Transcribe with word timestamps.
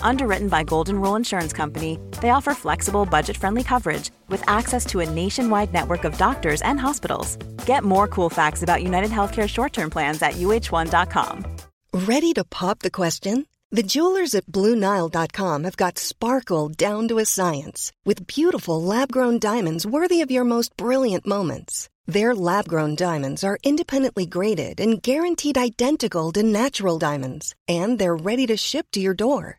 Underwritten 0.00 0.48
by 0.48 0.62
Golden 0.62 1.00
Rule 1.00 1.16
Insurance 1.16 1.52
Company, 1.52 1.98
they 2.22 2.30
offer 2.30 2.54
flexible, 2.54 3.04
budget 3.04 3.36
friendly 3.36 3.62
coverage 3.62 4.10
with 4.28 4.42
access 4.48 4.86
to 4.86 5.00
a 5.00 5.10
nationwide 5.10 5.72
network 5.72 6.04
of 6.04 6.16
doctors 6.16 6.62
and 6.62 6.80
hospitals. 6.80 7.36
Get 7.66 7.84
more 7.84 8.08
cool 8.08 8.30
facts 8.30 8.62
about 8.62 8.82
United 8.82 9.10
Healthcare 9.10 9.48
short 9.48 9.72
term 9.72 9.90
plans 9.90 10.22
at 10.22 10.34
uh1.com. 10.34 11.44
Ready 11.92 12.32
to 12.32 12.44
pop 12.44 12.80
the 12.80 12.90
question? 12.90 13.46
The 13.70 13.82
jewelers 13.82 14.34
at 14.34 14.46
BlueNile.com 14.46 15.64
have 15.64 15.76
got 15.76 15.98
sparkle 15.98 16.68
down 16.68 17.08
to 17.08 17.18
a 17.18 17.24
science 17.24 17.92
with 18.04 18.26
beautiful 18.26 18.80
lab 18.82 19.10
grown 19.10 19.38
diamonds 19.38 19.84
worthy 19.84 20.20
of 20.20 20.30
your 20.30 20.44
most 20.44 20.76
brilliant 20.76 21.26
moments. 21.26 21.88
Their 22.06 22.34
lab 22.34 22.68
grown 22.68 22.94
diamonds 22.94 23.42
are 23.42 23.58
independently 23.64 24.26
graded 24.26 24.78
and 24.78 25.02
guaranteed 25.02 25.58
identical 25.58 26.30
to 26.32 26.42
natural 26.42 26.98
diamonds, 26.98 27.54
and 27.66 27.98
they're 27.98 28.16
ready 28.16 28.46
to 28.46 28.56
ship 28.56 28.86
to 28.92 29.00
your 29.00 29.14
door. 29.14 29.58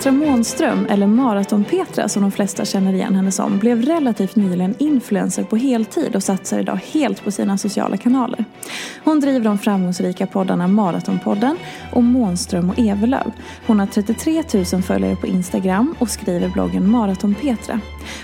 Petra 0.00 0.12
Månström, 0.12 0.86
eller 0.90 1.06
Maraton-Petra 1.06 2.08
som 2.08 2.22
de 2.22 2.32
flesta 2.32 2.64
känner 2.64 2.92
igen 2.92 3.14
henne 3.14 3.30
som, 3.32 3.58
blev 3.58 3.82
relativt 3.82 4.36
nyligen 4.36 4.74
influencer 4.78 5.44
på 5.44 5.56
heltid 5.56 6.16
och 6.16 6.22
satsar 6.22 6.58
idag 6.58 6.80
helt 6.92 7.24
på 7.24 7.30
sina 7.30 7.58
sociala 7.58 7.96
kanaler. 7.96 8.44
Hon 9.04 9.20
driver 9.20 9.44
de 9.44 9.58
framgångsrika 9.58 10.26
poddarna 10.26 10.68
Maratonpodden 10.68 11.56
och 11.92 12.02
Månström 12.02 12.70
och 12.70 12.78
Evelöv. 12.78 13.32
Hon 13.66 13.78
har 13.80 13.86
33 13.86 14.42
000 14.72 14.82
följare 14.82 15.16
på 15.16 15.26
Instagram 15.26 15.94
och 15.98 16.10
skriver 16.10 16.48
bloggen 16.48 16.86
Maraton-Petra. 16.90 17.80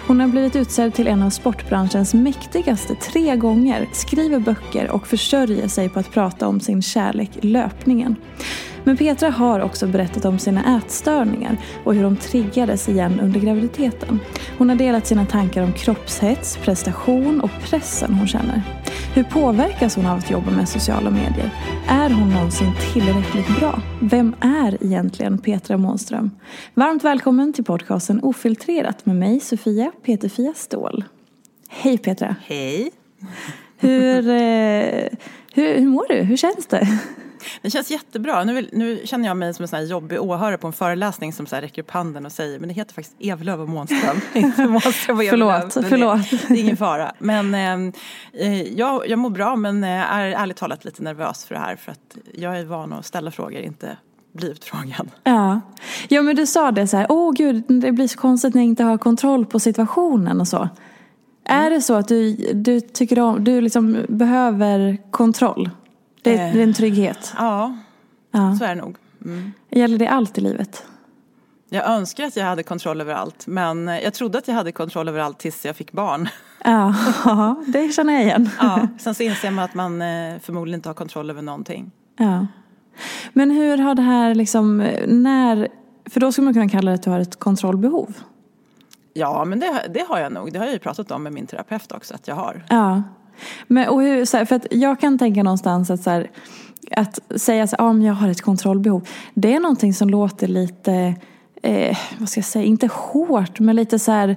Hon 0.06 0.20
har 0.20 0.28
blivit 0.28 0.56
utsedd 0.56 0.94
till 0.94 1.06
en 1.06 1.22
av 1.22 1.30
sportbranschens 1.30 2.14
mäktigaste 2.14 2.94
tre 2.94 3.36
gånger, 3.36 3.88
skriver 3.92 4.38
böcker 4.38 4.90
och 4.90 5.06
försörjer 5.06 5.68
sig 5.68 5.88
på 5.88 6.00
att 6.00 6.12
prata 6.12 6.48
om 6.48 6.60
sin 6.60 6.82
kärlek 6.82 7.30
löpningen. 7.40 8.16
Men 8.86 8.96
Petra 8.96 9.30
har 9.30 9.60
också 9.60 9.86
berättat 9.86 10.24
om 10.24 10.38
sina 10.38 10.78
ätstörningar 10.78 11.56
och 11.84 11.94
hur 11.94 12.02
de 12.02 12.16
triggades 12.16 12.88
igen 12.88 13.20
under 13.20 13.40
graviditeten. 13.40 14.20
Hon 14.58 14.68
har 14.68 14.76
delat 14.76 15.06
sina 15.06 15.26
tankar 15.26 15.62
om 15.62 15.72
kroppshets, 15.72 16.56
prestation 16.56 17.40
och 17.40 17.50
pressen 17.62 18.14
hon 18.14 18.26
känner. 18.26 18.62
Hur 19.14 19.22
påverkas 19.22 19.96
hon 19.96 20.06
av 20.06 20.18
att 20.18 20.30
jobba 20.30 20.50
med 20.50 20.68
sociala 20.68 21.10
medier? 21.10 21.50
Är 21.88 22.10
hon 22.10 22.30
någonsin 22.30 22.72
tillräckligt 22.92 23.58
bra? 23.60 23.82
Vem 24.00 24.34
är 24.40 24.84
egentligen 24.84 25.38
Petra 25.38 25.76
Månström? 25.76 26.30
Varmt 26.74 27.04
välkommen 27.04 27.52
till 27.52 27.64
podcasten 27.64 28.20
Ofiltrerat 28.22 29.06
med 29.06 29.16
mig 29.16 29.40
Sofia 29.40 29.92
Peterfia 30.02 30.52
Ståhl. 30.56 31.04
Hej 31.68 31.98
Petra! 31.98 32.36
Hej! 32.46 32.90
Hur, 33.78 34.28
eh, 34.28 35.08
hur, 35.54 35.78
hur 35.78 35.86
mår 35.86 36.08
du? 36.08 36.14
Hur 36.14 36.36
känns 36.36 36.66
det? 36.66 36.88
Det 37.62 37.70
känns 37.70 37.90
jättebra. 37.90 38.44
Nu, 38.44 38.54
vill, 38.54 38.68
nu 38.72 39.00
känner 39.04 39.28
jag 39.28 39.36
mig 39.36 39.54
som 39.54 39.62
en 39.62 39.68
sån 39.68 39.86
jobbig 39.86 40.20
åhörare 40.20 40.58
på 40.58 40.66
en 40.66 40.72
föreläsning 40.72 41.32
som 41.32 41.46
så 41.46 41.56
räcker 41.56 41.82
upp 41.82 41.90
handen 41.90 42.26
och 42.26 42.32
säger 42.32 42.58
men 42.58 42.68
det 42.68 42.74
heter 42.74 42.94
faktiskt 42.94 43.16
Evelöv 43.20 43.60
och 43.60 43.68
Månström. 43.68 44.20
Månström 44.72 45.18
och 45.18 45.24
förlåt, 45.24 45.72
förlåt. 45.72 46.30
Det, 46.30 46.48
det, 46.48 46.54
är 46.54 46.62
ingen 46.62 46.76
fara. 46.76 47.12
Men 47.18 47.54
eh, 48.34 48.62
jag, 48.62 49.08
jag 49.08 49.18
mår 49.18 49.30
bra 49.30 49.56
men 49.56 49.84
är 49.84 50.26
ärligt 50.26 50.56
talat 50.56 50.84
lite 50.84 51.02
nervös 51.02 51.44
för 51.44 51.54
det 51.54 51.60
här 51.60 51.76
för 51.76 51.92
att 51.92 52.16
jag 52.34 52.58
är 52.58 52.64
van 52.64 52.92
att 52.92 53.06
ställa 53.06 53.30
frågor, 53.30 53.60
inte 53.60 53.96
bli 54.32 54.50
utfrågad. 54.50 55.10
Ja. 55.24 55.60
ja, 56.08 56.22
men 56.22 56.36
du 56.36 56.46
sa 56.46 56.70
det 56.70 56.86
så 56.86 56.96
här, 56.96 57.06
åh 57.08 57.32
gud, 57.32 57.64
det 57.68 57.92
blir 57.92 58.08
så 58.08 58.18
konstigt 58.18 58.54
när 58.54 58.62
jag 58.62 58.68
inte 58.68 58.84
har 58.84 58.98
kontroll 58.98 59.46
på 59.46 59.60
situationen 59.60 60.40
och 60.40 60.48
så. 60.48 60.56
Mm. 60.56 61.64
Är 61.64 61.70
det 61.70 61.80
så 61.80 61.94
att 61.94 62.08
du, 62.08 62.32
du 62.52 62.80
tycker 62.80 63.18
om, 63.18 63.44
du 63.44 63.60
liksom 63.60 64.04
behöver 64.08 64.98
kontroll? 65.10 65.70
Det, 66.30 66.36
det 66.36 66.58
är 66.58 66.62
en 66.62 66.74
trygghet. 66.74 67.34
Ja, 67.38 67.76
ja. 68.30 68.56
så 68.58 68.64
är 68.64 68.68
det 68.68 68.80
nog. 68.80 68.96
Mm. 69.24 69.52
Gäller 69.70 69.98
det 69.98 70.08
allt 70.08 70.38
i 70.38 70.40
livet? 70.40 70.84
Jag 71.68 71.88
önskar 71.88 72.24
att 72.24 72.36
jag 72.36 72.44
hade 72.44 72.62
kontroll 72.62 73.00
över 73.00 73.14
allt 73.14 73.46
men 73.46 73.86
jag 73.86 74.14
trodde 74.14 74.38
att 74.38 74.48
jag 74.48 74.54
hade 74.54 74.72
kontroll 74.72 75.08
över 75.08 75.20
allt 75.20 75.38
tills 75.38 75.64
jag 75.64 75.76
fick 75.76 75.92
barn. 75.92 76.28
Ja, 76.64 76.94
det 77.66 77.92
känner 77.92 78.12
jag 78.12 78.22
igen. 78.22 78.50
Ja, 78.60 78.88
sen 78.98 79.14
så 79.14 79.22
inser 79.22 79.50
man 79.50 79.64
att 79.64 79.74
man 79.74 80.02
eh, 80.02 80.38
förmodligen 80.40 80.78
inte 80.78 80.88
har 80.88 80.94
kontroll 80.94 81.30
över 81.30 81.42
någonting. 81.42 81.90
Ja. 82.16 82.46
Men 83.32 83.50
hur 83.50 83.78
har 83.78 83.94
det 83.94 84.02
här 84.02 84.34
liksom, 84.34 84.78
när, 85.06 85.68
för 86.10 86.20
då 86.20 86.32
skulle 86.32 86.44
man 86.44 86.54
kunna 86.54 86.68
kalla 86.68 86.90
det 86.90 86.94
att 86.94 87.02
du 87.02 87.10
har 87.10 87.20
ett 87.20 87.38
kontrollbehov. 87.38 88.14
Ja, 89.14 89.44
men 89.44 89.60
det, 89.60 89.82
det 89.94 90.04
har 90.08 90.18
jag 90.18 90.32
nog. 90.32 90.52
Det 90.52 90.58
har 90.58 90.66
jag 90.66 90.72
ju 90.72 90.78
pratat 90.78 91.10
om 91.10 91.22
med 91.22 91.32
min 91.32 91.46
terapeut 91.46 91.92
också 91.92 92.14
att 92.14 92.28
jag 92.28 92.34
har. 92.34 92.64
Ja. 92.68 93.02
Men, 93.66 93.88
och 93.88 94.02
hur, 94.02 94.24
så 94.24 94.36
här, 94.36 94.44
för 94.44 94.56
att 94.56 94.66
jag 94.70 95.00
kan 95.00 95.18
tänka 95.18 95.42
någonstans 95.42 95.90
att, 95.90 96.02
så 96.02 96.10
här, 96.10 96.30
att 96.90 97.18
säga 97.36 97.66
så 97.66 97.76
här, 97.78 97.90
ah, 97.90 97.94
jag 97.94 98.14
har 98.14 98.28
ett 98.28 98.40
kontrollbehov. 98.40 99.08
Det 99.34 99.54
är 99.54 99.60
någonting 99.60 99.94
som 99.94 100.10
låter 100.10 100.48
lite, 100.48 101.14
eh, 101.62 101.96
vad 102.18 102.28
ska 102.28 102.38
jag 102.38 102.44
säga, 102.44 102.64
inte 102.64 102.86
hårt 102.92 103.60
men 103.60 103.76
lite 103.76 103.98
så 103.98 104.12
här 104.12 104.36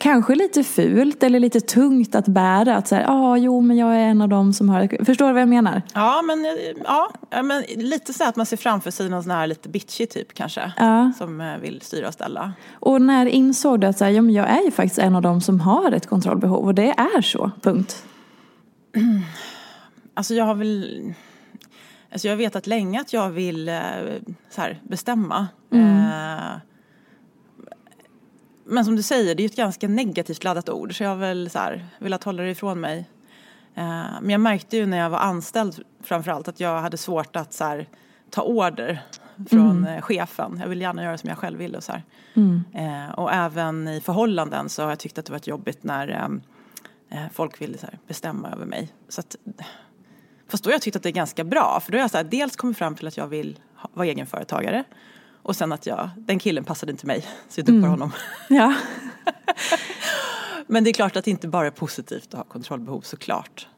Kanske 0.00 0.34
lite 0.34 0.64
fult 0.64 1.22
eller 1.22 1.40
lite 1.40 1.60
tungt 1.60 2.14
att 2.14 2.28
bära. 2.28 2.76
Att 2.76 2.88
säga, 2.88 3.08
ah, 3.08 3.36
jo 3.36 3.60
men 3.60 3.76
jag 3.76 3.94
är 3.94 3.98
en 3.98 4.22
av 4.22 4.28
dem 4.28 4.52
som 4.52 4.68
har 4.68 5.04
Förstår 5.04 5.26
du 5.26 5.32
vad 5.32 5.42
jag 5.42 5.48
menar? 5.48 5.82
Ja, 5.94 6.22
men, 6.22 6.46
ja, 6.84 7.42
men 7.42 7.62
lite 7.76 8.12
så 8.12 8.24
att 8.24 8.36
man 8.36 8.46
ser 8.46 8.56
framför 8.56 8.90
sig 8.90 9.08
någon 9.08 9.22
sån 9.22 9.32
här 9.32 9.46
lite 9.46 9.68
bitchy 9.68 10.06
typ 10.06 10.34
kanske. 10.34 10.72
Ja. 10.76 11.12
Som 11.18 11.40
eh, 11.40 11.58
vill 11.58 11.80
styra 11.80 12.08
och 12.08 12.14
ställa. 12.14 12.52
Och 12.72 13.02
när 13.02 13.26
insåg 13.26 13.80
du 13.80 13.86
att 13.86 13.98
så 13.98 14.04
här, 14.04 14.10
ja, 14.10 14.22
men 14.22 14.34
jag 14.34 14.48
är 14.48 14.62
ju 14.64 14.70
faktiskt 14.70 14.98
en 14.98 15.16
av 15.16 15.22
dem 15.22 15.40
som 15.40 15.60
har 15.60 15.92
ett 15.92 16.06
kontrollbehov 16.06 16.66
och 16.66 16.74
det 16.74 16.90
är 16.90 17.22
så, 17.22 17.50
punkt? 17.62 18.04
Alltså 20.16 20.34
jag 20.34 20.44
har 20.44 20.54
väl... 20.54 21.14
Alltså 22.12 22.28
jag 22.28 22.32
har 22.32 22.38
vetat 22.38 22.66
länge 22.66 23.00
att 23.00 23.12
jag 23.12 23.30
vill 23.30 23.68
eh, 23.68 23.74
så 24.50 24.60
här, 24.60 24.80
bestämma. 24.82 25.46
Mm. 25.72 25.98
Eh, 25.98 26.56
men 28.64 28.84
som 28.84 28.96
du 28.96 29.02
säger, 29.02 29.34
det 29.34 29.42
är 29.42 29.46
ett 29.46 29.56
ganska 29.56 29.88
negativt 29.88 30.44
laddat 30.44 30.68
ord 30.68 30.96
så 30.96 31.02
jag 31.02 31.10
har 31.10 31.16
väl 31.16 31.50
så 31.50 31.58
här, 31.58 31.86
velat 31.98 32.24
hålla 32.24 32.42
det 32.42 32.50
ifrån 32.50 32.80
mig. 32.80 32.98
Eh, 33.74 34.06
men 34.20 34.30
jag 34.30 34.40
märkte 34.40 34.76
ju 34.76 34.86
när 34.86 34.98
jag 34.98 35.10
var 35.10 35.18
anställd 35.18 35.82
framförallt 36.02 36.48
att 36.48 36.60
jag 36.60 36.80
hade 36.80 36.96
svårt 36.96 37.36
att 37.36 37.52
så 37.52 37.64
här, 37.64 37.88
ta 38.30 38.42
order 38.42 39.02
från 39.50 39.86
mm. 39.86 40.02
chefen. 40.02 40.58
Jag 40.60 40.68
vill 40.68 40.80
gärna 40.80 41.04
göra 41.04 41.18
som 41.18 41.28
jag 41.28 41.38
själv 41.38 41.58
vill 41.58 41.74
och 41.74 41.84
så 41.84 41.92
mm. 42.34 42.64
och 43.16 43.32
även 43.32 43.88
i 43.88 44.00
förhållanden 44.00 44.68
så 44.68 44.82
har 44.82 44.88
jag 44.88 44.98
tyckt 44.98 45.18
att 45.18 45.26
det 45.26 45.32
varit 45.32 45.46
jobbigt 45.46 45.84
när 45.84 46.40
Eh, 47.14 47.28
folk 47.32 47.60
vill 47.60 47.78
så 47.78 47.86
bestämma 48.06 48.50
över 48.50 48.66
mig. 48.66 48.88
Så 49.08 49.20
att, 49.20 49.36
fast 50.48 50.64
då 50.64 50.70
har 50.70 50.74
jag 50.74 50.82
tyckt 50.82 50.96
att 50.96 51.02
det 51.02 51.08
är 51.08 51.12
ganska 51.12 51.44
bra 51.44 51.80
för 51.84 51.92
då 51.92 51.98
har 51.98 52.02
jag 52.02 52.10
så 52.10 52.16
här, 52.16 52.24
dels 52.24 52.56
kommit 52.56 52.78
fram 52.78 52.94
till 52.94 53.06
att 53.06 53.16
jag 53.16 53.26
vill 53.26 53.58
vara 53.92 54.06
egenföretagare 54.06 54.84
och 55.44 55.56
sen 55.56 55.72
att 55.72 55.86
jag, 55.86 56.10
den 56.16 56.38
killen 56.38 56.64
passade 56.64 56.92
inte 56.92 57.06
mig 57.06 57.26
så 57.48 57.60
jag 57.60 57.66
dumpar 57.66 57.88
mm. 57.88 57.90
honom. 57.90 58.12
Ja. 58.48 58.74
Men 60.66 60.84
det 60.84 60.90
är 60.90 60.94
klart 60.94 61.16
att 61.16 61.24
det 61.24 61.30
inte 61.30 61.48
bara 61.48 61.66
är 61.66 61.70
positivt 61.70 62.34
att 62.34 62.38
ha 62.38 62.44
kontrollbehov 62.44 63.00
såklart. 63.00 63.68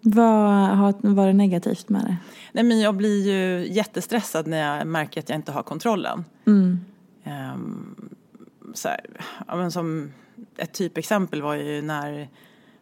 Vad 0.00 0.50
har 0.76 1.14
varit 1.14 1.34
negativt 1.34 1.88
med 1.88 2.04
det? 2.04 2.16
Nej, 2.52 2.64
men 2.64 2.80
jag 2.80 2.94
blir 2.94 3.26
ju 3.26 3.72
jättestressad 3.72 4.46
när 4.46 4.78
jag 4.78 4.86
märker 4.86 5.20
att 5.20 5.28
jag 5.28 5.38
inte 5.38 5.52
har 5.52 5.62
kontrollen. 5.62 6.24
Mm. 6.46 6.80
Um, 7.54 8.14
så 8.74 8.88
här, 8.88 9.00
ja, 9.46 9.56
men 9.56 9.72
som 9.72 10.12
ett 10.56 10.72
typexempel 10.72 11.42
var 11.42 11.54
ju 11.54 11.82
när 11.82 12.28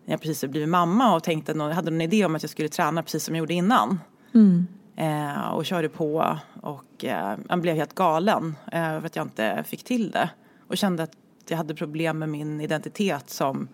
jag 0.05 0.21
precis 0.21 0.43
hade 0.43 0.51
blivit 0.51 0.69
mamma 0.69 1.15
och 1.15 1.23
tänkte 1.23 1.53
jag 1.53 1.71
hade 1.71 1.91
någon 1.91 2.01
idé 2.01 2.25
om 2.25 2.35
att 2.35 2.43
jag 2.43 2.51
skulle 2.51 2.69
träna 2.69 3.03
precis 3.03 3.25
som 3.25 3.35
jag 3.35 3.39
gjorde 3.39 3.55
innan. 3.55 4.01
Mm. 4.35 4.67
Eh, 4.97 5.49
och 5.49 5.67
körde 5.67 5.89
på 5.89 6.39
och 6.63 7.05
eh, 7.05 7.37
jag 7.49 7.61
blev 7.61 7.77
helt 7.77 7.95
galen 7.95 8.57
eh, 8.73 8.81
för 9.01 9.07
att 9.07 9.17
jag 9.17 9.25
inte 9.27 9.65
fick 9.67 9.85
till 9.85 10.11
det. 10.11 10.31
Och 10.69 10.77
kände 10.77 11.03
att 11.03 11.13
jag 11.49 11.57
hade 11.57 11.75
problem 11.75 12.19
med 12.19 12.29
min 12.29 12.61
identitet 12.61 13.31
som 13.31 13.69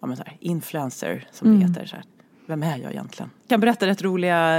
ja, 0.00 0.06
men 0.06 0.16
så 0.16 0.22
här, 0.22 0.36
influencer 0.40 1.26
som 1.32 1.48
det 1.48 1.56
Mm. 1.56 1.68
heter. 1.68 1.86
Så 1.86 1.96
här. 1.96 2.04
Vem 2.46 2.62
är 2.62 2.76
jag 2.78 2.90
egentligen? 2.92 3.30
Jag 3.42 3.48
kan 3.48 3.60
berätta 3.60 3.86
rätt 3.86 4.02
roliga 4.02 4.58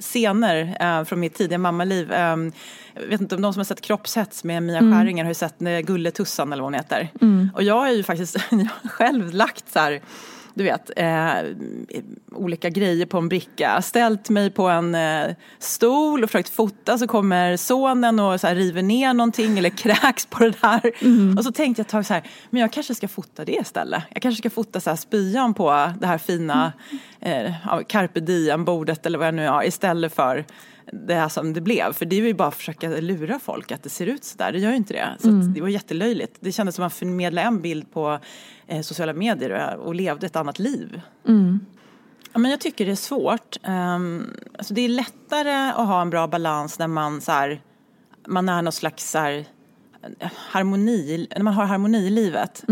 scener 0.00 0.76
eh, 0.80 1.04
från 1.04 1.20
mitt 1.20 1.34
tidiga 1.34 1.58
mammaliv. 1.58 2.12
Eh, 2.12 2.36
jag 2.94 3.06
vet 3.08 3.20
inte 3.20 3.34
om 3.34 3.42
de 3.42 3.52
som 3.52 3.60
har 3.60 3.64
sett 3.64 3.80
Kroppshets 3.80 4.44
med 4.44 4.62
Mia 4.62 4.80
Skäringer 4.80 5.24
har 5.24 5.30
ju 5.30 5.34
sett 5.34 5.62
eh, 5.62 5.78
Gulletussan 5.78 6.52
eller 6.52 6.62
vad 6.62 6.66
hon 6.66 6.74
heter. 6.74 7.08
Och 7.54 7.62
jag 7.62 7.74
har 7.74 7.90
ju 7.90 8.02
faktiskt 8.02 8.36
jag 8.50 8.90
själv 8.90 9.32
lagt 9.34 9.68
så 9.72 9.78
här 9.78 10.00
du 10.54 10.64
vet, 10.64 10.90
eh, 10.96 11.34
olika 12.32 12.68
grejer 12.68 13.06
på 13.06 13.18
en 13.18 13.28
bricka. 13.28 13.82
Ställt 13.82 14.30
mig 14.30 14.50
på 14.50 14.68
en 14.68 14.94
eh, 14.94 15.34
stol 15.58 16.24
och 16.24 16.30
försökt 16.30 16.48
fota 16.48 16.98
så 16.98 17.06
kommer 17.06 17.56
sonen 17.56 18.20
och 18.20 18.40
så 18.40 18.46
här, 18.46 18.54
river 18.54 18.82
ner 18.82 19.14
någonting 19.14 19.58
eller 19.58 19.70
kräks 19.76 20.26
på 20.26 20.38
det 20.38 20.54
där. 20.60 20.92
Och 21.38 21.44
så 21.44 21.52
tänkte 21.52 21.80
jag 21.80 21.84
ett 21.84 21.90
tag 21.90 22.06
så 22.06 22.14
här, 22.14 22.22
men 22.50 22.60
jag 22.60 22.72
kanske 22.72 22.94
ska 22.94 23.08
fota 23.08 23.44
det 23.44 23.52
istället. 23.52 24.02
Jag 24.10 24.22
kanske 24.22 24.38
ska 24.38 24.50
fota 24.50 24.80
så 24.80 24.90
här 24.90 24.96
spyan 24.96 25.54
på 25.54 25.92
det 26.00 26.06
här 26.06 26.18
fina 26.18 26.72
eh, 27.20 27.52
ja, 27.64 27.82
carpe 27.88 28.20
diem-bordet 28.20 29.06
eller 29.06 29.18
vad 29.18 29.26
jag 29.26 29.34
nu 29.34 29.48
har 29.48 29.64
istället 29.64 30.14
för 30.14 30.44
det 30.92 31.14
här 31.14 31.28
som 31.28 31.52
det 31.52 31.60
blev. 31.60 31.92
För 31.92 32.06
det 32.06 32.16
är 32.16 32.20
ju 32.20 32.34
bara 32.34 32.48
att 32.48 32.54
försöka 32.54 32.88
lura 32.88 33.38
folk 33.38 33.72
att 33.72 33.82
det 33.82 33.88
ser 33.88 34.06
ut 34.06 34.24
så 34.24 34.38
där. 34.38 34.52
Det 34.52 34.58
gör 34.58 34.70
ju 34.70 34.76
inte 34.76 34.94
det. 34.94 35.16
Så 35.18 35.28
att 35.28 35.54
det 35.54 35.60
var 35.60 35.68
jättelöjligt. 35.68 36.36
Det 36.40 36.52
kändes 36.52 36.74
som 36.74 36.82
att 36.82 36.84
man 36.84 36.98
förmedlade 36.98 37.46
en 37.46 37.62
bild 37.62 37.92
på 37.92 38.18
eh, 38.66 38.80
sociala 38.80 39.12
medier 39.12 39.76
och, 39.76 39.86
och 39.86 39.94
levde 39.94 40.26
ett 40.26 40.36
annat 40.36 40.58
liv. 40.58 41.00
Ja, 42.32 42.38
men 42.38 42.50
jag 42.50 42.60
tycker 42.60 42.86
det 42.86 42.92
är 42.92 42.96
svårt. 42.96 43.56
Um, 43.66 44.36
alltså 44.58 44.74
det 44.74 44.80
är 44.80 44.88
lättare 44.88 45.70
att 45.70 45.86
ha 45.86 46.02
en 46.02 46.10
bra 46.10 46.26
balans 46.26 46.78
när 46.78 46.86
man, 46.88 47.20
så 47.20 47.32
här, 47.32 47.60
man 48.26 48.48
är 48.48 48.62
någon 48.62 48.72
slags 48.72 49.10
så 49.10 49.18
här, 49.18 49.44
harmoni, 50.36 51.26
när 51.36 51.42
man 51.42 51.54
har 51.54 51.64
harmoni 51.64 51.98
i 52.06 52.10
livet. 52.10 52.64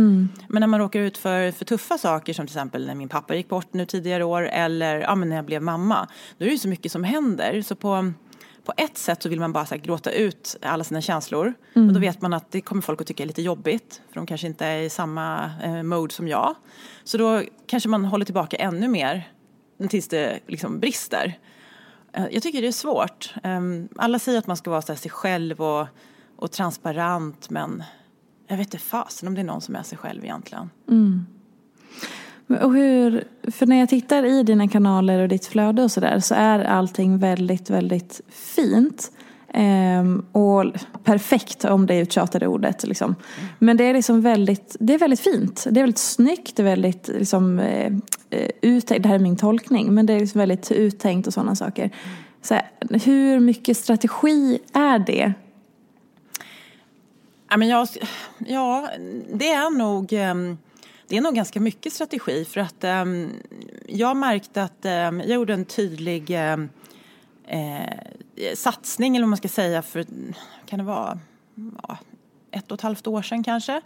Men 0.48 0.60
när 0.60 0.66
man 0.66 0.80
råkar 0.80 1.00
ut 1.00 1.18
för, 1.18 1.50
för 1.52 1.64
tuffa 1.64 1.98
saker 1.98 2.32
som 2.32 2.46
till 2.46 2.54
exempel 2.56 2.86
när 2.86 2.94
min 2.94 3.08
pappa 3.08 3.34
gick 3.34 3.48
bort 3.48 3.72
nu 3.72 3.86
tidigare 3.86 4.24
år 4.24 4.42
eller 4.48 5.00
ja, 5.00 5.14
men 5.14 5.28
när 5.28 5.36
jag 5.36 5.44
blev 5.44 5.62
mamma. 5.62 6.08
Då 6.38 6.44
är 6.44 6.46
det 6.48 6.52
ju 6.52 6.58
så 6.58 6.68
mycket 6.68 6.92
som 6.92 7.04
händer. 7.04 7.62
Så 7.62 7.74
på, 7.76 8.12
på 8.64 8.72
ett 8.76 8.98
sätt 8.98 9.22
så 9.22 9.28
vill 9.28 9.40
man 9.40 9.52
bara 9.52 9.66
så 9.66 9.74
här, 9.74 9.82
gråta 9.82 10.10
ut 10.10 10.56
alla 10.62 10.84
sina 10.84 11.00
känslor. 11.00 11.54
Och 11.88 11.92
då 11.94 12.00
vet 12.00 12.20
man 12.22 12.32
att 12.32 12.50
det 12.50 12.60
kommer 12.60 12.82
folk 12.82 13.00
att 13.00 13.06
tycka 13.06 13.22
är 13.22 13.26
lite 13.26 13.42
jobbigt. 13.42 14.00
För 14.08 14.14
de 14.14 14.26
kanske 14.26 14.46
inte 14.46 14.66
är 14.66 14.78
i 14.82 14.90
samma 14.90 15.50
eh, 15.62 15.82
mode 15.82 16.14
som 16.14 16.28
jag. 16.28 16.54
Så 17.04 17.18
då 17.18 17.42
kanske 17.66 17.88
man 17.88 18.04
håller 18.04 18.24
tillbaka 18.24 18.56
ännu 18.56 18.88
mer 18.88 19.32
tills 19.90 20.08
det 20.08 20.38
liksom 20.46 20.80
brister. 20.80 21.38
Eh, 22.12 22.24
Jag 22.30 22.42
tycker 22.42 22.62
det 22.62 22.68
är 22.68 22.72
svårt. 22.72 23.34
Ehm, 23.42 23.88
Alla 23.96 24.18
säger 24.18 24.38
att 24.38 24.46
man 24.46 24.56
ska 24.56 24.70
vara 24.70 24.82
sig 24.82 25.10
själv 25.10 25.60
och, 25.62 25.86
och 26.42 26.50
transparent 26.50 27.50
men 27.50 27.82
jag 28.46 28.56
vet 28.56 28.66
inte 28.66 28.78
fasen 28.78 29.28
om 29.28 29.34
det 29.34 29.40
är 29.40 29.44
någon 29.44 29.60
som 29.60 29.76
är 29.76 29.82
sig 29.82 29.98
själv 29.98 30.24
egentligen. 30.24 30.70
Och 32.62 32.74
hur, 32.74 33.24
för 33.50 33.66
när 33.66 33.76
jag 33.76 33.88
tittar 33.88 34.24
i 34.24 34.42
dina 34.42 34.68
kanaler 34.68 35.18
och 35.18 35.28
ditt 35.28 35.46
flöde 35.46 35.82
och 35.82 35.90
sådär 35.90 36.20
så 36.20 36.34
är 36.34 36.58
allting 36.64 37.18
väldigt, 37.18 37.70
väldigt 37.70 38.20
fint. 38.28 39.10
Ehm, 39.54 40.26
och 40.32 40.64
perfekt 41.04 41.64
om 41.64 41.86
det 41.86 41.98
uttjatade 41.98 42.46
ordet. 42.46 42.86
Liksom. 42.86 43.14
Men 43.58 43.76
det 43.76 43.84
är 43.84 43.94
liksom 43.94 44.20
väldigt, 44.20 44.76
det 44.80 44.94
är 44.94 44.98
väldigt 44.98 45.20
fint. 45.20 45.66
Det 45.70 45.80
är 45.80 45.82
väldigt 45.82 45.98
snyggt, 45.98 46.56
det 46.56 46.62
är 46.62 46.64
väldigt 46.64 47.08
liksom, 47.08 47.58
eh, 47.58 47.92
eh, 48.30 48.50
uttänkt. 48.62 49.02
Det 49.02 49.08
här 49.08 49.16
är 49.16 49.22
min 49.22 49.36
tolkning. 49.36 49.94
Men 49.94 50.06
det 50.06 50.12
är 50.12 50.20
liksom 50.20 50.38
väldigt 50.38 50.72
uttänkt 50.72 51.26
och 51.26 51.34
sådana 51.34 51.56
saker. 51.56 51.90
Så 52.42 52.54
här, 52.54 52.70
hur 53.04 53.40
mycket 53.40 53.76
strategi 53.76 54.58
är 54.72 54.98
det? 54.98 55.32
Ja, 57.52 57.56
men 57.56 57.68
jag, 57.68 57.88
ja, 58.38 58.88
det 59.34 59.48
är 59.48 59.70
nog 59.70 60.12
ehm, 60.12 60.58
det 61.08 61.16
är 61.16 61.20
nog 61.20 61.34
ganska 61.34 61.60
mycket 61.60 61.92
strategi 61.92 62.44
för 62.44 62.60
att 62.60 62.84
ehm, 62.84 63.30
jag 63.86 64.16
märkte 64.16 64.62
att 64.62 64.84
ehm, 64.84 65.20
jag 65.20 65.28
gjorde 65.30 65.52
en 65.52 65.64
tydlig 65.64 66.30
eh, 66.30 66.56
satsning 68.54 69.16
eller 69.16 69.24
vad 69.24 69.30
man 69.30 69.36
ska 69.36 69.48
säga 69.48 69.82
för, 69.82 70.06
kan 70.66 70.78
det 70.78 70.84
vara, 70.84 71.18
ja, 71.82 71.98
ett 72.50 72.70
och 72.70 72.74
ett 72.74 72.80
halvt 72.80 73.06
år 73.06 73.22
sedan 73.22 73.44
kanske. 73.44 73.80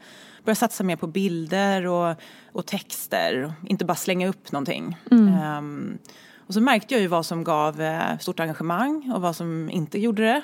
Började 0.45 0.59
satsa 0.59 0.85
mer 0.85 0.97
på 0.97 1.07
bilder 1.07 1.87
och, 1.87 2.17
och 2.53 2.67
texter, 2.67 3.53
inte 3.69 3.85
bara 3.85 3.97
slänga 3.97 4.29
upp 4.29 4.53
någonting. 4.53 4.97
Ehm, 5.11 5.99
och 6.47 6.55
så 6.55 6.61
märkte 6.61 6.95
jag 6.95 7.01
ju 7.01 7.07
vad 7.07 7.27
som 7.27 7.45
gav 7.45 7.81
eh, 7.81 8.19
stort 8.19 8.41
engagemang 8.41 9.13
och 9.15 9.23
vad 9.23 9.37
som 9.37 9.71
inte 9.71 9.99
gjorde 9.99 10.23
det. 10.23 10.43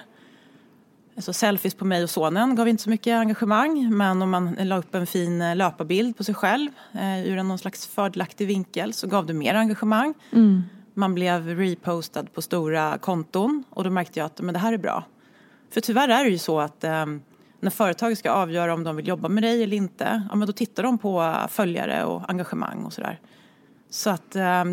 Alltså 1.17 1.33
selfies 1.33 1.75
på 1.75 1.85
mig 1.85 2.03
och 2.03 2.11
sonen 2.11 2.55
gav 2.55 2.69
inte 2.69 2.83
så 2.83 2.91
mycket 2.91 3.15
engagemang 3.15 3.97
men 3.97 4.23
om 4.23 4.31
man 4.31 4.57
la 4.61 4.77
upp 4.77 4.95
en 4.95 5.07
fin 5.07 5.43
eh, 5.43 5.57
löparbild 5.57 6.17
på 6.17 6.25
sig 6.25 6.35
själv 6.35 6.71
eh, 6.93 7.27
ur 7.27 7.43
någon 7.43 7.59
slags 7.59 7.87
fördelaktig 7.87 8.47
vinkel 8.47 8.93
så 8.93 9.07
gav 9.07 9.27
det 9.27 9.35
mer 9.35 9.55
engagemang. 9.55 10.15
Man 10.95 11.15
blev 11.15 11.47
repostad 11.47 12.25
på 12.25 12.43
stora 12.43 12.99
konton 12.99 13.65
och 13.71 13.85
då 13.85 13.91
märkte 13.91 14.19
jag 14.19 14.27
att 14.27 14.41
men 14.41 14.55
det 14.55 14.59
här 14.59 14.73
är 14.73 14.79
bra. 14.79 15.05
För 15.71 15.81
tyvärr 15.81 16.09
är 16.09 16.25
det 16.25 16.31
ju 16.31 16.39
så 16.39 16.61
att 16.61 16.85
eh, 16.85 17.07
när 17.61 17.71
företag 17.71 18.19
ska 18.19 18.31
avgöra 18.31 18.75
om 18.75 18.85
de 18.85 18.97
vill 18.97 19.09
jobba 19.09 19.29
med 19.29 19.43
dig 19.43 19.63
eller 19.63 19.77
inte, 19.77 20.23
ja, 20.31 20.37
men 20.37 20.47
då 20.47 20.53
tittar 20.53 20.83
de 20.83 20.99
på 20.99 21.35
följare 21.49 22.05
och 22.05 22.31
engagemang 22.31 22.85
och 22.85 22.93
sådär. 22.93 23.21
Så 23.91 24.11
att, 24.11 24.37
eh, 24.37 24.65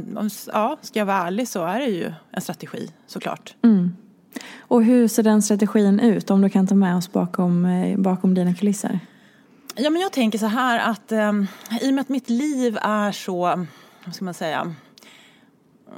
ja, 0.54 0.78
ska 0.82 1.00
jag 1.00 1.06
vara 1.06 1.18
ärlig 1.18 1.48
så 1.48 1.66
är 1.66 1.80
det 1.80 1.86
ju 1.86 2.14
en 2.32 2.42
strategi 2.42 2.92
såklart. 3.08 3.56
Och 4.60 4.84
hur 4.84 5.08
ser 5.08 5.24
den 5.24 5.42
strategin 5.42 6.00
ut? 6.00 6.30
Om 6.30 6.42
du 6.42 6.50
kan 6.50 6.68
ta 6.68 6.76
med 6.76 6.96
oss 6.96 7.12
bakom, 7.12 7.66
eh, 7.66 7.98
bakom 7.98 8.34
dina 8.34 8.54
kulisser. 8.54 9.00
Ja, 9.76 9.90
men 9.90 10.02
jag 10.02 10.12
tänker 10.12 10.40
så 10.40 10.46
här 10.46 10.90
att 10.92 11.12
eh, 11.12 11.34
i 11.82 11.90
och 11.90 11.94
med 11.94 12.02
att 12.02 12.10
mitt 12.10 12.30
liv 12.30 12.78
är 12.82 13.12
så, 13.12 13.66
vad 14.06 14.16
ska 14.16 14.26
man 14.26 14.34
säga, 14.34 14.76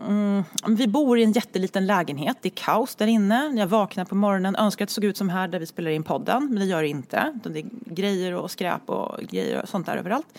mm, 0.08 0.44
vi 0.68 0.88
bor 0.88 1.20
i 1.20 1.24
en 1.24 1.32
jätteliten 1.32 1.88
lägenhet, 1.88 2.38
det 2.42 2.48
är 2.50 2.56
kaos 2.56 2.96
där 2.96 3.08
inne. 3.08 3.54
Jag 3.56 3.68
vaknar 3.68 4.06
på 4.06 4.16
morgonen, 4.16 4.56
önskar 4.56 4.86
att 4.86 4.90
det 4.90 4.94
såg 4.94 5.04
ut 5.04 5.18
som 5.18 5.30
här 5.30 5.48
där 5.48 5.60
vi 5.60 5.66
spelar 5.66 5.92
in 5.92 6.04
podden, 6.04 6.48
men 6.50 6.60
det 6.60 6.66
gör 6.66 6.82
det 6.82 6.88
inte. 6.88 7.34
Det 7.44 7.60
är 7.60 7.66
grejer 7.86 8.34
och 8.34 8.52
skräp 8.52 8.90
och 8.90 9.20
grejer 9.30 9.62
och 9.62 9.70
sånt 9.70 9.86
där 9.86 9.98
överallt. 9.98 10.38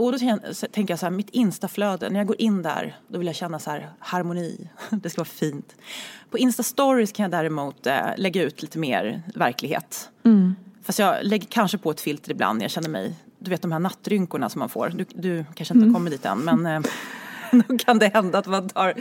Och 0.00 0.12
då 0.12 0.18
tänker 0.72 0.92
jag 0.92 0.98
så 0.98 1.06
här, 1.06 1.10
mitt 1.10 1.30
instaflöde, 1.30 2.10
när 2.10 2.20
jag 2.20 2.26
går 2.26 2.40
in 2.40 2.62
där, 2.62 2.96
då 3.08 3.18
vill 3.18 3.26
jag 3.26 3.36
känna 3.36 3.58
så 3.58 3.70
här 3.70 3.90
harmoni. 3.98 4.70
Det 4.90 5.10
ska 5.10 5.20
vara 5.20 5.28
fint. 5.28 5.74
På 6.30 6.38
Insta-stories 6.38 7.12
kan 7.12 7.22
jag 7.22 7.30
däremot 7.30 7.86
eh, 7.86 7.96
lägga 8.16 8.42
ut 8.42 8.62
lite 8.62 8.78
mer 8.78 9.22
verklighet. 9.34 10.10
Fast 10.82 10.98
jag 10.98 11.16
lägger 11.22 11.46
kanske 11.46 11.78
på 11.78 11.90
ett 11.90 12.00
filter 12.00 12.30
ibland 12.30 12.58
när 12.58 12.64
jag 12.64 12.70
känner 12.70 12.88
mig, 12.88 13.14
du 13.38 13.50
vet 13.50 13.62
de 13.62 13.72
här 13.72 13.78
nattrynkorna 13.78 14.48
som 14.48 14.58
man 14.58 14.68
får. 14.68 14.88
Du, 14.88 15.04
du 15.14 15.44
kanske 15.54 15.74
inte 15.74 15.86
har 15.86 15.94
kommit 15.94 16.12
dit 16.12 16.24
än 16.24 16.38
men 16.38 16.66
eh, 16.66 16.80
då 17.68 17.78
kan 17.78 17.98
det 17.98 18.14
hända 18.14 18.38
att 18.38 18.46
man 18.46 18.68
tar 18.68 18.94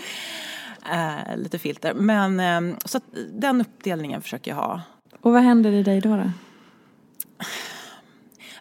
eh, 0.91 1.37
lite 1.37 1.59
filter. 1.59 1.93
Men 1.93 2.39
eh, 2.39 2.77
så 2.85 2.97
att 2.97 3.03
den 3.33 3.61
uppdelningen 3.61 4.21
försöker 4.21 4.51
jag 4.51 4.55
ha. 4.55 4.81
Och 5.21 5.31
vad 5.31 5.41
händer 5.41 5.71
i 5.71 5.83
dig 5.83 6.01
då? 6.01 6.15
då? 6.15 6.31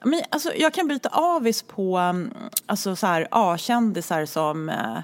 Men, 0.05 0.23
alltså, 0.31 0.55
jag 0.55 0.75
kan 0.75 0.89
lite 0.89 1.09
avis 1.09 1.63
på 1.63 1.97
mm, 1.97 2.31
alltså, 2.67 2.97
så 2.97 3.07
här, 3.07 3.29
A-kändisar 3.31 4.27
som 4.27 4.69
eh, 4.69 4.99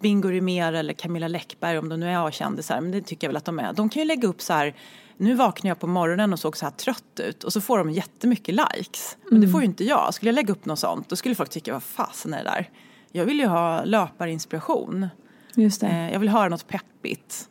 Bingo 0.00 0.28
Rimér 0.28 0.72
eller 0.72 0.92
Camilla 0.92 1.28
Läckberg 1.28 1.78
om 1.78 1.88
de 1.88 2.00
nu 2.00 2.10
är 2.10 2.28
A-kändisar, 2.28 2.80
men 2.80 2.90
det 2.90 3.00
tycker 3.00 3.26
jag 3.26 3.28
väl 3.28 3.36
att 3.36 3.44
de 3.44 3.58
är. 3.58 3.72
De 3.72 3.88
kan 3.88 4.02
ju 4.02 4.06
lägga 4.06 4.28
upp 4.28 4.42
så 4.42 4.52
här, 4.52 4.74
nu 5.16 5.34
vaknade 5.34 5.68
jag 5.68 5.78
på 5.78 5.86
morgonen 5.86 6.32
och 6.32 6.38
såg 6.38 6.56
så 6.56 6.66
här 6.66 6.72
trött 6.72 7.20
ut 7.20 7.44
och 7.44 7.52
så 7.52 7.60
får 7.60 7.78
de 7.78 7.90
jättemycket 7.90 8.54
likes. 8.54 9.16
Men 9.30 9.40
det 9.40 9.48
får 9.48 9.60
ju 9.60 9.66
inte 9.66 9.84
jag. 9.84 10.14
Skulle 10.14 10.28
jag 10.28 10.34
lägga 10.34 10.52
upp 10.52 10.64
något 10.64 10.78
sånt 10.78 11.08
då 11.08 11.16
skulle 11.16 11.34
folk 11.34 11.50
tycka, 11.50 11.72
vad 11.72 11.82
fasen 11.82 12.34
är 12.34 12.38
det 12.38 12.50
där? 12.50 12.70
Jag 13.12 13.24
vill 13.24 13.38
ju 13.38 13.46
ha 13.46 13.84
löparinspiration. 13.84 15.08
Just 15.54 15.80
det. 15.80 15.86
Eh, 15.86 16.12
jag 16.12 16.20
vill 16.20 16.28
höra 16.28 16.48
något 16.48 16.68
peppigt. 16.68 17.48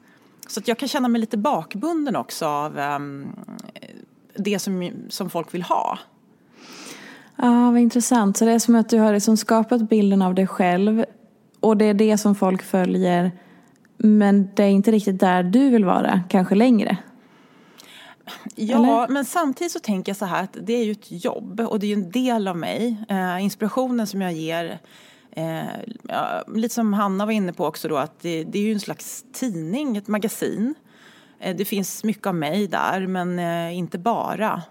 Så 0.48 0.60
att 0.60 0.68
jag 0.68 0.78
kan 0.78 0.88
känna 0.88 1.08
mig 1.08 1.22
lite 1.22 1.38
bakbunden 1.38 2.16
också 2.16 2.46
av 2.46 2.80
ehm, 2.80 3.36
det 4.36 4.60
som, 4.60 4.92
som 5.10 5.30
folk 5.30 5.54
vill 5.54 5.64
ha. 5.64 6.00
Ja, 7.36 7.72
vad 7.72 7.82
intressant. 7.82 8.38
Så 8.38 8.46
det 8.46 8.52
är 8.52 8.60
som 8.60 8.76
att 8.76 8.90
du 8.90 9.00
har 9.00 9.14
liksom 9.14 9.38
skapat 9.38 9.90
bilden 9.90 10.22
av 10.22 10.36
dig 10.36 10.48
själv 10.48 11.06
och 11.60 11.78
det 11.78 11.86
är 11.86 11.94
det 11.94 12.18
som 12.18 12.36
folk 12.36 12.64
följer 12.64 13.32
men 13.98 14.50
det 14.56 14.64
är 14.64 14.70
inte 14.70 14.92
riktigt 14.92 15.20
där 15.20 15.44
du 15.44 15.70
vill 15.70 15.86
vara, 15.86 16.22
kanske 16.30 16.56
längre. 16.56 16.98
Ja, 18.56 19.08
men 19.10 19.26
samtidigt 19.26 19.72
så 19.72 19.80
tänker 19.80 20.10
jag 20.10 20.18
så 20.18 20.26
här 20.26 20.44
att 20.44 20.58
det 20.62 20.74
är 20.74 20.86
ju 20.86 20.92
ett 20.92 21.26
jobb 21.26 21.60
och 21.60 21.80
det 21.80 21.86
är 21.86 21.88
ju 21.88 21.94
en 21.94 22.12
del 22.12 22.48
av 22.48 22.58
mig. 22.58 23.06
Eh, 23.10 23.44
inspirationen 23.44 24.08
som 24.08 24.22
jag 24.22 24.34
ger 24.34 24.80
Eh, 25.36 25.80
ja, 26.04 26.44
lite 26.48 26.76
som 26.76 26.94
Hanna 26.94 27.26
var 27.26 27.34
inne 27.34 27.54
på 27.54 27.66
också 27.66 27.88
då 27.88 27.98
att 27.98 28.20
det, 28.20 28.44
det 28.44 28.60
är 28.60 28.64
ju 28.64 28.74
en 28.74 28.80
slags 28.80 29.26
tidning, 29.34 29.98
ett 29.98 30.08
magasin. 30.08 30.76
Eh, 31.40 31.56
det 31.56 31.66
finns 31.66 32.04
mycket 32.04 32.28
av 32.28 32.36
mig 32.36 32.68
där 32.68 33.08
men 33.08 33.40
eh, 33.40 33.78
inte 33.78 33.98
bara. 33.98 34.62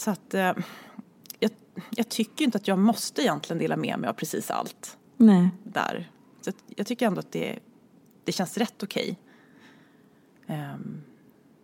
Ehm, 0.00 0.04
så 0.04 0.10
att 0.10 0.34
eh, 0.34 0.64
jag, 1.38 1.50
jag, 1.90 2.08
tycker 2.08 2.44
inte 2.44 2.58
att 2.58 2.68
jag 2.68 2.78
måste 2.78 3.22
egentligen 3.22 3.58
dela 3.58 3.76
med 3.76 3.98
mig 3.98 4.10
av 4.10 4.14
precis 4.14 4.50
allt. 4.50 4.98
Nej. 5.16 5.48
Där. 5.64 6.10
Så 6.40 6.52
jag 6.76 6.86
tycker 6.86 7.06
ändå 7.06 7.20
att 7.20 7.32
det, 7.32 7.58
det 8.24 8.32
känns 8.32 8.58
rätt 8.58 8.82
okej. 8.82 9.18
Um, 10.46 11.02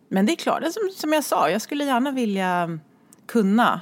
men 0.09 0.27
det 0.27 0.33
är 0.33 0.37
klart, 0.37 0.63
som, 0.63 0.91
som 0.95 1.13
jag 1.13 1.25
sa, 1.25 1.51
jag 1.51 1.63
skulle 1.63 1.85
gärna 1.85 2.11
vilja 2.11 2.79
kunna 3.27 3.81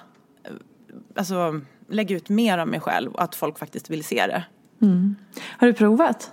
alltså, 1.16 1.60
lägga 1.88 2.16
ut 2.16 2.28
mer 2.28 2.58
av 2.58 2.68
mig 2.68 2.80
själv 2.80 3.12
och 3.12 3.22
att 3.22 3.34
folk 3.34 3.58
faktiskt 3.58 3.90
vill 3.90 4.04
se 4.04 4.26
det. 4.26 4.44
Mm. 4.82 5.16
Har 5.58 5.66
du 5.66 5.72
provat? 5.72 6.32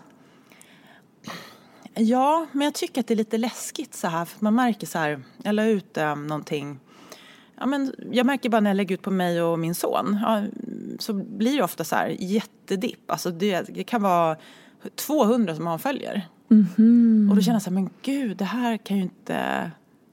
Ja, 1.94 2.46
men 2.52 2.66
jag 2.66 2.74
tycker 2.74 3.02
att 3.02 3.08
det 3.08 3.14
är 3.14 3.16
lite 3.16 3.38
läskigt 3.38 3.94
så 3.94 4.08
här. 4.08 4.26
För 4.26 4.44
man 4.44 4.56
märker 4.56 4.88
så 4.88 4.98
här, 5.00 5.24
jag 5.44 5.56
la 5.56 5.66
ut 5.66 5.98
äh, 5.98 6.16
någonting. 6.16 6.80
Ja, 7.62 7.68
men 7.68 7.94
jag 8.12 8.26
märker 8.26 8.50
bara 8.50 8.62
när 8.62 8.70
jag 8.70 8.78
lägger 8.78 8.96
ut 8.96 9.02
på 9.02 9.12
mig 9.12 9.42
och 9.42 9.60
min 9.60 9.76
son. 9.76 10.20
Ja, 10.22 10.44
så 11.00 11.14
blir 11.14 11.58
det 11.58 11.64
ofta 11.64 11.84
så 11.84 11.96
här 11.96 12.16
jättedipp. 12.20 13.12
Alltså 13.12 13.32
det, 13.32 13.62
det 13.62 13.84
kan 13.84 14.02
vara 14.02 14.38
200 14.96 15.56
som 15.56 15.68
han 15.68 15.80
följer. 15.80 16.28
Mm 16.52 16.66
-hmm. 16.76 17.30
Och 17.30 17.36
då 17.36 17.42
känner 17.42 17.56
jag 17.56 17.62
så 17.62 17.70
här, 17.70 17.76
men 17.76 17.90
gud, 18.02 18.38
det 18.38 18.46
här 18.46 18.78
kan 18.78 18.98
ju 18.98 19.04
inte... 19.04 19.72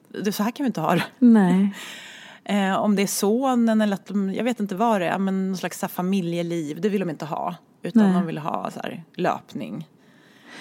Det, 0.08 0.32
så 0.32 0.42
här 0.42 0.50
kan 0.50 0.64
vi 0.64 0.66
inte 0.66 0.80
ha 0.80 0.94
det. 0.94 1.04
Nej. 1.18 1.74
eh, 2.44 2.76
om 2.76 2.96
det 2.96 3.02
är 3.02 3.06
sonen 3.06 3.80
eller 3.80 3.94
att 3.94 4.06
de, 4.06 4.34
jag 4.34 4.44
vet 4.44 4.60
inte 4.60 4.74
vad 4.74 5.00
det 5.00 5.06
är, 5.06 5.18
men 5.18 5.48
någon 5.48 5.56
slags 5.56 5.82
här, 5.82 5.88
familjeliv, 5.88 6.80
det 6.80 6.88
vill 6.88 7.00
de 7.00 7.10
inte 7.10 7.24
ha. 7.24 7.54
Utan 7.82 8.02
Nej. 8.02 8.12
de 8.12 8.26
vill 8.26 8.38
ha 8.38 8.70
så 8.70 8.80
här, 8.80 9.04
löpning. 9.14 9.88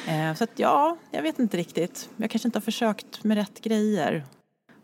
Eh, 0.08 0.34
så 0.34 0.44
att 0.44 0.52
ja, 0.56 0.98
jag 1.12 1.22
vet 1.22 1.40
inte 1.40 1.58
riktigt. 1.58 2.10
Jag 2.18 2.32
kanske 2.32 2.48
inte 2.48 2.58
har 2.58 2.62
försökt 2.62 3.24
med 3.24 3.38
rätt 3.38 3.62
grejer. 3.62 4.26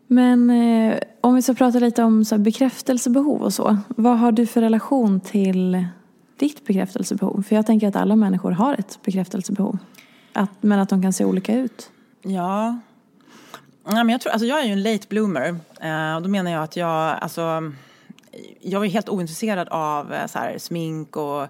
Men 0.06 0.50
eh, 0.50 0.98
om 1.20 1.34
vi 1.34 1.42
ska 1.42 1.54
prata 1.54 1.78
lite 1.78 2.02
om 2.02 2.24
så 2.24 2.34
här, 2.34 2.42
bekräftelsebehov 2.42 3.42
och 3.42 3.52
så. 3.52 3.78
Vad 3.88 4.18
har 4.18 4.32
du 4.32 4.46
för 4.46 4.60
relation 4.60 5.20
till 5.20 5.86
ditt 6.36 6.66
bekräftelsebehov? 6.66 7.42
För 7.42 7.56
jag 7.56 7.66
tänker 7.66 7.88
att 7.88 7.96
alla 7.96 8.16
människor 8.16 8.50
har 8.50 8.74
ett 8.74 8.98
bekräftelsebehov. 9.04 9.78
Att, 10.32 10.50
men 10.60 10.78
att 10.78 10.88
de 10.88 11.02
kan 11.02 11.12
se 11.12 11.24
olika 11.24 11.58
ut. 11.58 11.90
Ja. 12.22 12.78
ja 13.84 13.94
men 13.94 14.08
jag, 14.08 14.20
tror, 14.20 14.32
alltså 14.32 14.46
jag 14.46 14.60
är 14.60 14.64
ju 14.64 14.72
en 14.72 14.82
late 14.82 15.06
bloomer. 15.08 15.56
Eh, 15.80 16.16
och 16.16 16.22
då 16.22 16.28
menar 16.28 16.50
jag 16.50 16.62
att 16.62 16.76
jag, 16.76 17.18
alltså, 17.20 17.72
jag 18.60 18.80
var 18.80 18.86
helt 18.86 19.08
ointresserad 19.08 19.68
av 19.68 20.12
eh, 20.12 20.26
så 20.26 20.38
här, 20.38 20.58
smink 20.58 21.16
och 21.16 21.42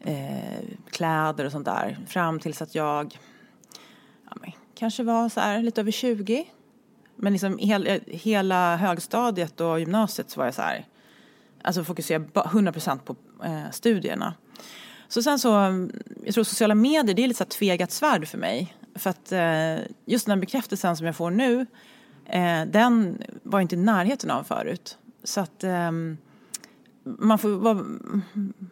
eh, 0.00 0.58
kläder 0.90 1.44
och 1.44 1.52
sånt 1.52 1.64
där. 1.64 1.98
Fram 2.06 2.40
tills 2.40 2.62
att 2.62 2.74
jag 2.74 3.18
ja, 4.30 4.36
men, 4.40 4.52
kanske 4.74 5.02
var 5.02 5.28
så 5.28 5.40
här, 5.40 5.62
lite 5.62 5.80
över 5.80 5.90
20. 5.90 6.46
Men 7.20 7.32
liksom 7.32 7.58
hel, 7.58 7.86
eh, 7.86 8.00
hela 8.06 8.76
högstadiet 8.76 9.60
och 9.60 9.80
gymnasiet 9.80 10.30
så 10.30 10.40
var 10.40 10.44
jag 10.44 10.54
så 10.54 10.62
här, 10.62 10.84
alltså 11.62 11.84
fokuserade 11.84 12.26
100% 12.34 12.98
på 12.98 13.16
eh, 13.44 13.70
studierna. 13.72 14.34
Så 15.08 15.22
sen 15.22 15.38
så, 15.38 15.54
mm, 15.54 15.92
jag 16.24 16.34
tror 16.34 16.44
sociala 16.44 16.74
medier 16.74 17.14
det 17.14 17.22
är 17.22 17.28
lite 17.28 17.38
så 17.38 17.44
tvegat 17.44 17.90
svärd 17.90 18.28
för 18.28 18.38
mig. 18.38 18.74
För 18.94 19.10
att 19.10 19.32
eh, 19.32 19.86
just 20.04 20.26
den 20.26 20.40
bekräftelsen 20.40 20.96
som 20.96 21.06
jag 21.06 21.16
får 21.16 21.30
nu, 21.30 21.66
eh, 22.24 22.64
den 22.66 23.22
var 23.42 23.58
jag 23.58 23.64
inte 23.64 23.74
i 23.74 23.78
närheten 23.78 24.30
av 24.30 24.42
förut. 24.42 24.98
Så 25.24 25.40
att 25.40 25.64
eh, 25.64 25.90
man, 27.02 27.38
får 27.38 27.48
vara, 27.48 27.84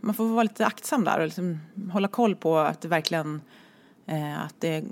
man 0.01 0.15
får 0.15 0.29
vara 0.29 0.43
lite 0.43 0.67
aktsam 0.67 1.05
där 1.05 1.19
och 1.19 1.25
liksom 1.25 1.61
hålla 1.93 2.09
koll 2.09 2.37
på 2.37 2.59
att 2.59 2.81
det 2.81 2.89
verkligen, 2.89 3.41
eh, 4.07 4.45
att 4.45 4.55
det, 4.59 4.85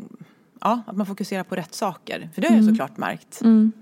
ja, 0.65 0.83
att 0.87 0.97
man 0.97 1.07
fokuserar 1.07 1.45
på 1.45 1.55
rätt 1.55 1.75
saker. 1.75 2.29
För 2.35 2.41
det 2.43 2.49
har 2.49 2.55
jag 2.55 2.63
mm. 2.63 2.75
såklart 2.75 2.97
märkt. 2.97 3.41
Mm. 3.41 3.73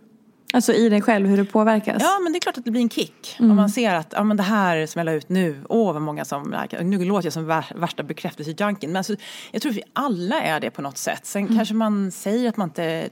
Alltså 0.54 0.72
i 0.72 0.88
dig 0.88 1.02
själv, 1.02 1.26
hur 1.26 1.36
du 1.36 1.44
påverkas? 1.44 2.02
Ja, 2.02 2.18
men 2.22 2.32
det 2.32 2.38
är 2.38 2.40
klart 2.40 2.58
att 2.58 2.64
det 2.64 2.70
blir 2.70 2.82
en 2.82 2.90
kick. 2.90 3.36
Mm. 3.38 3.50
Om 3.50 3.56
man 3.56 3.70
ser 3.70 3.94
att 3.94 4.12
ja, 4.16 4.24
men 4.24 4.36
det 4.36 4.42
här 4.42 4.86
som 4.86 4.98
jag 4.98 5.04
la 5.04 5.12
ut 5.12 5.28
nu, 5.28 5.64
åh 5.68 5.92
vad 5.92 6.02
många 6.02 6.24
som, 6.24 6.56
nu 6.80 7.04
låter 7.04 7.26
jag 7.26 7.32
som 7.32 7.46
värsta 7.74 8.02
bekräftelsejunkin. 8.02 8.90
Men 8.90 8.96
alltså, 8.96 9.16
jag 9.50 9.62
tror 9.62 9.70
att 9.70 9.76
vi 9.76 9.82
alla 9.92 10.42
är 10.42 10.60
det 10.60 10.70
på 10.70 10.82
något 10.82 10.98
sätt. 10.98 11.26
Sen 11.26 11.42
mm. 11.42 11.56
kanske 11.56 11.74
man 11.74 12.10
säger 12.10 12.48
att 12.48 12.56
man 12.56 12.68
inte 12.68 13.08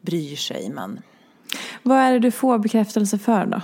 bryr 0.00 0.36
sig, 0.36 0.70
men... 0.70 1.00
Vad 1.82 1.98
är 1.98 2.12
det 2.12 2.18
du 2.18 2.30
får 2.30 2.58
bekräftelse 2.58 3.18
för 3.18 3.46
då? 3.46 3.60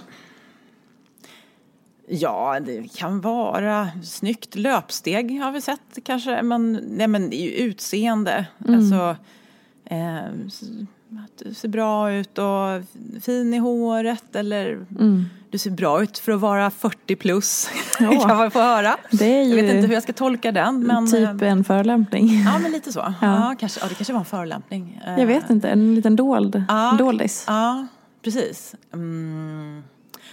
Ja, 2.09 2.61
det 2.61 2.97
kan 2.97 3.21
vara 3.21 3.89
snyggt 4.05 4.55
löpsteg 4.55 5.41
har 5.41 5.53
vi 5.53 5.61
sett 5.61 5.99
kanske. 6.05 6.43
Men, 6.43 6.73
nej, 6.73 7.07
men 7.07 7.31
det 7.31 7.37
är 7.37 7.43
ju 7.43 7.51
utseende. 7.51 8.47
Mm. 8.67 8.81
Alltså, 8.81 9.17
eh, 9.87 10.25
att 11.25 11.45
du 11.45 11.55
ser 11.55 11.69
bra 11.69 12.13
ut 12.13 12.39
och 12.39 12.83
fin 13.23 13.55
i 13.55 13.59
håret 13.59 14.37
eller 14.37 14.73
mm. 14.73 15.25
du 15.51 15.59
ser 15.59 15.71
bra 15.71 16.03
ut 16.03 16.19
för 16.19 16.33
att 16.33 16.41
vara 16.41 16.71
40 16.71 17.17
plus. 17.17 17.69
Ja. 18.01 18.21
kan 18.27 18.37
man 18.37 18.51
få 18.51 18.61
höra. 18.61 18.97
Det 19.11 19.25
är 19.25 19.43
ju 19.43 19.49
jag 19.49 19.63
vet 19.63 19.75
inte 19.75 19.87
hur 19.87 19.95
jag 19.95 20.03
ska 20.03 20.13
tolka 20.13 20.53
den. 20.53 20.81
Men, 20.87 21.11
typ 21.11 21.43
en 21.43 21.65
förolämpning. 21.65 22.43
Ja 22.45 22.59
men 22.59 22.73
lite 22.73 22.93
så. 22.93 22.99
Ja. 22.99 23.15
ja 23.21 23.55
kanske, 23.59 23.81
ja, 23.81 23.89
det 23.89 23.95
kanske 23.95 24.13
var 24.13 24.21
en 24.21 24.27
förolämpning. 24.27 25.03
Jag 25.19 25.27
vet 25.27 25.51
inte, 25.51 25.69
en 25.69 25.95
liten 25.95 26.17
dold, 26.17 26.65
ja, 26.69 26.97
doldis. 26.99 27.45
Ja, 27.47 27.87
precis. 28.23 28.75
Mm. 28.93 29.83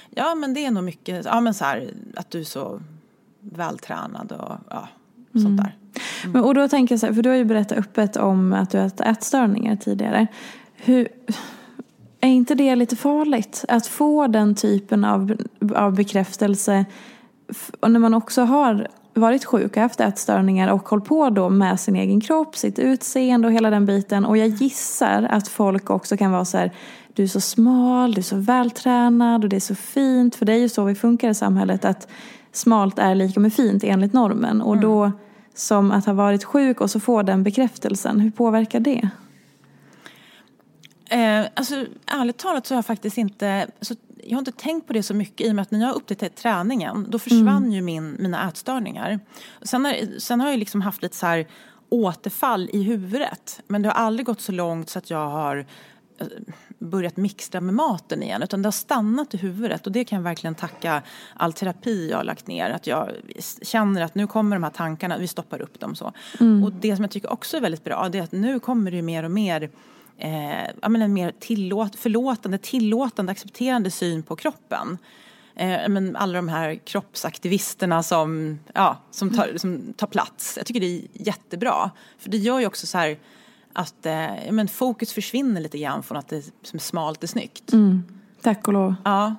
Ja 0.10 0.36
men 0.36 0.53
det 0.53 0.65
är 0.65 0.72
nog 0.72 0.83
mycket, 0.83 1.25
ja 1.25 1.41
men 1.41 1.53
så 1.53 1.65
här, 1.65 1.93
att 2.15 2.31
du 2.31 2.39
är 2.39 2.43
så 2.43 2.81
vältränad 3.39 4.31
och 4.31 4.57
ja, 4.69 4.88
sånt 5.31 5.45
mm. 5.45 5.57
där. 5.57 5.75
Mm. 6.23 6.33
Men, 6.33 6.43
och 6.43 6.53
då 6.53 6.67
tänker 6.67 6.93
jag 6.93 7.00
så 7.00 7.05
här, 7.05 7.13
för 7.13 7.21
du 7.21 7.29
har 7.29 7.35
ju 7.35 7.45
berättat 7.45 7.77
öppet 7.77 8.17
om 8.17 8.53
att 8.53 8.69
du 8.69 8.77
har 8.77 8.83
haft 8.83 9.00
ätstörningar 9.00 9.75
tidigare. 9.75 10.27
Hur, 10.75 11.07
är 12.21 12.29
inte 12.29 12.55
det 12.55 12.75
lite 12.75 12.95
farligt? 12.95 13.65
Att 13.67 13.88
få 13.88 14.27
den 14.27 14.55
typen 14.55 15.05
av, 15.05 15.38
av 15.75 15.95
bekräftelse 15.95 16.85
och 17.79 17.91
när 17.91 18.00
man 18.00 18.13
också 18.13 18.41
har 18.41 18.88
varit 19.13 19.45
sjuk 19.45 19.71
och 19.71 19.81
haft 19.81 20.00
ätstörningar 20.00 20.71
och 20.71 20.89
hållit 20.89 21.05
på 21.05 21.29
då 21.29 21.50
med 21.50 21.79
sin 21.79 21.95
egen 21.95 22.21
kropp, 22.21 22.55
sitt 22.55 22.79
utseende 22.79 23.47
och 23.47 23.53
hela 23.53 23.69
den 23.69 23.85
biten. 23.85 24.25
Och 24.25 24.38
jag 24.38 24.47
gissar 24.47 25.27
att 25.31 25.47
folk 25.47 25.89
också 25.89 26.17
kan 26.17 26.31
vara 26.31 26.45
så 26.45 26.57
här, 26.57 26.71
du 27.13 27.23
är 27.23 27.27
så 27.27 27.41
smal, 27.41 28.13
du 28.13 28.19
är 28.19 28.23
så 28.23 28.35
vältränad 28.35 29.43
och 29.43 29.50
det 29.50 29.55
är 29.55 29.59
så 29.59 29.75
fint. 29.75 30.35
För 30.35 30.45
det 30.45 30.53
är 30.53 30.57
ju 30.57 30.69
så 30.69 30.83
vi 30.83 30.95
funkar 30.95 31.29
i 31.29 31.33
samhället 31.33 31.85
att 31.85 32.07
smalt 32.51 33.00
är 33.00 33.15
lika 33.15 33.39
med 33.39 33.53
fint 33.53 33.83
enligt 33.83 34.13
normen. 34.13 34.62
Och 34.62 34.77
då 34.77 35.12
som 35.53 35.91
att 35.91 36.05
ha 36.05 36.13
varit 36.13 36.43
sjuk 36.43 36.81
och 36.81 36.91
så 36.91 37.00
få 37.00 37.22
den 37.22 37.43
bekräftelsen, 37.43 38.19
hur 38.19 38.31
påverkar 38.31 38.79
det? 38.79 39.10
Eh, 41.10 41.45
alltså, 41.53 41.86
ärligt 42.05 42.38
talat 42.38 42.67
så 42.67 42.74
har 42.74 42.77
jag 42.77 42.86
faktiskt 42.86 43.17
inte, 43.17 43.67
alltså, 43.79 43.95
jag 44.24 44.36
har 44.36 44.39
inte 44.39 44.51
tänkt 44.51 44.88
på 44.88 44.93
det 44.93 45.03
så 45.03 45.13
mycket 45.13 45.48
i 45.48 45.51
och 45.51 45.55
med 45.55 45.62
att 45.62 45.72
när 45.72 45.79
jag 45.79 45.95
upptäckte 45.95 46.29
träningen 46.29 47.05
då 47.10 47.19
försvann 47.19 47.57
mm. 47.57 47.72
ju 47.72 47.81
min, 47.81 48.15
mina 48.19 48.50
ätstörningar. 48.50 49.19
Sen 49.62 49.86
har, 49.86 50.19
sen 50.19 50.41
har 50.41 50.50
jag 50.50 50.60
liksom 50.60 50.81
haft 50.81 51.01
lite 51.01 51.15
så 51.15 51.25
här 51.25 51.48
återfall 51.89 52.69
i 52.74 52.83
huvudet 52.83 53.62
men 53.67 53.81
det 53.81 53.89
har 53.89 53.95
aldrig 53.95 54.25
gått 54.25 54.41
så 54.41 54.51
långt 54.51 54.89
så 54.89 55.00
att 55.00 55.10
jag 55.10 55.29
har 55.29 55.65
börjat 56.79 57.17
mixtra 57.17 57.62
med 57.62 57.74
maten 57.74 58.24
igen 58.24 58.43
utan 58.43 58.62
det 58.62 58.67
har 58.67 58.72
stannat 58.72 59.34
i 59.34 59.38
huvudet 59.38 59.86
och 59.86 59.91
det 59.91 60.05
kan 60.05 60.15
jag 60.15 60.24
verkligen 60.24 60.55
tacka 60.55 61.01
all 61.34 61.53
terapi 61.53 62.10
jag 62.10 62.17
har 62.17 62.24
lagt 62.24 62.48
ner. 62.48 62.70
Att 62.70 62.88
jag 62.88 63.10
känner 63.62 64.01
att 64.01 64.15
nu 64.15 64.27
kommer 64.27 64.55
de 64.55 64.63
här 64.63 64.72
tankarna, 64.72 65.17
vi 65.17 65.27
stoppar 65.27 65.62
upp 65.62 65.79
dem 65.79 65.96
så. 65.96 66.13
Mm. 66.39 66.63
Och 66.63 66.72
det 66.72 66.96
som 66.96 67.03
jag 67.03 67.12
tycker 67.12 67.32
också 67.32 67.58
är 67.58 67.62
väldigt 67.62 67.84
bra 67.84 68.10
det 68.10 68.17
är 68.17 68.24
att 68.24 68.32
nu 68.32 68.60
kommer 68.60 68.91
det 68.91 69.01
mer 69.01 69.24
och 69.24 69.32
mer 69.32 69.70
eh, 70.17 70.70
en 70.82 71.13
mer 71.13 71.34
tillåt, 71.39 71.96
förlåtande, 71.96 72.58
tillåtande, 72.58 73.32
accepterande 73.32 73.91
syn 73.91 74.24
på 74.24 74.36
kroppen. 74.36 74.98
Eh, 75.55 75.89
men 75.89 76.15
alla 76.15 76.34
de 76.34 76.50
här 76.50 76.75
kroppsaktivisterna 76.75 78.03
som, 78.03 78.60
ja, 78.74 78.98
som, 79.12 79.29
tar, 79.29 79.58
som 79.58 79.93
tar 79.93 80.08
plats. 80.08 80.58
Jag 80.58 80.65
tycker 80.65 80.79
det 80.79 80.98
är 80.98 81.01
jättebra. 81.13 81.91
För 82.17 82.29
det 82.29 82.38
gör 82.38 82.60
ju 82.60 82.65
också 82.65 82.88
så 82.88 82.98
här 82.98 83.17
att 83.74 84.06
eh, 84.06 84.51
men 84.51 84.68
fokus 84.68 85.13
försvinner 85.13 85.62
lite 85.62 85.77
grann 85.77 86.03
från 86.03 86.18
att 86.18 86.27
det 86.27 86.42
som 86.42 86.77
är 86.77 86.82
smalt 86.82 87.24
är 87.24 87.27
snyggt. 87.27 87.74
Mm. 87.74 88.03
Tack 88.42 88.68
och 88.68 88.74
lov. 88.74 88.96
Ja. 89.03 89.36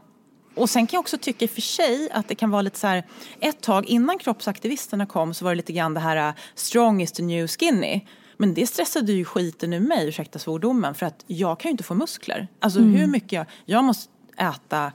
Och 0.55 0.71
sen 0.71 0.87
kan 0.87 0.97
jag 0.97 1.01
också 1.01 1.19
tycka 1.19 1.45
i 1.45 1.49
och 1.49 1.51
för 1.51 1.61
sig 1.61 2.11
att 2.13 2.29
det 2.29 2.35
kan 2.35 2.51
vara 2.51 2.63
lite 2.63 2.79
så 2.79 2.87
här, 2.87 3.07
ett 3.41 3.61
tag 3.61 3.87
innan 3.87 4.19
kroppsaktivisterna 4.19 5.07
kom 5.07 5.35
så 5.35 5.45
var 5.45 5.53
det 5.53 5.57
lite 5.57 5.73
grann 5.73 5.95
det 5.95 6.01
här 6.01 6.29
uh, 6.29 6.35
strong 6.55 7.03
is 7.03 7.13
the 7.13 7.23
new 7.23 7.47
skinny. 7.47 8.01
Men 8.37 8.55
det 8.55 8.67
stressade 8.67 9.13
ju 9.13 9.25
skiten 9.25 9.73
ur 9.73 9.81
mig, 9.81 10.09
ursäkta 10.09 10.39
svordomen, 10.39 10.95
för 10.95 11.07
att 11.07 11.25
jag 11.27 11.61
kan 11.61 11.69
ju 11.69 11.71
inte 11.71 11.85
få 11.85 11.95
muskler. 11.95 12.49
Alltså 12.61 12.79
mm. 12.79 12.95
hur 12.95 13.07
mycket 13.07 13.33
jag, 13.33 13.47
jag 13.65 13.85
måste 13.85 14.13
äta 14.37 14.85
eh, 14.87 14.93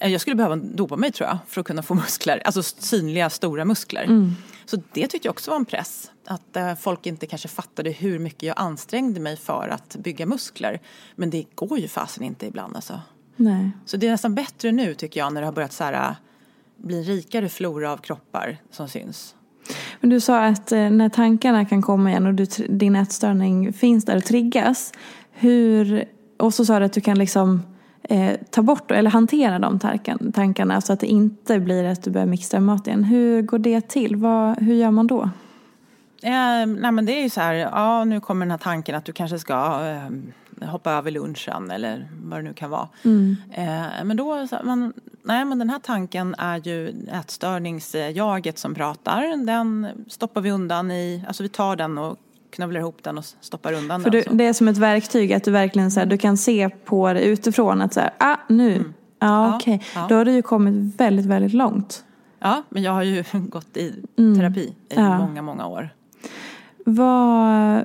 jag 0.00 0.20
skulle 0.20 0.36
behöva 0.36 0.56
dopa 0.56 0.96
mig 0.96 1.12
tror 1.12 1.28
jag 1.28 1.38
för 1.48 1.60
att 1.60 1.66
kunna 1.66 1.82
få 1.82 1.94
muskler, 2.04 2.42
alltså 2.44 2.62
synliga 2.62 3.30
stora 3.30 3.64
muskler. 3.64 4.04
Mm. 4.04 4.32
Så 4.66 4.76
det 4.92 5.06
tyckte 5.06 5.28
jag 5.28 5.32
också 5.32 5.50
var 5.50 5.58
en 5.58 5.64
press. 5.64 6.10
Att 6.26 6.56
äh, 6.56 6.74
folk 6.74 7.06
inte 7.06 7.26
kanske 7.26 7.48
fattade 7.48 7.90
hur 7.90 8.18
mycket 8.18 8.42
jag 8.42 8.54
ansträngde 8.58 9.20
mig 9.20 9.36
för 9.36 9.68
att 9.68 9.96
bygga 9.96 10.26
muskler. 10.26 10.80
Men 11.16 11.30
det 11.30 11.44
går 11.54 11.78
ju 11.78 11.88
fasen 11.88 12.24
inte 12.24 12.46
ibland 12.46 12.76
alltså. 12.76 13.00
Nej. 13.36 13.70
Så 13.86 13.96
det 13.96 14.06
är 14.06 14.10
nästan 14.10 14.34
bättre 14.34 14.72
nu 14.72 14.94
tycker 14.94 15.20
jag 15.20 15.32
när 15.32 15.40
det 15.40 15.46
har 15.46 15.52
börjat 15.52 15.72
så 15.72 15.84
här, 15.84 16.14
bli 16.76 16.98
en 16.98 17.04
rikare 17.04 17.48
flora 17.48 17.92
av 17.92 17.96
kroppar 17.96 18.56
som 18.70 18.88
syns. 18.88 19.34
Men 20.00 20.10
du 20.10 20.20
sa 20.20 20.44
att 20.44 20.72
eh, 20.72 20.90
när 20.90 21.08
tankarna 21.08 21.64
kan 21.64 21.82
komma 21.82 22.10
igen 22.10 22.26
och 22.26 22.34
du, 22.34 22.46
din 22.68 22.96
ätstörning 22.96 23.72
finns 23.72 24.04
där 24.04 24.16
och 24.16 24.24
triggas. 24.24 24.92
Hur, 25.32 26.04
och 26.36 26.54
så 26.54 26.64
sa 26.64 26.78
du 26.78 26.84
att 26.84 26.92
du 26.92 27.00
kan 27.00 27.18
liksom 27.18 27.62
eh, 28.08 28.36
ta 28.50 28.62
bort 28.62 28.90
eller 28.90 29.10
hantera 29.10 29.58
de 29.58 29.78
tankarna 30.32 30.80
så 30.80 30.92
att 30.92 31.00
det 31.00 31.06
inte 31.06 31.60
blir 31.60 31.84
att 31.84 32.02
du 32.02 32.10
börjar 32.10 32.26
mixa 32.26 32.60
mat 32.60 32.86
igen. 32.86 33.04
Hur 33.04 33.42
går 33.42 33.58
det 33.58 33.88
till? 33.88 34.16
Vad, 34.16 34.58
hur 34.58 34.74
gör 34.74 34.90
man 34.90 35.06
då? 35.06 35.30
Eh, 36.22 36.66
nej 36.66 36.92
men 36.92 37.06
det 37.06 37.12
är 37.12 37.22
ju 37.22 37.30
så 37.30 37.40
här, 37.40 37.54
ja 37.54 38.04
nu 38.04 38.20
kommer 38.20 38.46
den 38.46 38.50
här 38.50 38.58
tanken 38.58 38.94
att 38.94 39.04
du 39.04 39.12
kanske 39.12 39.38
ska 39.38 39.54
eh, 39.88 40.68
hoppa 40.68 40.92
över 40.92 41.10
lunchen 41.10 41.70
eller 41.70 42.08
vad 42.22 42.38
det 42.38 42.42
nu 42.42 42.54
kan 42.54 42.70
vara. 42.70 42.88
Mm. 43.02 43.36
Eh, 43.52 44.04
men 44.04 44.16
då, 44.16 44.48
man, 44.64 44.92
nej 45.22 45.44
men 45.44 45.58
den 45.58 45.70
här 45.70 45.78
tanken 45.78 46.34
är 46.38 46.66
ju 46.68 47.06
ätstörningsjaget 47.12 48.58
som 48.58 48.74
pratar. 48.74 49.46
Den 49.46 49.88
stoppar 50.08 50.40
vi 50.40 50.50
undan 50.50 50.90
i, 50.90 51.24
alltså 51.26 51.42
vi 51.42 51.48
tar 51.48 51.76
den 51.76 51.98
och 51.98 52.18
knövlar 52.54 52.80
ihop 52.80 53.02
den 53.02 53.18
och 53.18 53.24
stoppar 53.24 53.72
undan 53.72 54.02
För 54.02 54.10
den. 54.10 54.22
Du, 54.28 54.36
det 54.36 54.44
är 54.44 54.52
som 54.52 54.68
ett 54.68 54.78
verktyg 54.78 55.32
att 55.32 55.44
du 55.44 55.50
verkligen 55.50 55.90
så 55.90 56.00
här, 56.00 56.06
du 56.06 56.18
kan 56.18 56.36
se 56.36 56.68
på 56.68 57.12
det 57.12 57.20
utifrån 57.20 57.82
att 57.82 57.94
så 57.94 58.00
här, 58.00 58.10
ah 58.18 58.36
nu, 58.48 58.76
mm. 58.76 58.94
ah, 59.18 59.56
okej. 59.56 59.74
Okay. 59.74 59.86
Ja. 59.94 60.06
Då 60.08 60.14
har 60.14 60.24
du 60.24 60.32
ju 60.32 60.42
kommit 60.42 61.00
väldigt, 61.00 61.26
väldigt 61.26 61.52
långt. 61.52 62.04
Ja, 62.38 62.62
men 62.68 62.82
jag 62.82 62.92
har 62.92 63.02
ju 63.02 63.24
gått 63.32 63.76
i 63.76 63.94
mm. 64.18 64.38
terapi 64.38 64.60
i 64.60 64.74
ja. 64.94 65.18
många, 65.18 65.42
många 65.42 65.66
år. 65.66 65.88
Vad... 66.84 67.84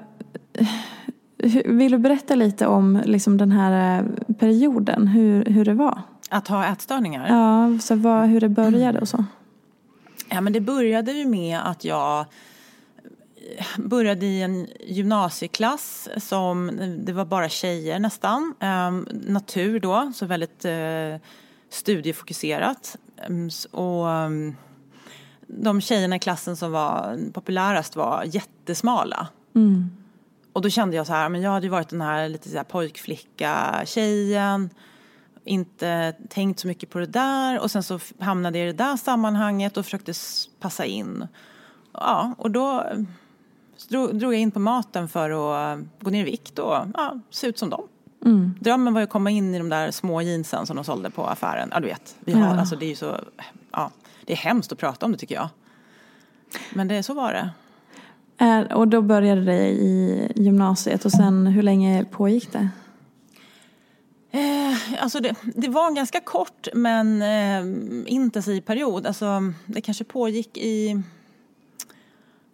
Vill 1.66 1.92
du 1.92 1.98
berätta 1.98 2.36
lite 2.36 2.68
om 2.68 3.02
liksom 3.06 3.38
den 3.38 3.52
här 3.52 4.00
eh, 4.00 4.34
perioden, 4.34 5.08
hur, 5.08 5.46
hur 5.46 5.66
det 5.66 5.74
var? 5.74 6.02
Att 6.30 6.48
ha 6.48 6.66
ätstörningar? 6.66 7.28
Ja, 7.28 7.80
så 7.80 7.96
vad, 7.96 8.28
hur 8.28 8.42
det 8.42 8.50
började 8.50 9.00
och 9.00 9.08
så. 9.08 9.26
Ja, 10.30 10.42
men 10.42 10.54
det 10.54 10.62
började 10.62 11.12
ju 11.12 11.26
med 11.26 11.60
att 11.64 11.86
jag 11.86 12.26
började 13.78 14.26
i 14.26 14.42
en 14.42 14.68
gymnasieklass 14.80 16.10
som, 16.18 16.80
det 17.06 17.14
var 17.14 17.26
bara 17.26 17.50
tjejer 17.50 18.00
nästan. 18.00 18.54
Um, 18.60 19.08
natur 19.12 19.80
då, 19.80 20.12
så 20.16 20.26
väldigt 20.26 20.66
uh, 20.66 21.16
studiefokuserat. 21.70 22.98
Um, 23.28 23.50
och 23.72 24.06
um, 24.06 24.56
de 25.48 25.82
tjejerna 25.82 26.16
i 26.16 26.20
klassen 26.20 26.56
som 26.56 26.72
var 26.72 27.20
populärast 27.34 27.96
var 27.96 28.24
jättesmala. 28.26 29.28
Mm. 29.56 29.90
Och 30.54 30.62
då 30.62 30.70
kände 30.70 30.96
jag 30.96 31.08
så 31.08 31.14
här, 31.14 31.30
men 31.30 31.42
jag 31.42 31.52
hade 31.52 31.66
ju 31.66 31.72
varit 31.72 31.90
den 31.90 32.02
här 32.02 32.30
lite 32.30 32.50
så 32.50 32.58
här 32.58 32.64
pojkflicka 32.64 33.82
tjejen 33.86 34.70
inte 35.44 36.16
tänkt 36.30 36.60
så 36.60 36.68
mycket 36.68 36.90
på 36.90 37.00
det 37.00 37.06
där 37.06 37.60
och 37.60 37.72
sen 37.72 37.84
så 37.84 38.00
hamnade 38.20 38.60
jag 38.60 38.70
i 38.70 38.72
det 38.72 38.84
där 38.84 38.98
sammanhanget 38.98 39.78
och 39.78 39.86
försökte 39.86 40.14
passa 40.60 40.86
in. 40.86 41.28
Ja, 41.94 42.36
och 42.38 42.52
då 42.52 42.86
drog 43.90 44.34
jag 44.34 44.40
in 44.40 44.52
på 44.52 44.60
maten 44.60 45.08
för 45.08 45.30
att 45.30 45.80
gå 46.02 46.10
ner 46.10 46.22
i 46.22 46.24
vikt 46.24 46.60
och 46.60 46.76
ja, 46.94 47.20
se 47.30 47.48
ut 47.48 47.58
som 47.58 47.70
dem. 47.70 47.88
Mm. 48.26 48.56
Drömmen 48.60 48.94
var 48.94 49.02
ju 49.02 49.04
att 49.04 49.10
komma 49.10 49.30
in 49.30 49.56
i 49.56 49.58
de 49.58 49.70
där 49.70 49.92
små 49.92 50.22
jeansen 50.22 50.66
som 50.66 50.76
de 50.76 50.86
sålde 50.86 51.10
på 51.10 51.26
affären. 51.26 51.70
Ja, 51.72 51.80
du 51.80 51.88
vet. 51.88 52.16
Vi 52.20 52.34
har, 52.34 52.42
ja. 52.42 52.60
alltså, 52.60 52.76
det 52.76 52.86
är 52.86 52.90
ju 52.90 52.96
så, 52.96 53.16
ja, 53.72 53.92
det 54.26 54.34
är 54.34 54.38
hemskt 54.38 54.72
att 54.72 54.78
prata 54.78 55.06
om 55.06 55.12
det 55.12 55.18
tycker 55.18 55.36
jag. 55.36 55.50
Men 56.74 56.88
det, 56.88 57.04
så 57.04 57.14
var 57.14 57.34
det. 57.34 57.50
Är, 58.38 58.74
och 58.74 58.88
då 58.88 59.02
började 59.02 59.42
det 59.42 59.68
i 59.68 60.32
gymnasiet 60.36 61.06
och 61.06 61.12
sen 61.12 61.48
hur 61.48 61.64
länge 61.64 62.06
pågick 62.06 62.52
det? 62.52 62.70
Eh, 64.32 65.04
alltså 65.04 65.20
det, 65.20 65.36
det, 65.56 65.68
var 65.68 65.88
en 65.88 65.96
ganska 65.96 66.20
kort 66.20 66.68
men 66.74 67.22
eh, 67.22 68.14
intensiv 68.14 68.62
period. 68.62 69.08
Alltså, 69.08 69.54
det 69.66 69.82
kanske 69.82 70.04
pågick 70.04 70.58
i... 70.58 71.02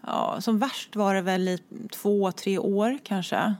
Ja, 0.06 0.42
som 0.42 0.60
värst 0.60 0.96
var 0.96 1.16
det 1.16 1.22
väl 1.22 1.48
i 1.48 1.60
två, 1.92 2.32
tre 2.32 2.58
år 2.58 2.98
kanske. 3.04 3.56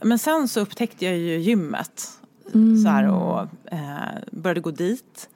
Men 0.00 0.18
sen 0.18 0.48
så 0.48 0.60
upptäckte 0.60 1.04
jag 1.04 1.16
ju 1.16 1.38
gymmet. 1.38 2.18
Mm. 2.54 2.82
Så 2.82 2.88
här, 2.88 3.08
och 3.08 3.48
eh, 3.72 4.18
började 4.30 4.60
gå 4.60 4.70
dit. 4.70 5.28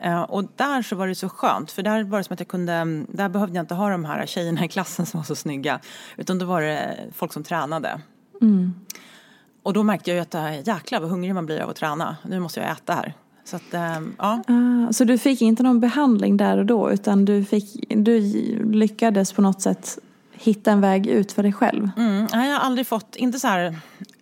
Eh, 0.00 0.22
och 0.22 0.44
där 0.56 0.82
så 0.82 0.96
var 0.96 1.06
det 1.06 1.14
så 1.14 1.28
skönt 1.28 1.70
för 1.70 1.82
där 1.82 2.04
var 2.04 2.18
det 2.18 2.24
som 2.24 2.34
att 2.34 2.40
jag 2.40 2.48
kunde, 2.48 3.04
där 3.08 3.28
behövde 3.28 3.56
jag 3.56 3.62
inte 3.62 3.74
ha 3.74 3.90
de 3.90 4.04
här 4.04 4.26
tjejerna 4.26 4.64
i 4.64 4.68
klassen 4.68 5.06
som 5.06 5.20
var 5.20 5.24
så 5.24 5.36
snygga. 5.36 5.80
Utan 6.16 6.38
då 6.38 6.46
var 6.46 6.62
det 6.62 6.96
folk 7.12 7.32
som 7.32 7.44
tränade. 7.44 8.00
Mm. 8.40 8.74
Och 9.62 9.72
då 9.72 9.82
märkte 9.82 10.10
jag 10.10 10.14
ju 10.14 10.22
att 10.22 10.34
äh, 10.34 10.68
jäklar 10.68 11.00
vad 11.00 11.10
hungrig 11.10 11.34
man 11.34 11.46
blir 11.46 11.60
av 11.60 11.70
att 11.70 11.76
träna. 11.76 12.16
Nu 12.22 12.40
måste 12.40 12.60
jag 12.60 12.70
äta 12.70 12.94
här. 12.94 13.14
Så, 13.48 13.56
att, 13.56 13.74
ähm, 13.74 14.14
ja. 14.18 14.42
Ah, 14.46 14.92
så 14.92 15.04
du 15.04 15.18
fick 15.18 15.42
inte 15.42 15.62
någon 15.62 15.80
behandling 15.80 16.36
där 16.36 16.58
och 16.58 16.66
då 16.66 16.92
utan 16.92 17.24
du, 17.24 17.44
fick, 17.44 17.84
du 17.88 18.20
lyckades 18.72 19.32
på 19.32 19.42
något 19.42 19.62
sätt 19.62 19.98
hitta 20.32 20.70
en 20.70 20.80
väg 20.80 21.06
ut 21.06 21.32
för 21.32 21.42
dig 21.42 21.52
själv? 21.52 21.90
Mm, 21.96 22.26
jag 22.32 22.38
har 22.38 22.58
aldrig 22.58 22.86
fått, 22.86 23.16
inte 23.16 23.40
så 23.40 23.48
här 23.48 23.76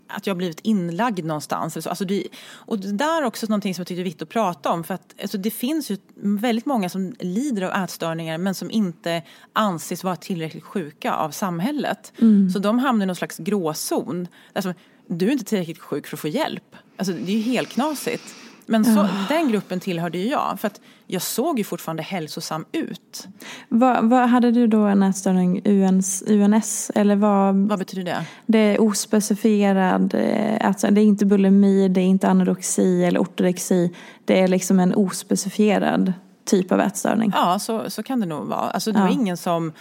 att 0.08 0.26
jag 0.26 0.36
blivit 0.36 0.60
inlagd 0.62 1.24
någonstans. 1.24 1.86
Alltså 1.86 2.04
det, 2.04 2.26
och 2.48 2.78
det 2.78 2.92
där 2.92 3.22
är 3.22 3.26
också 3.26 3.46
någonting 3.46 3.74
som 3.74 3.80
jag 3.80 3.86
tycker 3.86 4.00
är 4.00 4.04
viktigt 4.04 4.22
att 4.22 4.28
prata 4.28 4.72
om. 4.72 4.84
För 4.84 4.94
att 4.94 5.14
alltså 5.22 5.38
det 5.38 5.50
finns 5.50 5.90
ju 5.90 5.96
väldigt 6.14 6.66
många 6.66 6.88
som 6.88 7.14
lider 7.20 7.62
av 7.62 7.84
ätstörningar 7.84 8.38
men 8.38 8.54
som 8.54 8.70
inte 8.70 9.22
anses 9.52 10.04
vara 10.04 10.16
tillräckligt 10.16 10.64
sjuka 10.64 11.14
av 11.14 11.30
samhället. 11.30 12.12
Mm. 12.18 12.50
Så 12.50 12.58
de 12.58 12.78
hamnar 12.78 13.04
i 13.04 13.06
någon 13.06 13.16
slags 13.16 13.38
gråzon. 13.38 14.28
Alltså, 14.52 14.74
du 15.06 15.26
är 15.26 15.32
inte 15.32 15.44
tillräckligt 15.44 15.78
sjuk 15.78 16.06
för 16.06 16.16
att 16.16 16.20
få 16.20 16.28
hjälp. 16.28 16.76
Alltså, 16.96 17.12
det 17.12 17.32
är 17.32 17.36
ju 17.36 17.42
helt 17.42 17.68
knasigt. 17.68 18.34
Men 18.66 18.84
så, 18.84 19.00
oh. 19.00 19.28
den 19.28 19.48
gruppen 19.48 19.80
tillhörde 19.80 20.18
ju 20.18 20.28
jag. 20.28 20.60
För 20.60 20.66
att 20.66 20.80
jag 21.06 21.22
såg 21.22 21.58
ju 21.58 21.64
fortfarande 21.64 22.02
hälsosam 22.02 22.64
ut. 22.72 23.28
Vad, 23.68 24.10
vad 24.10 24.28
hade 24.28 24.50
du 24.50 24.66
då 24.66 24.80
en 24.80 25.02
ätstörning 25.02 25.62
UNS, 25.64 26.22
UNS? 26.26 26.90
Eller 26.94 27.16
vad, 27.16 27.56
vad 27.56 27.78
betyder 27.78 28.04
det? 28.04 28.24
Det 28.46 28.58
är 28.58 28.80
ospecifierad, 28.80 30.14
alltså, 30.60 30.90
det 30.90 31.00
är 31.00 31.04
inte 31.04 31.26
bulimi, 31.26 31.88
det 31.88 32.00
är 32.00 32.04
inte 32.04 32.28
anorexi 32.28 33.04
eller 33.04 33.20
ortorexi. 33.20 33.94
Det 34.24 34.40
är 34.40 34.48
liksom 34.48 34.80
en 34.80 34.94
ospecifierad 34.94 36.12
typ 36.44 36.72
av 36.72 36.80
ätstörning. 36.80 37.32
Ja, 37.34 37.58
så, 37.58 37.90
så 37.90 38.02
kan 38.02 38.20
det 38.20 38.26
nog 38.26 38.46
vara. 38.46 38.70
Alltså, 38.70 38.92
det 38.92 38.98
ja. 38.98 39.04
var 39.04 39.12
ingen 39.12 39.36
som 39.36 39.72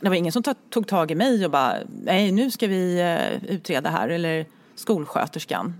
det 0.00 0.08
var 0.08 0.16
ingen 0.16 0.32
som 0.32 0.42
tog 0.70 0.86
tag 0.86 1.10
i 1.10 1.14
mig 1.14 1.44
och 1.44 1.50
bara, 1.50 1.74
nej 2.04 2.32
nu 2.32 2.50
ska 2.50 2.66
vi 2.66 3.00
eh, 3.00 3.54
utreda 3.54 3.90
här. 3.90 4.08
Eller 4.08 4.46
skolsköterskan. 4.74 5.74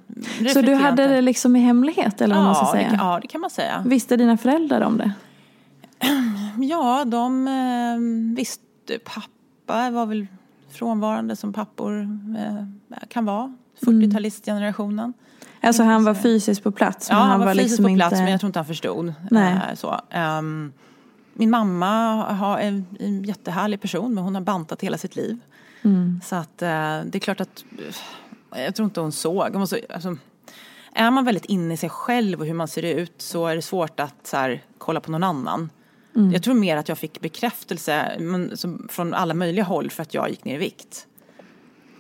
Så 0.53 0.61
du 0.61 0.75
hade 0.75 1.07
det 1.07 1.21
liksom 1.21 1.57
i 1.57 1.61
hemlighet 1.61 2.21
eller 2.21 2.35
vad 2.35 2.45
ja, 2.45 2.47
man 2.47 2.55
ska 2.55 2.67
säga? 2.67 2.91
Det, 2.91 2.97
ja, 2.97 3.19
det 3.23 3.29
kan 3.29 3.41
man 3.41 3.51
säga. 3.51 3.83
Visste 3.87 4.17
dina 4.17 4.37
föräldrar 4.37 4.81
om 4.81 4.99
det? 4.99 5.13
Ja, 6.59 7.05
de 7.05 7.49
eh, 7.49 8.37
visste. 8.37 8.99
Pappa 9.05 9.91
var 9.91 10.07
väl 10.07 10.27
frånvarande 10.71 11.37
som 11.37 11.53
pappor 11.53 12.01
eh, 12.39 13.05
kan 13.09 13.25
vara. 13.25 13.57
40-talistgenerationen. 13.81 15.13
Alltså 15.61 15.83
han 15.83 16.05
var 16.05 16.15
fysiskt 16.15 16.63
på 16.63 16.73
plats? 16.73 17.09
Ja, 17.11 17.17
han, 17.17 17.31
han 17.31 17.39
var, 17.39 17.47
var 17.47 17.55
fysiskt 17.55 17.71
liksom 17.71 17.85
på 17.85 17.97
plats 17.97 18.13
inte... 18.13 18.23
men 18.23 18.31
jag 18.31 18.41
tror 18.41 18.49
inte 18.49 18.59
han 18.59 18.67
förstod. 18.67 19.15
Nej. 19.31 19.53
Eh, 19.53 19.75
så. 19.75 20.01
Um, 20.39 20.73
min 21.35 21.51
mamma 21.51 22.15
har 22.33 22.59
en, 22.59 22.87
en 23.01 23.25
jättehärlig 23.25 23.81
person 23.81 24.15
men 24.15 24.25
hon 24.25 24.35
har 24.35 24.43
bantat 24.43 24.81
hela 24.81 24.99
sitt 24.99 25.17
liv. 25.17 25.39
Mm. 25.83 26.21
Så 26.25 26.37
att 26.37 26.63
eh, 26.63 26.69
det 27.05 27.15
är 27.15 27.19
klart 27.19 27.41
att 27.41 27.65
jag 28.57 28.75
tror 28.75 28.85
inte 28.85 29.01
hon 29.01 29.13
såg. 29.13 29.55
Hon 29.55 29.69
så, 29.69 29.77
alltså, 29.89 30.17
är 30.93 31.11
man 31.11 31.25
väldigt 31.25 31.45
inne 31.45 31.75
i 31.75 31.77
sig 31.77 31.89
själv 31.89 32.41
och 32.41 32.47
hur 32.47 32.55
man 32.55 32.69
ser 32.69 32.83
ut 32.83 33.15
så 33.17 33.47
är 33.47 33.57
det 33.57 33.63
svårt 33.63 34.01
att 34.01 34.27
så 34.27 34.37
här, 34.37 34.65
kolla 34.79 35.01
på 35.01 35.11
någon 35.11 35.25
annan. 35.25 35.71
Mm. 36.17 36.33
Jag 36.33 36.43
tror 36.43 36.55
mer 36.55 36.77
att 36.77 36.89
jag 36.89 36.99
fick 36.99 37.21
bekräftelse 37.21 38.17
men, 38.21 38.57
som, 38.57 38.89
från 38.91 39.15
alla 39.15 39.35
möjliga 39.35 39.65
håll 39.65 39.91
för 39.91 40.03
att 40.03 40.15
jag 40.15 40.31
gick 40.31 40.45
ner 40.45 40.55
i 40.55 40.59
vikt. 40.59 41.07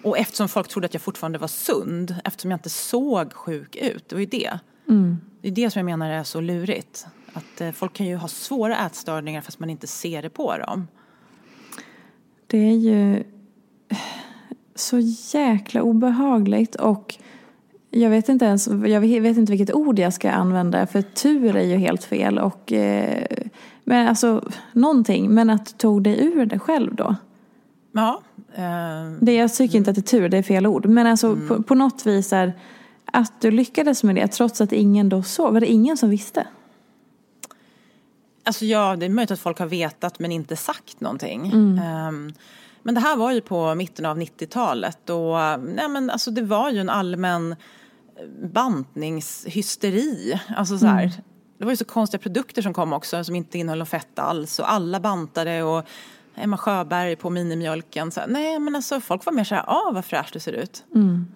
Och 0.02 0.18
eftersom 0.18 0.48
folk 0.48 0.68
trodde 0.68 0.86
att 0.86 0.94
jag 0.94 1.02
fortfarande 1.02 1.38
var 1.38 1.48
sund, 1.48 2.16
eftersom 2.24 2.50
jag 2.50 2.58
inte 2.58 2.70
såg 2.70 3.32
sjuk 3.32 3.76
ut, 3.76 4.08
det 4.08 4.14
var 4.14 4.20
ju 4.20 4.26
det. 4.26 4.58
Mm. 4.88 5.16
Det 5.40 5.48
är 5.48 5.52
det 5.52 5.70
som 5.70 5.78
jag 5.78 5.98
menar 5.98 6.10
är 6.10 6.24
så 6.24 6.40
lurigt. 6.40 7.06
Att 7.32 7.60
eh, 7.60 7.70
folk 7.70 7.92
kan 7.92 8.06
ju 8.06 8.16
ha 8.16 8.28
svåra 8.28 8.86
ätstörningar 8.86 9.40
fast 9.40 9.58
man 9.58 9.70
inte 9.70 9.86
ser 9.86 10.22
det 10.22 10.30
på 10.30 10.58
dem. 10.58 10.88
Det 12.46 12.58
är 12.58 12.76
ju 12.76 13.24
så 14.74 14.98
jäkla 15.38 15.82
obehagligt 15.82 16.74
och 16.74 17.14
jag 17.90 18.10
vet 18.10 18.28
inte 18.28 18.44
ens, 18.44 18.68
jag 18.86 19.00
vet 19.00 19.36
inte 19.36 19.52
vilket 19.52 19.74
ord 19.74 19.98
jag 19.98 20.12
ska 20.12 20.30
använda 20.30 20.86
för 20.86 21.02
tur 21.02 21.56
är 21.56 21.64
ju 21.64 21.76
helt 21.76 22.04
fel 22.04 22.38
och 22.38 22.72
eh, 22.72 23.26
men 23.84 24.08
alltså 24.08 24.44
någonting, 24.72 25.30
men 25.30 25.50
att 25.50 25.66
du 25.66 25.72
tog 25.72 26.02
dig 26.02 26.26
ur 26.26 26.46
det 26.46 26.58
själv 26.58 26.94
då? 26.94 27.16
Ja. 27.92 28.22
Eh, 28.54 29.12
det, 29.20 29.34
jag 29.34 29.54
tycker 29.54 29.78
inte 29.78 29.90
att 29.90 29.96
det 29.96 30.00
är 30.00 30.18
tur, 30.18 30.28
det 30.28 30.38
är 30.38 30.42
fel 30.42 30.66
ord. 30.66 30.86
Men 30.86 31.06
alltså 31.06 31.26
mm. 31.26 31.48
på, 31.48 31.62
på 31.62 31.74
något 31.74 32.06
vis 32.06 32.32
är 32.32 32.52
att 33.04 33.40
du 33.40 33.50
lyckades 33.50 34.04
med 34.04 34.14
det 34.14 34.28
trots 34.28 34.60
att 34.60 34.72
ingen 34.72 35.08
då 35.08 35.22
såg. 35.22 35.52
Var 35.52 35.60
det 35.60 35.66
ingen 35.66 35.96
som 35.96 36.10
visste? 36.10 36.46
Alltså 38.44 38.64
ja, 38.64 38.96
det 38.96 39.06
är 39.06 39.10
möjligt 39.10 39.30
att 39.30 39.40
folk 39.40 39.58
har 39.58 39.66
vetat 39.66 40.18
men 40.18 40.32
inte 40.32 40.56
sagt 40.56 41.00
någonting. 41.00 41.46
Mm. 41.46 42.08
Um, 42.08 42.32
men 42.82 42.94
det 42.94 43.00
här 43.00 43.16
var 43.16 43.32
ju 43.32 43.40
på 43.40 43.74
mitten 43.74 44.06
av 44.06 44.18
90-talet 44.18 45.10
och 45.10 45.60
nej 45.64 45.88
men 45.88 46.10
alltså 46.10 46.30
det 46.30 46.42
var 46.42 46.70
ju 46.70 46.78
en 46.78 46.90
allmän 46.90 47.56
bantningshysteri. 48.52 50.40
Alltså 50.56 50.78
så 50.78 50.86
här, 50.86 51.02
mm. 51.02 51.12
det 51.58 51.64
var 51.64 51.72
ju 51.72 51.76
så 51.76 51.84
konstiga 51.84 52.18
produkter 52.18 52.62
som 52.62 52.74
kom 52.74 52.92
också 52.92 53.24
som 53.24 53.34
inte 53.34 53.58
innehöll 53.58 53.78
något 53.78 53.88
fett 53.88 54.18
alls 54.18 54.58
och 54.58 54.72
alla 54.72 55.00
bantade 55.00 55.62
och 55.62 55.84
Emma 56.34 56.56
Sjöberg 56.56 57.16
på 57.16 57.30
minimjölken. 57.30 58.10
Så, 58.10 58.20
nej 58.28 58.58
men 58.58 58.76
alltså 58.76 59.00
folk 59.00 59.24
var 59.24 59.32
mer 59.32 59.44
så 59.44 59.54
här, 59.54 59.64
ah 59.66 59.90
vad 59.92 60.04
fräscht 60.04 60.32
det 60.32 60.40
ser 60.40 60.52
ut. 60.52 60.84
Mm. 60.94 61.26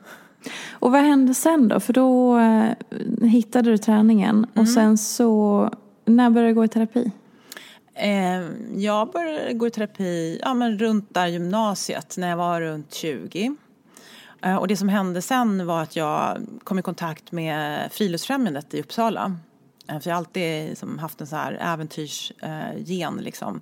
Och 0.71 0.93
vad 0.93 1.01
hände 1.01 1.35
sen 1.35 1.69
då? 1.69 1.81
För 1.81 1.93
då 1.93 2.39
eh, 2.39 3.29
hittade 3.29 3.71
du 3.71 3.79
träningen 3.79 4.47
och 4.51 4.57
mm. 4.57 4.67
sen 4.67 4.99
så, 4.99 5.71
när 6.05 6.31
började 6.31 6.51
du 6.51 6.55
gå 6.55 6.65
i 6.65 6.69
terapi? 6.69 7.11
Eh, 7.99 8.43
jag 8.77 9.11
började 9.11 9.53
gå 9.53 9.67
i 9.67 9.71
terapi 9.71 10.41
ja, 10.43 10.55
men 10.55 10.79
runt 10.79 11.15
där 11.15 11.27
gymnasiet 11.27 12.17
när 12.17 12.29
jag 12.29 12.37
var 12.37 12.61
runt 12.61 12.95
20. 12.95 13.57
Eh, 14.43 14.57
och 14.57 14.69
det 14.69 14.77
som 14.77 14.89
hände 14.89 15.23
sen 15.23 15.67
var 15.67 15.83
att 15.83 15.97
jag 15.97 16.47
kom 16.65 16.79
i 16.79 16.83
kontakt 16.83 17.33
med 17.33 17.93
Friluftsfrämjandet 17.93 18.75
i 18.75 18.81
Uppsala. 18.81 19.37
Eh, 19.89 20.01
för 20.01 20.11
jag 20.11 20.15
har 20.15 20.19
alltid 20.19 20.69
liksom, 20.69 20.99
haft 20.99 21.21
en 21.21 21.27
så 21.27 21.37
här 21.37 21.53
äventyrsgen 21.53 23.19
eh, 23.19 23.25
liksom. 23.25 23.61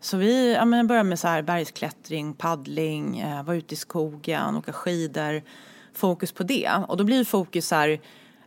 Så 0.00 0.16
vi 0.16 0.54
ja, 0.54 0.64
men 0.64 0.86
började 0.86 1.08
med 1.08 1.18
så 1.18 1.28
här 1.28 1.42
bergsklättring, 1.42 2.34
paddling, 2.34 3.20
eh, 3.20 3.42
vara 3.42 3.56
ute 3.56 3.74
i 3.74 3.76
skogen, 3.76 4.56
åka 4.56 4.72
skidor. 4.72 5.42
Fokus 5.94 6.32
på 6.32 6.42
det. 6.42 6.70
Och 6.88 6.96
då 6.96 7.04
blir 7.04 7.24
fokus 7.24 7.68
så 7.68 7.74
här, 7.74 8.00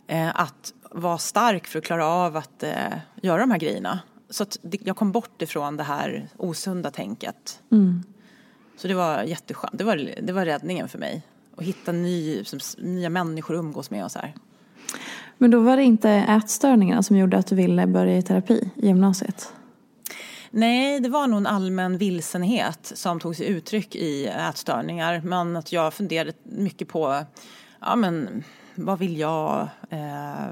eh, 0.08 0.40
att 0.42 0.74
vara 0.92 1.18
stark 1.18 1.68
för 1.68 1.80
att 1.80 1.86
klara 1.86 2.08
av 2.08 2.38
att 2.38 2.64
eh, 2.64 2.98
göra 3.22 3.40
de 3.40 3.52
här 3.52 3.60
grejerna. 3.60 4.00
Så 4.30 4.44
att 4.44 4.58
jag 4.62 4.96
kom 4.96 5.12
bort 5.12 5.42
ifrån 5.42 5.78
det 5.78 5.84
här 5.84 6.28
osunda 6.38 6.92
tänket. 6.92 7.62
Mm. 7.72 8.04
Så 8.78 8.88
det 8.88 8.94
var 8.94 9.24
jätteskönt. 9.24 9.78
Det 9.78 9.84
var, 9.84 10.12
det 10.22 10.34
var 10.34 10.46
räddningen 10.46 10.90
för 10.90 11.00
mig. 11.00 11.24
Att 11.56 11.64
hitta 11.64 11.92
ny, 11.92 12.44
som, 12.44 12.60
nya 12.78 13.10
människor 13.10 13.56
att 13.56 13.60
umgås 13.60 13.92
med 13.92 14.04
och 14.06 14.12
så 14.12 14.20
här. 14.20 14.34
Men 15.38 15.52
då 15.52 15.60
var 15.60 15.78
det 15.78 15.84
inte 15.84 16.10
ätstörningarna 16.10 17.04
som 17.04 17.18
gjorde 17.18 17.38
att 17.38 17.48
du 17.48 17.56
ville 17.56 17.88
börja 17.88 18.18
i 18.18 18.22
terapi 18.22 18.72
i 18.76 18.88
gymnasiet? 18.88 19.54
Nej, 20.52 21.00
det 21.00 21.10
var 21.10 21.28
nog 21.28 21.38
en 21.38 21.48
allmän 21.48 21.98
vilsenhet 21.98 22.92
som 22.96 23.20
tog 23.20 23.36
sig 23.36 23.48
uttryck 23.48 23.96
i 23.96 24.28
ätstörningar. 24.28 25.22
Men 25.26 25.56
att 25.56 25.72
jag 25.72 25.94
funderade 25.94 26.34
mycket 26.44 26.88
på, 26.88 27.24
ja 27.82 27.96
men 27.96 28.44
vad 28.76 29.00
vill 29.00 29.18
jag? 29.18 29.68
Eh, 29.90 30.48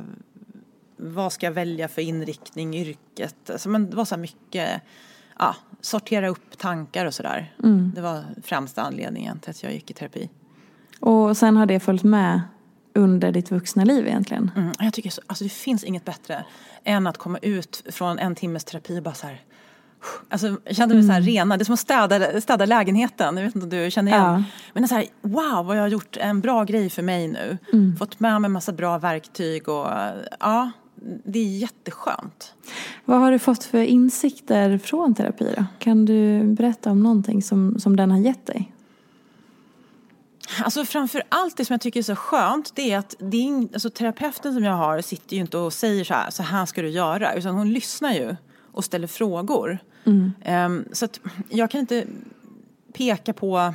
vad 0.98 1.34
ska 1.34 1.46
jag 1.46 1.54
välja 1.54 1.88
för 1.88 2.02
inriktning, 2.02 2.76
yrket? 2.76 3.50
Alltså, 3.50 3.70
men 3.70 3.90
det 3.90 3.96
var 3.96 4.06
så 4.06 4.18
mycket, 4.18 4.82
ja, 5.40 5.56
sortera 5.82 6.28
upp 6.28 6.58
tankar 6.58 7.06
och 7.06 7.14
sådär. 7.14 7.54
Mm. 7.64 7.92
Det 7.96 8.02
var 8.02 8.24
främsta 8.44 8.82
anledningen 8.82 9.40
till 9.40 9.50
att 9.50 9.64
jag 9.64 9.74
gick 9.74 9.92
i 9.92 9.94
terapi. 9.94 10.30
Och 11.00 11.38
sen 11.38 11.58
har 11.58 11.66
det 11.66 11.80
följt 11.80 12.04
med 12.04 12.42
under 12.94 13.32
ditt 13.32 13.52
vuxna 13.52 13.84
liv 13.84 14.08
egentligen? 14.08 14.52
Mm, 14.56 14.72
jag 14.80 14.94
tycker 14.94 15.10
så, 15.10 15.22
alltså 15.28 15.44
det 15.44 15.50
finns 15.50 15.84
inget 15.84 16.06
bättre 16.06 16.46
än 16.84 17.08
att 17.08 17.18
komma 17.18 17.38
ut 17.42 17.84
från 17.90 18.20
en 18.20 18.36
timmes 18.36 18.64
terapi 18.64 19.00
och 19.00 19.04
bara 19.04 19.14
så 19.14 19.28
här 19.28 19.42
Alltså, 20.30 20.58
jag 20.64 20.76
kände 20.76 20.96
mig 20.96 21.04
mm. 21.04 21.08
så 21.08 21.12
här 21.12 21.22
mm. 21.22 21.34
rena. 21.34 21.58
Det 21.58 21.62
är 21.62 21.66
som 21.66 21.74
att 21.74 21.80
städa, 21.80 22.42
städa 22.42 22.66
lägenheten. 22.66 23.38
Jag 23.38 23.44
vet 23.44 23.56
inte 23.56 23.66
om 23.66 23.84
du 23.84 23.92
känner 23.92 24.12
igen. 24.12 24.24
Ja. 24.24 24.44
Men 24.74 24.88
så 24.88 24.96
här, 24.96 25.06
wow 25.22 25.66
vad 25.66 25.78
jag 25.78 25.82
har 25.82 25.88
gjort 25.88 26.18
en 26.18 26.42
bra 26.42 26.64
grej 26.64 26.90
för 26.90 27.02
mig 27.02 27.28
nu. 27.28 27.58
Mm. 27.74 27.96
Fått 27.98 28.20
med 28.20 28.42
mig 28.42 28.48
en 28.48 28.52
massa 28.52 28.72
bra 28.72 28.98
verktyg 28.98 29.70
och 29.70 29.88
ja, 30.40 30.72
det 31.26 31.40
är 31.40 31.58
jätteskönt. 31.58 32.54
Vad 33.06 33.20
har 33.20 33.32
du 33.32 33.40
fått 33.40 33.64
för 33.64 33.84
insikter 33.84 34.78
från 34.78 35.16
terapi 35.16 35.54
då? 35.58 35.66
Kan 35.80 36.06
du 36.06 36.44
berätta 36.44 36.92
om 36.92 37.04
någonting 37.04 37.42
som, 37.42 37.80
som 37.80 37.96
den 37.96 38.12
har 38.12 38.20
gett 38.20 38.46
dig? 38.46 38.72
Alltså 40.64 40.86
framför 40.86 41.24
allt 41.30 41.58
det 41.58 41.66
som 41.66 41.74
jag 41.74 41.82
tycker 41.82 42.00
är 42.00 42.04
så 42.04 42.16
skönt 42.16 42.76
det 42.76 42.92
är 42.92 42.98
att 42.98 43.16
det 43.20 43.48
är, 43.48 43.62
alltså, 43.74 43.90
terapeuten 43.90 44.54
som 44.54 44.64
jag 44.64 44.74
har 44.74 45.02
sitter 45.02 45.36
ju 45.36 45.42
inte 45.42 45.58
och 45.58 45.74
säger 45.74 46.04
så 46.04 46.14
här, 46.14 46.30
så 46.30 46.44
här 46.44 46.66
ska 46.66 46.82
du 46.82 46.90
göra. 46.90 47.34
Utan 47.34 47.56
hon 47.56 47.74
lyssnar 47.74 48.14
ju 48.14 48.36
och 48.76 48.86
ställer 48.86 49.08
frågor. 49.08 49.80
Mm. 50.04 50.32
Um, 50.48 50.86
så 50.92 51.06
att 51.06 51.20
jag 51.50 51.72
kan 51.72 51.82
inte 51.82 52.06
peka 52.94 53.34
på 53.34 53.74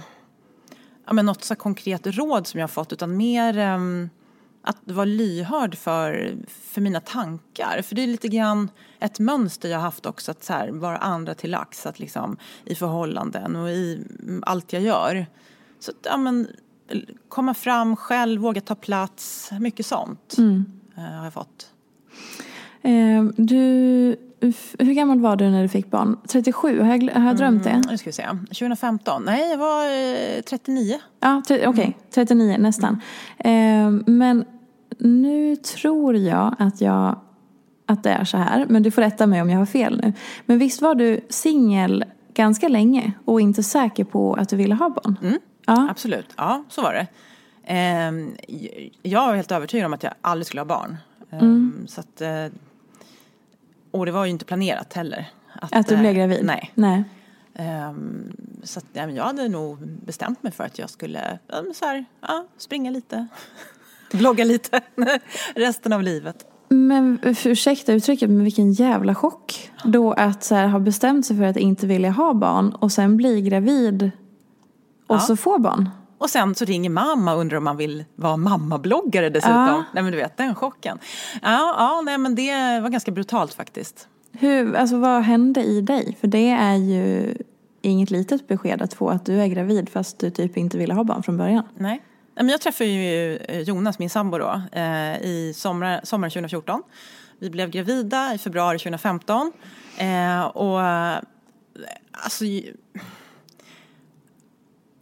ja, 1.06 1.12
men 1.12 1.26
något 1.26 1.44
så 1.44 1.54
konkret 1.54 2.06
råd 2.06 2.46
som 2.46 2.60
jag 2.60 2.62
har 2.62 2.68
fått 2.68 2.92
utan 2.92 3.16
mer 3.16 3.74
um, 3.74 4.10
att 4.62 4.76
vara 4.84 5.04
lyhörd 5.04 5.74
för, 5.74 6.36
för 6.48 6.80
mina 6.80 7.00
tankar. 7.00 7.82
För 7.82 7.94
det 7.94 8.02
är 8.02 8.06
lite 8.06 8.28
grann 8.28 8.70
ett 8.98 9.18
mönster 9.18 9.68
jag 9.68 9.78
har 9.78 9.82
haft 9.82 10.06
också 10.06 10.30
att 10.30 10.44
så 10.44 10.52
här, 10.52 10.70
vara 10.70 10.96
andra 10.96 11.34
till 11.34 11.50
lax 11.50 11.86
att 11.86 11.98
liksom, 11.98 12.36
i 12.64 12.74
förhållanden 12.74 13.56
och 13.56 13.70
i 13.70 14.04
allt 14.42 14.72
jag 14.72 14.82
gör. 14.82 15.26
Så 15.78 15.92
ja, 16.02 16.16
men, 16.16 16.48
komma 17.28 17.54
fram 17.54 17.96
själv, 17.96 18.40
våga 18.40 18.60
ta 18.60 18.74
plats, 18.74 19.50
mycket 19.60 19.86
sånt 19.86 20.34
mm. 20.38 20.64
uh, 20.98 21.04
har 21.04 21.24
jag 21.24 21.32
fått. 21.32 21.72
Eh, 22.82 23.24
du 23.36 24.16
hur 24.78 24.92
gammal 24.92 25.20
var 25.20 25.36
du 25.36 25.50
när 25.50 25.62
du 25.62 25.68
fick 25.68 25.90
barn? 25.90 26.16
37? 26.28 26.80
Har 26.80 26.96
jag, 26.96 27.14
har 27.14 27.26
jag 27.26 27.36
drömt 27.36 27.64
det? 27.64 27.70
Mm, 27.70 27.82
nu 27.90 27.98
ska 27.98 28.08
vi 28.08 28.12
se. 28.12 28.26
2015? 28.46 29.22
Nej, 29.24 29.50
jag 29.50 29.58
var 29.58 29.84
eh, 29.84 30.42
39. 30.42 30.98
Ja, 31.20 31.42
okej. 31.44 31.68
Okay. 31.68 31.84
Mm. 31.84 31.98
39 32.10 32.56
nästan. 32.58 33.00
Eh, 33.38 33.90
men 34.06 34.44
nu 34.98 35.56
tror 35.56 36.16
jag 36.16 36.54
att 36.58 36.80
jag 36.80 37.20
att 37.86 38.02
det 38.02 38.10
är 38.10 38.24
så 38.24 38.36
här. 38.36 38.66
Men 38.68 38.82
du 38.82 38.90
får 38.90 39.02
rätta 39.02 39.26
mig 39.26 39.42
om 39.42 39.50
jag 39.50 39.58
har 39.58 39.66
fel 39.66 40.00
nu. 40.02 40.12
Men 40.46 40.58
visst 40.58 40.82
var 40.82 40.94
du 40.94 41.20
singel 41.28 42.04
ganska 42.34 42.68
länge 42.68 43.12
och 43.24 43.40
inte 43.40 43.62
säker 43.62 44.04
på 44.04 44.34
att 44.34 44.48
du 44.48 44.56
ville 44.56 44.74
ha 44.74 44.88
barn? 44.90 45.18
Mm, 45.22 45.38
ja. 45.66 45.88
Absolut, 45.90 46.26
ja 46.36 46.64
så 46.68 46.82
var 46.82 46.92
det. 46.92 47.06
Eh, 47.64 48.12
jag 49.02 49.26
var 49.26 49.34
helt 49.34 49.52
övertygad 49.52 49.86
om 49.86 49.92
att 49.92 50.02
jag 50.02 50.12
aldrig 50.20 50.46
skulle 50.46 50.60
ha 50.60 50.66
barn. 50.66 50.96
Mm. 51.30 51.44
Ehm, 51.44 51.86
så 51.86 52.00
att, 52.00 52.20
eh, 52.20 52.46
och 53.90 54.07
det 54.07 54.12
var 54.12 54.24
ju 54.24 54.31
inte 54.31 54.44
planerat 54.44 54.92
heller. 54.92 55.31
Att, 55.53 55.76
att 55.76 55.87
du 55.87 55.96
blev 55.96 56.14
gravid? 56.14 56.38
Eh, 56.38 56.44
nej. 56.44 56.72
nej. 56.74 57.05
Um, 57.88 58.37
så 58.62 58.79
att, 58.79 58.85
ja, 58.92 59.11
jag 59.11 59.24
hade 59.24 59.48
nog 59.48 59.79
bestämt 59.87 60.42
mig 60.42 60.53
för 60.53 60.64
att 60.64 60.79
jag 60.79 60.90
skulle 60.90 61.38
um, 61.48 61.74
så 61.74 61.85
här, 61.85 62.05
ja, 62.20 62.46
springa 62.59 62.90
lite, 62.90 63.26
blogga 64.12 64.44
lite 64.44 64.81
resten 65.55 65.92
av 65.92 66.03
livet. 66.03 66.46
Men 66.68 67.18
ursäkta 67.22 67.92
uttrycket, 67.92 68.31
men 68.31 68.44
vilken 68.44 68.72
jävla 68.72 69.14
chock. 69.14 69.70
Då 69.85 70.12
att 70.12 70.44
så 70.44 70.55
här, 70.55 70.66
ha 70.66 70.79
bestämt 70.79 71.26
sig 71.26 71.37
för 71.37 71.44
att 71.44 71.57
inte 71.57 71.87
vilja 71.87 72.11
ha 72.11 72.35
barn 72.35 72.72
och 72.74 72.92
sen 72.92 73.16
bli 73.16 73.42
gravid 73.42 74.11
och 75.07 75.16
ja. 75.16 75.20
så 75.20 75.37
få 75.37 75.59
barn. 75.59 75.88
Och 76.20 76.30
sen 76.30 76.54
så 76.54 76.64
ringer 76.64 76.90
mamma 76.90 77.35
och 77.35 77.40
undrar 77.40 77.59
om 77.59 77.64
man 77.64 77.76
vill 77.76 78.04
vara 78.14 78.37
mammabloggare 78.37 79.30
dessutom. 79.30 79.56
Ja. 79.56 79.85
Nej 79.92 80.02
men 80.02 80.12
du 80.12 80.18
vet, 80.18 80.37
den 80.37 80.54
chocken. 80.54 80.98
Ja, 81.42 81.74
ja 81.78 82.02
nej 82.04 82.18
men 82.18 82.35
det 82.35 82.80
var 82.80 82.88
ganska 82.88 83.11
brutalt 83.11 83.54
faktiskt. 83.54 84.09
Hur, 84.33 84.76
alltså 84.76 84.96
vad 84.96 85.22
hände 85.22 85.62
i 85.62 85.80
dig? 85.80 86.16
För 86.20 86.28
det 86.28 86.50
är 86.50 86.74
ju 86.76 87.35
inget 87.83 88.11
litet 88.11 88.48
besked 88.48 88.83
att 88.83 88.94
få 88.94 89.09
att 89.09 89.26
du 89.26 89.40
är 89.40 89.46
gravid 89.46 89.88
fast 89.88 90.18
du 90.18 90.30
typ 90.30 90.56
inte 90.56 90.78
ville 90.78 90.94
ha 90.94 91.04
barn 91.04 91.22
från 91.22 91.37
början. 91.37 91.64
Nej. 91.78 92.02
Men 92.35 92.48
jag 92.48 92.61
träffade 92.61 92.90
ju 92.90 93.37
eh, 93.37 93.61
Jonas, 93.61 93.98
min 93.98 94.11
sambo 94.11 94.38
då, 94.38 94.62
eh, 94.72 95.20
i 95.22 95.52
sommar, 95.56 96.00
sommaren 96.04 96.30
2014. 96.30 96.83
Vi 97.38 97.50
blev 97.50 97.70
gravida 97.70 98.35
i 98.35 98.38
februari 98.38 98.78
2015. 98.78 99.52
Eh, 99.98 100.40
och 100.40 100.80
alltså 102.12 102.44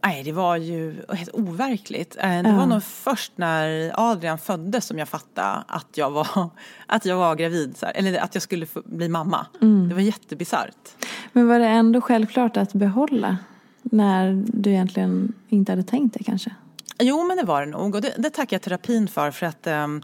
Nej, 0.03 0.23
det 0.23 0.31
var 0.31 0.55
ju 0.55 1.05
helt 1.13 1.33
overkligt. 1.33 2.17
Eh, 2.19 2.43
det 2.43 2.51
var 2.51 2.65
nog 2.65 2.83
först 2.83 3.31
när 3.35 3.91
Adrian 3.95 4.37
föddes 4.37 4.85
som 4.85 4.99
jag 4.99 5.09
fattade 5.09 5.63
att 5.67 5.97
jag 5.97 6.11
var, 6.11 6.49
att 6.85 7.05
jag 7.05 7.17
var 7.17 7.35
gravid, 7.35 7.75
eller 7.95 8.19
att 8.19 8.35
jag 8.35 8.41
skulle 8.41 8.67
bli 8.85 9.09
mamma. 9.09 9.45
Mm. 9.61 9.89
Det 9.89 9.95
var 9.95 10.01
jättebisarrt. 10.01 10.95
Men 11.33 11.47
var 11.47 11.59
det 11.59 11.67
ändå 11.67 12.01
självklart 12.01 12.57
att 12.57 12.73
behålla 12.73 13.37
när 13.81 14.43
du 14.47 14.69
egentligen 14.69 15.33
inte 15.49 15.71
hade 15.71 15.83
tänkt 15.83 16.13
det 16.17 16.23
kanske? 16.23 16.55
Jo, 16.99 17.23
men 17.27 17.37
det 17.37 17.43
var 17.43 17.65
det 17.65 17.71
nog. 17.71 17.95
Och 17.95 18.01
det, 18.01 18.13
det 18.17 18.29
tackar 18.29 18.55
jag 18.55 18.61
terapin 18.61 19.07
för. 19.07 19.31
För 19.31 19.45
att 19.45 19.67
um, 19.67 20.01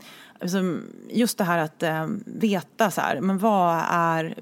just 1.10 1.38
det 1.38 1.43
här 1.43 1.58
att 1.58 1.84
um, 1.84 2.23
veta 2.25 2.91
så 2.91 3.01
här, 3.01 3.21
men 3.21 3.38
vad 3.38 3.81
är, 3.89 4.36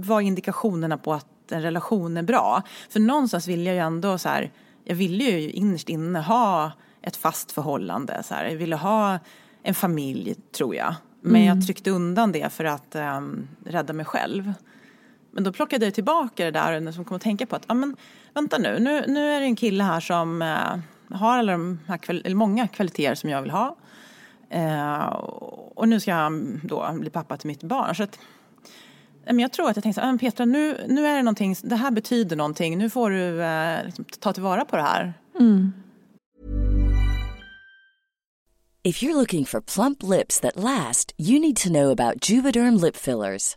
vad 0.00 0.22
är 0.22 0.26
indikationerna 0.26 0.98
på 0.98 1.12
att 1.12 1.26
en 1.52 1.62
relation 1.62 2.16
är 2.16 2.22
bra. 2.22 2.62
För 2.90 3.00
någonstans 3.00 3.48
vill 3.48 3.66
jag 3.66 3.74
ju 3.74 3.80
ändå 3.80 4.18
så 4.18 4.28
här, 4.28 4.50
jag 4.84 4.94
ville 4.94 5.24
ju 5.24 5.50
innerst 5.50 5.88
inne 5.88 6.20
ha 6.20 6.72
ett 7.02 7.16
fast 7.16 7.52
förhållande. 7.52 8.22
Så 8.22 8.34
här. 8.34 8.44
Jag 8.44 8.56
ville 8.56 8.76
ha 8.76 9.18
en 9.62 9.74
familj, 9.74 10.34
tror 10.34 10.74
jag. 10.74 10.94
Men 11.20 11.42
mm. 11.42 11.56
jag 11.56 11.66
tryckte 11.66 11.90
undan 11.90 12.32
det 12.32 12.52
för 12.52 12.64
att 12.64 12.96
um, 12.96 13.48
rädda 13.64 13.92
mig 13.92 14.04
själv. 14.04 14.52
Men 15.30 15.44
då 15.44 15.52
plockade 15.52 15.84
jag 15.84 15.94
tillbaka 15.94 16.44
det 16.44 16.50
där 16.50 17.00
och 17.00 17.06
kom 17.06 17.16
att 17.16 17.22
tänka 17.22 17.46
på 17.46 17.56
att, 17.56 17.64
ja 17.68 17.74
men 17.74 17.96
vänta 18.34 18.58
nu, 18.58 18.78
nu, 18.78 19.04
nu 19.06 19.30
är 19.30 19.40
det 19.40 19.46
en 19.46 19.56
kille 19.56 19.84
här 19.84 20.00
som 20.00 20.42
uh, 20.42 21.16
har 21.18 21.38
alla 21.38 21.52
de 21.52 21.78
här, 21.86 22.10
eller 22.10 22.34
många 22.34 22.68
kvaliteter 22.68 23.14
som 23.14 23.30
jag 23.30 23.42
vill 23.42 23.50
ha. 23.50 23.76
Uh, 24.54 25.06
och 25.74 25.88
nu 25.88 26.00
ska 26.00 26.14
han 26.14 26.60
då 26.64 26.92
bli 26.92 27.10
pappa 27.10 27.36
till 27.36 27.46
mitt 27.46 27.62
barn. 27.62 27.94
Så 27.94 28.02
att, 28.02 28.18
jag 29.26 29.52
tror 29.52 29.70
att 29.70 29.76
jag 29.76 29.82
tänkte 29.82 30.00
så 30.00 30.06
här, 30.06 30.18
Petra 30.18 30.44
nu, 30.44 30.84
nu 30.88 31.06
är 31.06 31.16
det 31.16 31.22
någonting, 31.22 31.56
det 31.62 31.76
här 31.76 31.90
betyder 31.90 32.36
någonting, 32.36 32.78
nu 32.78 32.90
får 32.90 33.10
du 33.10 33.42
eh, 33.42 33.84
liksom, 33.84 34.04
ta 34.04 34.32
tillvara 34.32 34.64
på 34.64 34.76
det 34.76 34.82
här. 34.82 35.14
Mm. 35.40 35.72
If 38.82 39.02
you're 39.02 39.14
looking 39.14 39.44
for 39.44 39.60
plump 39.60 40.02
lips 40.02 40.40
that 40.40 40.56
last, 40.56 41.12
you 41.18 41.38
need 41.40 41.56
to 41.56 41.68
know 41.68 41.90
about 41.90 42.30
Juvederm 42.30 42.80
lip 42.82 42.96
fillers. 42.96 43.56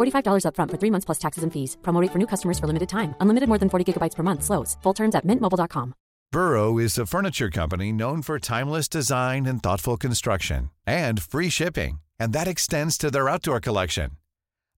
$45 0.00 0.44
upfront 0.46 0.70
for 0.70 0.78
three 0.78 0.90
months 0.90 1.04
plus 1.04 1.18
taxes 1.18 1.44
and 1.44 1.52
fees. 1.52 1.76
Promo 1.82 2.06
for 2.12 2.18
new 2.18 2.26
customers 2.26 2.58
for 2.58 2.66
limited 2.66 2.88
time. 2.88 3.14
Unlimited 3.20 3.48
more 3.48 3.58
than 3.58 3.70
40 3.70 3.84
gigabytes 3.86 4.16
per 4.16 4.22
month. 4.22 4.42
Slows. 4.42 4.76
Full 4.82 4.94
terms 4.94 5.14
at 5.14 5.26
mintmobile.com. 5.26 5.94
Burrow 6.32 6.78
is 6.78 6.96
a 6.96 7.06
furniture 7.06 7.50
company 7.50 7.92
known 7.92 8.22
for 8.22 8.38
timeless 8.38 8.88
design 8.88 9.46
and 9.46 9.60
thoughtful 9.60 9.96
construction 9.96 10.70
and 10.86 11.20
free 11.20 11.50
shipping. 11.50 11.98
And 12.20 12.32
that 12.32 12.46
extends 12.46 12.96
to 12.98 13.10
their 13.10 13.28
outdoor 13.28 13.58
collection. 13.60 14.10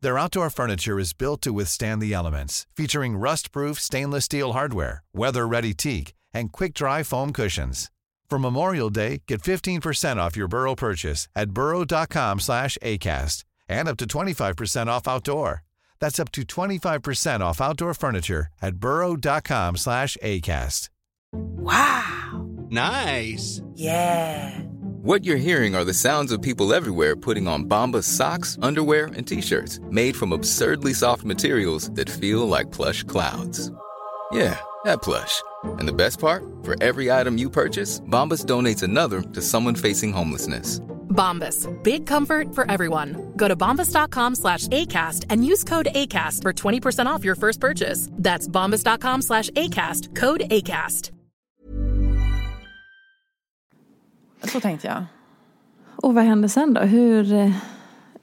Their 0.01 0.19
outdoor 0.19 0.49
furniture 0.51 0.99
is 0.99 1.13
built 1.13 1.43
to 1.43 1.53
withstand 1.53 2.01
the 2.01 2.15
elements, 2.15 2.67
featuring 2.75 3.17
rust-proof 3.17 3.79
stainless 3.79 4.25
steel 4.25 4.55
hardware, 4.55 5.03
weather-ready 5.15 5.75
teak, 5.75 6.15
and 6.35 6.51
quick-dry 6.51 7.03
foam 7.03 7.33
cushions. 7.33 7.91
For 8.31 8.39
Memorial 8.39 8.91
Day, 8.91 9.23
get 9.29 9.43
15% 9.43 10.17
off 10.17 10.37
your 10.37 10.49
Burrow 10.49 10.75
purchase 10.75 11.29
at 11.37 11.51
burrow.com 11.51 12.41
slash 12.41 12.79
ACAST 12.83 13.45
and 13.69 13.89
up 13.89 13.97
to 13.99 14.07
25% 14.07 14.87
off 14.87 15.09
outdoor. 15.09 15.63
That's 16.01 16.19
up 16.19 16.33
to 16.33 16.43
25% 16.43 17.41
off 17.41 17.61
outdoor 17.61 17.95
furniture 17.95 18.47
at 18.61 18.77
burrow.com 18.77 19.77
slash 19.77 20.17
ACAST. 20.23 20.89
Wow. 21.33 22.47
Nice. 22.71 23.63
Yeah. 23.75 24.59
What 25.03 25.25
you're 25.25 25.37
hearing 25.37 25.75
are 25.75 25.85
the 25.85 25.95
sounds 25.95 26.31
of 26.33 26.41
people 26.41 26.73
everywhere 26.73 27.17
putting 27.17 27.49
on 27.49 27.65
Bombas 27.65 28.05
socks, 28.05 28.57
underwear, 28.63 29.07
and 29.07 29.27
t-shirts 29.27 29.81
made 29.91 30.15
from 30.17 30.33
absurdly 30.33 30.95
soft 30.95 31.25
materials 31.25 31.91
that 31.91 32.09
feel 32.09 32.47
like 32.47 32.71
plush 32.71 33.03
clouds. 33.03 33.73
Yeah, 34.31 34.59
that 34.85 35.03
plush. 35.03 35.43
And 35.65 35.89
the 35.89 35.93
best 35.93 36.21
part? 36.21 36.45
For 36.63 36.81
every 36.83 37.11
item 37.11 37.37
you 37.37 37.51
purchase, 37.51 38.01
Bombas 38.01 38.47
donates 38.47 38.83
another 38.83 39.23
to 39.23 39.43
someone 39.43 39.75
facing 39.75 40.13
homelessness. 40.13 40.81
Bombas. 41.13 41.69
Big 41.83 42.07
comfort 42.07 42.55
for 42.55 42.71
everyone. 42.71 43.33
Go 43.37 43.49
to 43.49 43.57
bombas.com 43.57 44.35
slash 44.35 44.69
ACAST 44.69 45.27
and 45.31 45.45
use 45.45 45.65
code 45.65 45.89
ACAST 45.95 46.43
for 46.43 46.53
20% 46.53 47.07
off 47.07 47.25
your 47.25 47.37
first 47.37 47.61
purchase. 47.61 48.09
That's 48.19 48.49
bombas.com 48.49 49.23
slash 49.23 49.51
ACAST. 49.51 50.17
Code 50.17 50.43
ACAST. 50.51 51.13
Så 54.45 54.61
tänkte 54.61 54.87
jag. 54.87 55.05
Och 55.97 56.15
vad 56.15 56.25
hände 56.25 56.49
sen 56.49 56.75
då? 56.75 56.81
Hur, 56.81 57.33
eh, 57.33 57.51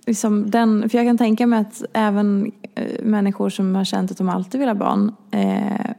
liksom 0.05 0.51
den, 0.51 0.89
för 0.89 0.97
jag 0.97 1.07
kan 1.07 1.17
tänka 1.17 1.47
mig 1.47 1.59
att 1.59 1.83
även 1.93 2.51
eh, 2.75 3.03
människor 3.03 3.49
som 3.49 3.75
har 3.75 3.83
känt 3.83 4.11
att 4.11 4.17
de 4.17 4.29
alltid 4.29 4.59
vill 4.59 4.69
ha 4.69 4.75
barn, 4.75 5.15
eh, 5.31 5.91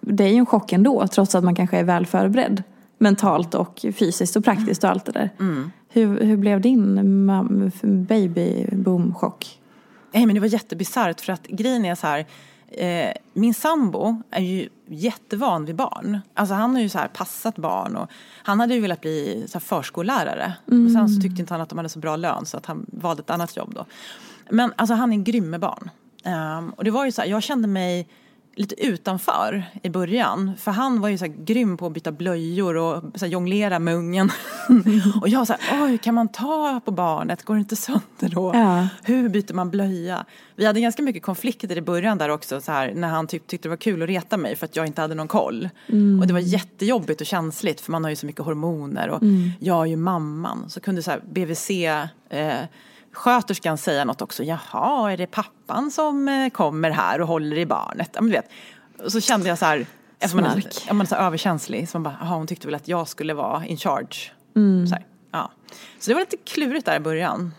det 0.00 0.24
är 0.24 0.28
ju 0.28 0.36
en 0.36 0.46
chock 0.46 0.72
ändå, 0.72 1.06
trots 1.06 1.34
att 1.34 1.44
man 1.44 1.54
kanske 1.54 1.78
är 1.78 1.84
väl 1.84 2.06
förberedd. 2.06 2.62
Mentalt 2.98 3.54
och 3.54 3.84
fysiskt 3.98 4.36
och 4.36 4.44
praktiskt 4.44 4.84
och 4.84 4.90
allt 4.90 5.04
det 5.04 5.12
där. 5.12 5.30
Mm. 5.40 5.70
Hur, 5.88 6.20
hur 6.20 6.36
blev 6.36 6.60
din 6.60 8.06
baby 8.08 8.66
boom 8.72 9.14
chock? 9.14 9.60
Nej 10.12 10.26
men 10.26 10.34
det 10.34 10.40
var 10.40 10.48
jättebisarrt 10.48 11.20
för 11.20 11.32
att 11.32 11.46
grejen 11.46 11.84
är 11.84 11.94
så 11.94 12.06
här. 12.06 12.26
Eh, 12.68 13.12
min 13.32 13.54
sambo 13.54 14.22
är 14.30 14.42
ju 14.42 14.68
jättevan 14.86 15.64
vid 15.64 15.76
barn. 15.76 16.20
Alltså 16.34 16.54
han 16.54 16.74
har 16.74 16.82
ju 16.82 16.88
så 16.88 16.98
här 16.98 17.08
passat 17.08 17.56
barn 17.56 17.96
och 17.96 18.10
han 18.42 18.60
hade 18.60 18.74
ju 18.74 18.80
velat 18.80 19.00
bli 19.00 19.44
så 19.48 19.60
förskollärare. 19.60 20.52
Mm. 20.70 20.86
Och 20.86 20.92
sen 20.92 21.08
så 21.08 21.20
tyckte 21.20 21.40
inte 21.40 21.54
han 21.54 21.60
att 21.60 21.68
de 21.68 21.78
hade 21.78 21.88
så 21.88 21.98
bra 21.98 22.16
lön 22.16 22.46
så 22.46 22.56
att 22.56 22.66
han 22.66 22.86
valde 22.88 23.20
ett 23.20 23.30
annat 23.30 23.56
jobb 23.56 23.74
då. 23.74 23.86
Men 24.50 24.72
alltså 24.76 24.94
han 24.94 25.12
är 25.12 25.16
grym 25.16 25.50
med 25.50 25.60
barn. 25.60 25.90
Um, 26.58 26.70
och 26.70 26.84
det 26.84 26.90
var 26.90 27.04
ju 27.04 27.12
så 27.12 27.20
här, 27.20 27.28
jag 27.28 27.42
kände 27.42 27.68
mig 27.68 28.08
lite 28.58 28.86
utanför 28.86 29.64
i 29.82 29.90
början. 29.90 30.52
För 30.58 30.70
han 30.70 31.00
var 31.00 31.08
ju 31.08 31.18
så 31.18 31.24
här 31.24 31.32
grym 31.44 31.76
på 31.76 31.86
att 31.86 31.92
byta 31.92 32.12
blöjor 32.12 32.76
och 32.76 33.02
så 33.14 33.26
jonglera 33.26 33.78
med 33.78 33.94
ungen. 33.94 34.30
och 35.20 35.28
jag 35.28 35.38
var 35.38 35.44
så 35.46 35.54
här, 35.60 35.84
oj 35.84 35.98
kan 35.98 36.14
man 36.14 36.28
ta 36.28 36.80
på 36.84 36.90
barnet? 36.90 37.42
Går 37.42 37.54
det 37.54 37.60
inte 37.60 37.76
sönder 37.76 38.28
då? 38.34 38.50
Ja. 38.54 38.88
Hur 39.02 39.28
byter 39.28 39.54
man 39.54 39.70
blöja? 39.70 40.24
Vi 40.56 40.64
hade 40.64 40.80
ganska 40.80 41.02
mycket 41.02 41.22
konflikter 41.22 41.78
i 41.78 41.80
början 41.80 42.18
där 42.18 42.28
också 42.28 42.60
så 42.60 42.72
här, 42.72 42.92
när 42.94 43.08
han 43.08 43.26
typ, 43.26 43.46
tyckte 43.46 43.68
det 43.68 43.70
var 43.70 43.76
kul 43.76 44.02
att 44.02 44.08
reta 44.08 44.36
mig 44.36 44.56
för 44.56 44.64
att 44.64 44.76
jag 44.76 44.86
inte 44.86 45.00
hade 45.00 45.14
någon 45.14 45.28
koll. 45.28 45.68
Mm. 45.86 46.20
Och 46.20 46.26
det 46.26 46.32
var 46.32 46.40
jättejobbigt 46.40 47.20
och 47.20 47.26
känsligt 47.26 47.80
för 47.80 47.92
man 47.92 48.04
har 48.04 48.10
ju 48.10 48.16
så 48.16 48.26
mycket 48.26 48.44
hormoner 48.44 49.08
och 49.08 49.22
Mm. 49.22 49.50
jag 49.60 49.82
är 49.82 49.86
ju 49.86 49.96
mamman. 49.96 50.70
Så 50.70 50.80
kunde 50.80 51.02
så 51.02 51.10
här 51.10 51.20
BVC 51.32 51.70
eh, 52.30 52.54
sköterskan 53.18 53.78
säga 53.78 54.04
något 54.04 54.22
också. 54.22 54.44
Jaha, 54.44 55.12
är 55.12 55.16
det 55.16 55.26
pappan 55.26 55.90
som 55.90 56.28
eh, 56.28 56.50
kommer 56.50 56.90
här 56.90 57.20
och 57.20 57.28
håller 57.28 57.58
i 57.58 57.66
barnet? 57.66 58.10
Ja, 58.12 58.20
men 58.20 58.30
du 58.30 58.36
vet. 58.36 58.50
Så 59.12 59.20
kände 59.20 59.48
jag 59.48 59.58
så 59.58 59.64
här, 59.64 59.86
eftersom 60.18 60.40
man 60.40 60.50
är, 60.50 60.92
man 60.92 61.00
är 61.00 61.08
så 61.08 61.14
överkänslig, 61.14 61.88
så 61.88 61.98
man 61.98 62.02
bara, 62.02 62.16
jaha 62.20 62.36
hon 62.36 62.46
tyckte 62.46 62.66
väl 62.66 62.74
att 62.74 62.88
jag 62.88 63.08
skulle 63.08 63.34
vara 63.34 63.66
in 63.66 63.76
charge. 63.76 64.16
Mm. 64.56 64.86
Så, 64.86 64.94
här, 64.94 65.06
ja. 65.32 65.50
så 65.98 66.10
det 66.10 66.14
var 66.14 66.20
lite 66.20 66.36
klurigt 66.36 66.86
där 66.86 66.96
i 66.96 67.00
början. 67.00 67.54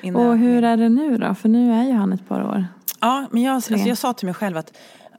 Innan 0.00 0.26
Och 0.26 0.38
hur 0.38 0.64
är 0.64 0.76
det 0.76 0.88
nu 0.88 1.18
då? 1.18 1.34
För 1.34 1.48
nu 1.48 1.72
är 1.72 1.84
ju 1.84 1.92
han 1.92 2.12
ett 2.12 2.28
par 2.28 2.44
år. 2.44 2.66
Ja, 3.00 3.26
men 3.30 3.42
jag, 3.42 3.54
alltså, 3.54 3.74
jag 3.74 3.98
sa 3.98 4.12
till 4.12 4.26
mig 4.26 4.34
själv 4.34 4.56
att 4.56 4.72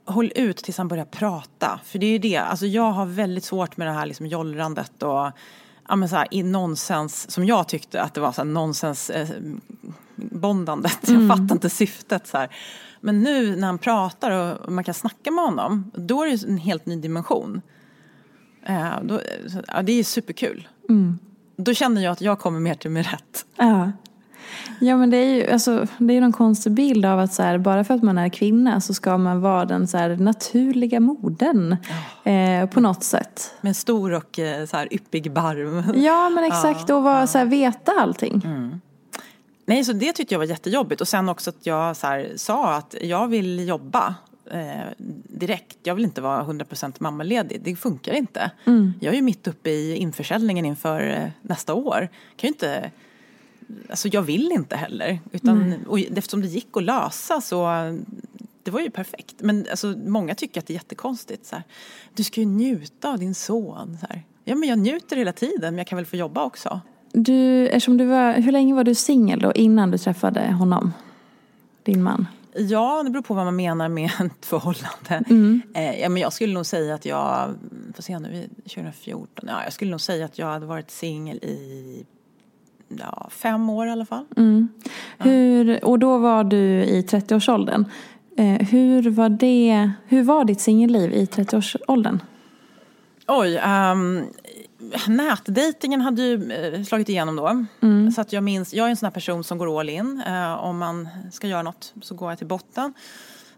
håll 0.04 0.32
ut 0.34 0.56
tills 0.56 0.78
han 0.78 0.88
börjar 0.88 1.04
prata. 1.04 1.80
För 1.84 1.98
det 1.98 2.06
är 2.06 2.10
ju 2.10 2.18
det, 2.18 2.36
alltså 2.36 2.66
jag 2.66 2.90
har 2.90 3.06
väldigt 3.06 3.44
svårt 3.44 3.76
med 3.76 3.86
det 3.86 3.92
här 3.92 4.06
liksom 4.06 4.26
jollrandet 4.26 5.02
och 5.02 5.30
ja, 5.88 5.96
men 5.96 6.08
så 6.08 6.16
här, 6.16 6.28
i 6.30 6.42
nonsens, 6.42 7.30
som 7.30 7.44
jag 7.44 7.68
tyckte 7.68 8.02
att 8.02 8.14
det 8.14 8.20
var 8.20 8.32
så 8.32 8.40
här 8.40 8.48
nonsens 8.48 9.10
eh, 9.10 9.28
bondandet. 10.16 10.98
Jag 11.08 11.28
fattar 11.28 11.54
inte 11.54 11.70
syftet 11.70 12.26
så 12.26 12.38
här. 12.38 12.48
Men 13.00 13.22
nu 13.22 13.56
när 13.56 13.66
han 13.66 13.78
pratar 13.78 14.30
och 14.30 14.72
man 14.72 14.84
kan 14.84 14.94
snacka 14.94 15.30
med 15.30 15.44
honom, 15.44 15.90
då 15.94 16.22
är 16.22 16.30
det 16.30 16.48
en 16.48 16.58
helt 16.58 16.86
ny 16.86 16.96
dimension. 16.96 17.62
Eh, 18.62 19.02
då, 19.02 19.20
ja, 19.68 19.82
det 19.82 19.92
är 19.92 20.04
superkul. 20.04 20.68
Då 21.56 21.74
känner 21.74 22.02
jag 22.02 22.12
att 22.12 22.20
jag 22.20 22.38
kommer 22.38 22.60
mer 22.60 22.74
till 22.74 22.90
min 22.90 23.02
rätt. 23.02 23.46
Ja. 23.56 23.92
Ja 24.80 24.96
men 24.96 25.10
det 25.10 25.16
är 25.16 25.34
ju 25.34 25.50
alltså, 25.50 25.86
det 25.98 26.16
är 26.16 26.20
någon 26.20 26.32
konstig 26.32 26.72
bild 26.72 27.04
av 27.04 27.18
att 27.18 27.32
så 27.32 27.42
här, 27.42 27.58
bara 27.58 27.84
för 27.84 27.94
att 27.94 28.02
man 28.02 28.18
är 28.18 28.28
kvinna 28.28 28.80
så 28.80 28.94
ska 28.94 29.18
man 29.18 29.40
vara 29.40 29.64
den 29.64 29.88
så 29.88 29.98
här, 29.98 30.16
naturliga 30.16 31.00
modern 31.00 31.76
eh, 32.24 32.68
på 32.68 32.80
något 32.80 33.04
sätt. 33.04 33.54
Med 33.60 33.76
stor 33.76 34.12
och 34.12 34.38
eh, 34.38 34.66
så 34.66 34.76
här 34.76 34.94
yppig 34.94 35.32
barm. 35.32 35.84
Ja 35.96 36.30
men 36.30 36.44
exakt 36.44 36.90
och 36.90 37.02
vara, 37.02 37.26
så 37.26 37.38
här, 37.38 37.44
veta 37.46 37.92
allting. 37.92 38.42
Nej, 39.66 39.84
så 39.84 39.92
det 39.92 40.12
tyckte 40.12 40.34
jag 40.34 40.38
var 40.38 40.46
jättejobbigt. 40.46 41.00
Och 41.00 41.08
sen 41.08 41.28
också 41.28 41.50
att 41.50 41.66
jag 41.66 41.96
så 41.96 42.06
här, 42.06 42.32
sa 42.36 42.74
att 42.74 42.94
jag 43.00 43.28
vill 43.28 43.68
jobba 43.68 44.14
eh, 44.50 44.88
direkt. 45.24 45.78
Jag 45.82 45.94
vill 45.94 46.04
inte 46.04 46.20
vara 46.20 46.42
100% 46.42 46.92
mammaledig. 46.98 47.60
Det 47.64 47.76
funkar 47.76 48.12
inte. 48.12 48.50
Jag 49.00 49.12
är 49.12 49.16
ju 49.16 49.22
mitt 49.22 49.48
uppe 49.48 49.70
i 49.70 49.96
införsäljningen 49.96 50.64
inför 50.64 51.08
eh, 51.08 51.28
nästa 51.42 51.74
år. 51.74 52.08
Kan 52.36 52.48
ju 52.48 52.52
inte 52.52 52.90
alltså 53.90 54.08
jag 54.08 54.22
vill 54.22 54.52
inte 54.52 54.76
heller. 54.76 55.20
Utan, 55.32 55.74
och 55.86 55.98
eftersom 55.98 56.40
det 56.40 56.48
gick 56.48 56.76
att 56.76 56.82
lösa 56.82 57.40
så 57.40 57.66
det 58.68 58.72
var 58.72 58.80
ju 58.80 58.90
perfekt. 58.90 59.34
Men 59.38 59.66
alltså, 59.70 59.94
många 60.06 60.34
tycker 60.34 60.60
att 60.60 60.66
det 60.66 60.72
är 60.72 60.74
jättekonstigt. 60.74 61.46
Så 61.46 61.54
här. 61.56 61.64
Du 62.14 62.24
ska 62.24 62.40
ju 62.40 62.46
njuta 62.46 63.10
av 63.10 63.18
din 63.18 63.34
son. 63.34 63.98
Så 64.00 64.06
här. 64.06 64.22
Ja, 64.44 64.54
men 64.54 64.68
jag 64.68 64.78
njuter 64.78 65.16
hela 65.16 65.32
tiden, 65.32 65.74
men 65.74 65.78
jag 65.78 65.86
kan 65.86 65.96
väl 65.96 66.06
få 66.06 66.16
jobba 66.16 66.44
också. 66.44 66.80
Du, 67.12 67.68
eftersom 67.68 67.96
du 67.96 68.04
var, 68.04 68.32
hur 68.32 68.52
länge 68.52 68.74
var 68.74 68.84
du 68.84 68.94
singel 68.94 69.40
då 69.40 69.52
innan 69.52 69.90
du 69.90 69.98
träffade 69.98 70.52
honom? 70.52 70.92
Din 71.82 72.02
man? 72.02 72.26
Ja, 72.54 73.02
det 73.02 73.10
beror 73.10 73.22
på 73.22 73.34
vad 73.34 73.44
man 73.44 73.56
menar 73.56 73.88
med 73.88 74.10
ett 74.20 74.46
förhållande. 74.46 75.24
Mm. 75.30 75.62
Eh, 75.74 76.00
ja, 76.00 76.08
men 76.08 76.22
jag 76.22 76.32
skulle 76.32 76.54
nog 76.54 76.66
säga 76.66 76.94
att 76.94 77.04
jag, 77.04 77.54
får 77.94 78.02
se 78.02 78.18
nu, 78.18 78.48
2014, 78.56 79.44
ja, 79.48 79.64
jag 79.64 79.72
skulle 79.72 79.90
nog 79.90 80.00
säga 80.00 80.24
att 80.24 80.38
jag 80.38 80.46
hade 80.46 80.66
varit 80.66 80.90
singel 80.90 81.36
i 81.36 82.06
ja, 82.88 83.28
fem 83.30 83.70
år 83.70 83.86
i 83.86 83.90
alla 83.90 84.06
fall. 84.06 84.24
Mm. 84.36 84.68
Hur, 85.18 85.84
och 85.84 85.98
då 85.98 86.18
var 86.18 86.44
du 86.44 86.84
i 86.84 87.02
30-årsåldern. 87.02 87.84
Eh, 88.36 88.66
hur, 88.68 89.10
var 89.10 89.28
det, 89.28 89.90
hur 90.06 90.22
var 90.22 90.44
ditt 90.44 90.60
singelliv 90.60 91.12
i 91.12 91.24
30-årsåldern? 91.24 92.20
Oj, 93.26 93.58
um, 93.58 94.24
nätdejtingen 95.06 96.00
hade 96.00 96.22
ju 96.22 96.52
eh, 96.52 96.82
slagit 96.82 97.08
igenom 97.08 97.36
då. 97.36 97.64
Mm. 97.80 98.10
Så 98.12 98.20
att 98.20 98.32
jag 98.32 98.44
minns, 98.44 98.74
jag 98.74 98.86
är 98.86 98.90
en 98.90 98.96
sån 98.96 99.06
här 99.06 99.10
person 99.10 99.44
som 99.44 99.58
går 99.58 99.80
all 99.80 99.88
in. 99.88 100.22
Uh, 100.26 100.64
om 100.64 100.78
man 100.78 101.08
ska 101.32 101.46
göra 101.46 101.62
något 101.62 101.94
så 102.02 102.14
går 102.14 102.30
jag 102.30 102.38
till 102.38 102.46
botten. 102.46 102.94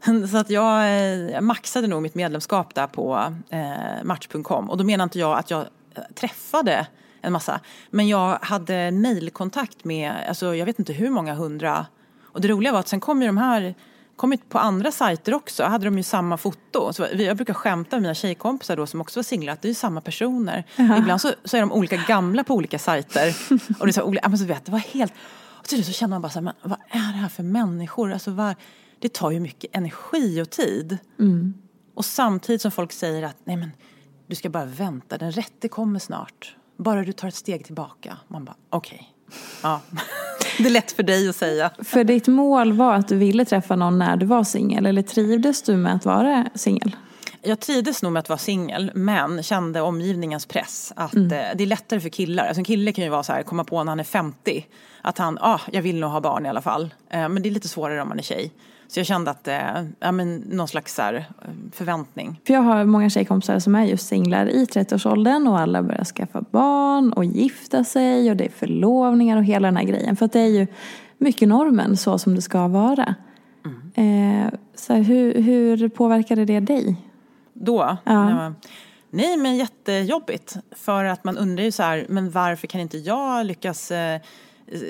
Så 0.30 0.36
att 0.36 0.50
jag, 0.50 0.82
eh, 0.82 1.30
jag 1.30 1.44
maxade 1.44 1.86
nog 1.86 2.02
mitt 2.02 2.14
medlemskap 2.14 2.74
där 2.74 2.86
på 2.86 3.34
eh, 3.50 4.04
Match.com. 4.04 4.70
Och 4.70 4.76
då 4.76 4.84
menar 4.84 5.04
inte 5.04 5.18
jag 5.18 5.38
att 5.38 5.50
jag 5.50 5.64
träffade 6.14 6.86
en 7.22 7.32
massa. 7.32 7.60
Men 7.90 8.08
jag 8.08 8.38
hade 8.42 8.90
mejlkontakt 8.90 9.84
med, 9.84 10.12
alltså 10.28 10.54
jag 10.54 10.66
vet 10.66 10.78
inte 10.78 10.92
hur 10.92 11.10
många 11.10 11.34
hundra. 11.34 11.86
Och 12.24 12.40
det 12.40 12.48
roliga 12.48 12.72
var 12.72 12.80
att 12.80 12.88
sen 12.88 13.00
kom 13.00 13.22
ju 13.22 13.26
de 13.26 13.36
här 13.36 13.74
kommit 14.16 14.48
på 14.48 14.58
andra 14.58 14.92
sajter 14.92 15.34
också. 15.34 15.64
hade 15.64 15.84
de 15.84 15.96
ju 15.96 16.02
samma 16.02 16.36
foto. 16.36 16.92
Så 16.92 17.06
jag 17.12 17.36
brukar 17.36 17.54
skämta 17.54 17.96
med 17.96 18.02
mina 18.02 18.14
tjejkompisar 18.14 18.76
då 18.76 18.86
som 18.86 19.00
också 19.00 19.18
var 19.18 19.24
singlar 19.24 19.52
att 19.52 19.62
det 19.62 19.68
är 19.70 19.74
samma 19.74 20.00
personer. 20.00 20.64
Jaha. 20.76 20.98
Ibland 20.98 21.20
så, 21.20 21.32
så 21.44 21.56
är 21.56 21.60
de 21.60 21.72
olika 21.72 21.96
gamla 21.96 22.44
på 22.44 22.54
olika 22.54 22.78
sajter. 22.78 23.36
Och 23.78 23.86
det 23.86 23.90
är 23.90 23.92
så, 23.92 24.02
olika, 24.02 24.28
men 24.28 24.38
så 24.38 24.44
vet, 24.44 24.64
det 24.64 24.72
var 24.72 24.78
helt... 24.78 25.12
Och 25.58 25.64
till 25.64 25.84
så 25.84 25.92
känner 25.92 26.10
man 26.10 26.22
bara 26.22 26.30
så 26.30 26.38
här, 26.38 26.44
men 26.44 26.54
vad 26.62 26.78
är 26.88 27.12
det 27.12 27.18
här 27.18 27.28
för 27.28 27.42
människor? 27.42 28.12
Alltså, 28.12 28.30
vad, 28.30 28.54
det 28.98 29.12
tar 29.12 29.30
ju 29.30 29.40
mycket 29.40 29.76
energi 29.76 30.42
och 30.42 30.50
tid. 30.50 30.98
Mm. 31.18 31.54
Och 31.94 32.04
samtidigt 32.04 32.62
som 32.62 32.70
folk 32.70 32.92
säger 32.92 33.22
att 33.22 33.36
nej 33.44 33.56
men 33.56 33.70
du 34.26 34.34
ska 34.36 34.48
bara 34.48 34.64
vänta, 34.64 35.18
den 35.18 35.32
rätte 35.32 35.68
kommer 35.68 35.98
snart. 35.98 36.56
Bara 36.80 37.02
du 37.04 37.12
tar 37.12 37.28
ett 37.28 37.34
steg 37.34 37.64
tillbaka. 37.64 38.16
Man 38.28 38.44
bara 38.44 38.56
okej. 38.70 39.12
Ja. 39.62 39.80
det 40.58 40.66
är 40.66 40.70
lätt 40.70 40.92
för 40.92 41.02
dig 41.02 41.28
att 41.28 41.36
säga. 41.36 41.70
För 41.78 42.04
ditt 42.04 42.26
mål 42.26 42.72
var 42.72 42.94
att 42.94 43.08
du 43.08 43.16
ville 43.16 43.44
träffa 43.44 43.76
någon 43.76 43.98
när 43.98 44.16
du 44.16 44.26
var 44.26 44.44
singel 44.44 44.86
eller 44.86 45.02
trivdes 45.02 45.62
du 45.62 45.76
med 45.76 45.94
att 45.94 46.04
vara 46.04 46.48
singel? 46.54 46.96
Jag 47.42 47.60
trivdes 47.60 48.02
nog 48.02 48.12
med 48.12 48.20
att 48.20 48.28
vara 48.28 48.38
singel 48.38 48.90
men 48.94 49.42
kände 49.42 49.80
omgivningens 49.80 50.46
press. 50.46 50.92
Att 50.96 51.14
Mm. 51.14 51.24
eh, 51.32 51.46
det 51.54 51.64
är 51.64 51.66
lättare 51.66 52.00
för 52.00 52.08
killar. 52.08 52.46
Alltså 52.46 52.60
en 52.60 52.64
kille 52.64 52.92
kan 52.92 53.04
ju 53.04 53.10
vara 53.10 53.22
så 53.22 53.32
här, 53.32 53.42
komma 53.42 53.64
på 53.64 53.84
när 53.84 53.90
han 53.90 54.00
är 54.00 54.04
50. 54.04 54.66
Att 55.02 55.18
han, 55.18 55.38
ah, 55.40 55.60
jag 55.72 55.82
vill 55.82 56.00
nog 56.00 56.10
ha 56.10 56.20
barn 56.20 56.46
i 56.46 56.48
alla 56.48 56.60
fall. 56.62 56.94
Eh, 57.10 57.28
men 57.28 57.42
det 57.42 57.48
är 57.48 57.50
lite 57.50 57.68
svårare 57.68 58.02
om 58.02 58.08
man 58.08 58.18
är 58.18 58.22
tjej. 58.22 58.52
Så 58.88 59.00
jag 59.00 59.06
kände 59.06 59.30
att, 59.30 59.48
eh, 59.48 59.56
ja 60.00 60.12
men 60.12 60.36
någon 60.36 60.68
slags 60.68 60.98
här, 60.98 61.14
eh, 61.14 61.24
förväntning. 61.72 62.40
För 62.46 62.54
jag 62.54 62.60
har 62.60 62.84
många 62.84 63.10
tjejkompisar 63.10 63.58
som 63.58 63.74
är 63.74 63.84
just 63.84 64.06
singlar 64.08 64.46
i 64.46 64.66
30-årsåldern 64.66 65.46
och 65.48 65.60
alla 65.60 65.82
börjar 65.82 66.04
skaffa 66.04 66.44
barn 66.50 67.12
och 67.12 67.24
gifta 67.24 67.84
sig 67.84 68.30
och 68.30 68.36
det 68.36 68.44
är 68.44 68.50
förlovningar 68.50 69.36
och 69.36 69.44
hela 69.44 69.68
den 69.68 69.76
här 69.76 69.84
grejen. 69.84 70.16
För 70.16 70.24
att 70.26 70.32
det 70.32 70.40
är 70.40 70.46
ju 70.46 70.66
mycket 71.18 71.48
normen 71.48 71.96
så 71.96 72.18
som 72.18 72.34
det 72.34 72.42
ska 72.42 72.68
vara. 72.68 73.14
Mm. 73.64 74.44
Eh, 74.46 74.52
så 74.74 74.92
här, 74.92 75.00
hur, 75.02 75.42
hur 75.42 75.88
påverkade 75.88 76.44
det 76.44 76.60
dig? 76.60 76.96
Då? 77.60 77.96
Ja. 78.04 78.12
man- 78.34 78.56
Nej 79.10 79.36
men 79.36 79.56
jättejobbigt. 79.56 80.56
För 80.76 81.04
att 81.04 81.24
man 81.24 81.38
undrar 81.38 81.64
ju 81.64 81.72
så 81.72 81.82
här, 81.82 82.06
men 82.08 82.30
varför 82.30 82.66
kan 82.66 82.80
inte 82.80 82.98
jag 82.98 83.46
lyckas 83.46 83.90
eh, 83.90 84.20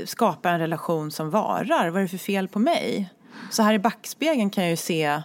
skapa 0.05 0.51
en 0.51 0.59
relation 0.59 1.11
som 1.11 1.31
varar? 1.31 1.89
Vad 1.89 1.99
är 1.99 2.03
det 2.03 2.09
för 2.09 2.19
fel 2.19 2.49
på 2.49 2.59
mig? 2.59 3.11
Så 3.51 3.63
här 3.63 3.75
i 3.75 3.79
backspegeln 3.79 4.51
kan 4.51 4.65
jag 4.65 4.71
ju 4.71 4.77
se 4.77 5.23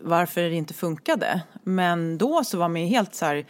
varför 0.00 0.40
det 0.42 0.54
inte 0.54 0.74
funkade. 0.74 1.40
Men 1.62 2.18
då 2.18 2.44
så 2.44 2.58
var 2.58 2.68
man 2.68 2.80
ju 2.80 2.86
helt 2.86 3.14
så 3.14 3.24
här 3.26 3.46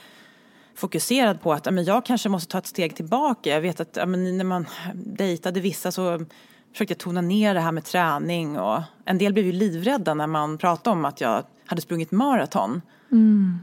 fokuserad 0.74 1.40
på 1.40 1.52
att 1.52 1.74
men 1.74 1.84
jag 1.84 2.04
kanske 2.06 2.28
måste 2.28 2.52
ta 2.52 2.58
ett 2.58 2.66
steg 2.66 2.96
tillbaka. 2.96 3.50
Jag 3.50 3.60
vet 3.60 3.80
att 3.80 4.08
men 4.08 4.38
när 4.38 4.44
man 4.44 4.66
dejtade 4.94 5.60
vissa 5.60 5.92
så 5.92 6.24
försökte 6.72 6.92
jag 6.92 6.98
tona 6.98 7.20
ner 7.20 7.54
det 7.54 7.60
här 7.60 7.72
med 7.72 7.84
träning 7.84 8.58
och 8.58 8.80
en 9.04 9.18
del 9.18 9.32
blev 9.32 9.46
ju 9.46 9.52
livrädda 9.52 10.14
när 10.14 10.26
man 10.26 10.58
pratade 10.58 10.96
om 10.96 11.04
att 11.04 11.20
jag 11.20 11.42
hade 11.66 11.82
sprungit 11.82 12.10
maraton. 12.10 12.82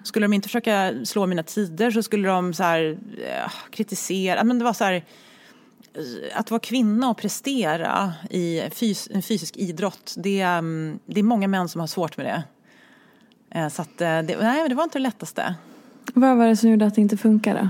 Skulle 0.04 0.24
de 0.24 0.34
inte 0.34 0.48
försöka 0.48 0.94
slå 1.06 1.26
mina 1.28 1.44
tider 1.44 1.92
så 1.92 2.04
skulle 2.04 2.28
de 2.28 2.54
så 2.54 2.64
här, 2.64 2.98
eh, 3.28 3.52
kritisera. 3.72 4.44
Men 4.44 4.60
det 4.60 4.66
var 4.66 4.74
så 4.74 4.84
här, 4.84 4.94
eh, 4.94 6.40
att 6.40 6.52
vara 6.52 6.60
kvinna 6.60 7.10
och 7.10 7.18
prestera 7.18 8.14
i 8.30 8.62
fys 8.74 9.10
en 9.14 9.22
fysisk 9.22 9.58
idrott, 9.58 10.14
det, 10.18 10.42
är, 10.42 10.58
mm, 10.58 11.00
det 11.06 11.20
är 11.20 11.24
många 11.24 11.48
män 11.48 11.70
som 11.70 11.80
har 11.82 11.88
svårt 11.88 12.18
med 12.18 12.26
det. 12.26 12.44
Eh, 13.60 13.70
Så 13.70 13.82
att, 13.82 13.98
det, 13.98 14.38
nej, 14.42 14.70
det 14.70 14.76
var 14.76 14.84
inte 14.84 15.00
det 15.00 15.04
lättaste. 15.04 15.56
Vad 16.14 16.38
var 16.38 16.48
det 16.48 16.56
som 16.58 16.70
gjorde 16.70 16.86
att 16.86 16.96
det 16.96 17.02
inte 17.02 17.18
funkade? 17.18 17.70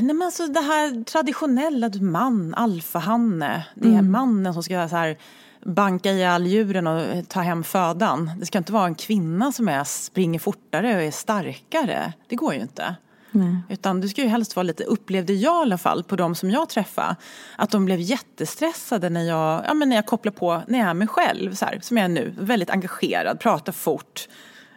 Nej 0.00 0.14
men 0.14 0.22
alltså 0.22 0.46
det 0.46 0.60
här 0.60 1.04
traditionella, 1.04 1.90
man, 2.00 2.54
alfahanne. 2.54 3.66
Det 3.74 3.88
är 3.88 3.92
Mm. 3.92 4.10
mannen 4.10 4.54
som 4.54 4.62
ska 4.62 4.88
så 4.88 4.96
här 4.96 5.18
banka 5.64 6.12
ihjäl 6.12 6.46
djuren 6.46 6.86
och 6.86 7.28
ta 7.28 7.40
hem 7.40 7.64
födan. 7.64 8.30
Det 8.38 8.46
ska 8.46 8.58
inte 8.58 8.72
vara 8.72 8.86
en 8.86 8.94
kvinna 8.94 9.52
som 9.52 9.68
är, 9.68 9.84
springer 9.84 10.38
fortare 10.38 10.96
och 10.96 11.02
är 11.02 11.10
starkare. 11.10 12.12
Det 12.28 12.36
går 12.36 12.54
ju 12.54 12.60
inte. 12.60 12.96
Nej. 13.30 13.56
Utan 13.68 14.00
du 14.00 14.08
ska 14.08 14.22
ju 14.22 14.28
helst 14.28 14.56
vara 14.56 14.62
lite, 14.62 14.84
upplevde 14.84 15.32
jag 15.32 15.60
i 15.60 15.62
alla 15.62 15.78
fall 15.78 16.04
på 16.04 16.16
de 16.16 16.34
som 16.34 16.50
jag 16.50 16.68
träffade, 16.68 17.16
att 17.56 17.70
de 17.70 17.84
blev 17.84 18.00
jättestressade 18.00 19.10
när 19.10 19.22
jag, 19.22 19.64
ja, 19.66 19.74
men 19.74 19.88
när 19.88 19.96
jag 19.96 20.06
kopplar 20.06 20.32
på, 20.32 20.62
när 20.68 20.78
jag 20.78 20.88
är 20.88 20.94
mig 20.94 21.08
själv, 21.08 21.54
så 21.54 21.64
här, 21.64 21.78
som 21.82 21.96
jag 21.96 22.04
är 22.04 22.08
nu, 22.08 22.34
väldigt 22.38 22.70
engagerad, 22.70 23.40
pratar 23.40 23.72
fort. 23.72 24.28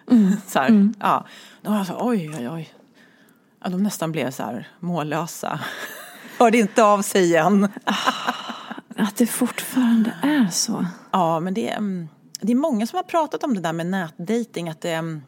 så 0.47 0.59
här, 0.59 0.89
ja. 0.99 1.25
Då 1.61 1.71
var 1.71 1.77
jag 1.77 1.87
så, 1.87 1.97
oj, 1.99 2.35
oj, 2.39 2.49
oj. 2.49 2.73
Ja, 3.63 3.69
de 3.69 3.83
nästan 3.83 4.11
blev 4.11 4.31
så 4.31 4.43
här 4.43 4.67
mållösa. 4.79 5.59
Hörde 6.39 6.57
inte 6.57 6.83
av 6.83 7.01
sig 7.01 7.23
igen. 7.23 7.67
Det 9.21 9.27
fortfarande 9.27 10.13
är 10.21 10.47
så. 10.47 10.85
Ja, 11.11 11.39
men 11.39 11.53
det 11.53 11.69
är, 11.69 11.77
mm, 11.77 12.07
det 12.39 12.51
är 12.51 12.55
många 12.55 12.87
som 12.87 12.97
har 12.97 13.03
pratat 13.03 13.43
om 13.43 13.53
det 13.53 13.61
där 13.61 13.73
med 13.73 13.85
nätdating. 13.85 14.69
Att 14.69 14.81
det, 14.81 14.91
mm, 14.91 15.21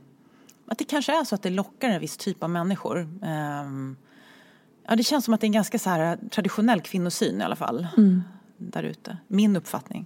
att 0.68 0.78
det 0.78 0.84
kanske 0.84 1.20
är 1.20 1.24
så 1.24 1.36
att 1.36 1.42
det 1.42 1.50
lockar 1.50 1.90
en 1.90 2.02
viss 2.02 2.18
typ 2.18 2.44
av 2.44 2.50
människor. 2.50 3.10
Ehm, 3.24 3.96
Ja, 4.88 4.96
det 4.96 5.04
känns 5.04 5.26
som 5.26 5.34
att 5.34 5.42
det 5.42 5.46
är 5.46 5.48
en 5.48 5.52
ganska 5.52 5.80
så 5.80 5.90
här 5.90 6.18
traditionell 6.32 6.82
kvinnosyn 6.82 7.42
i 7.42 7.44
alla 7.44 7.56
fall. 7.56 7.88
Där 8.58 8.84
ute. 8.84 9.18
Min 9.28 9.56
uppfattning. 9.56 10.06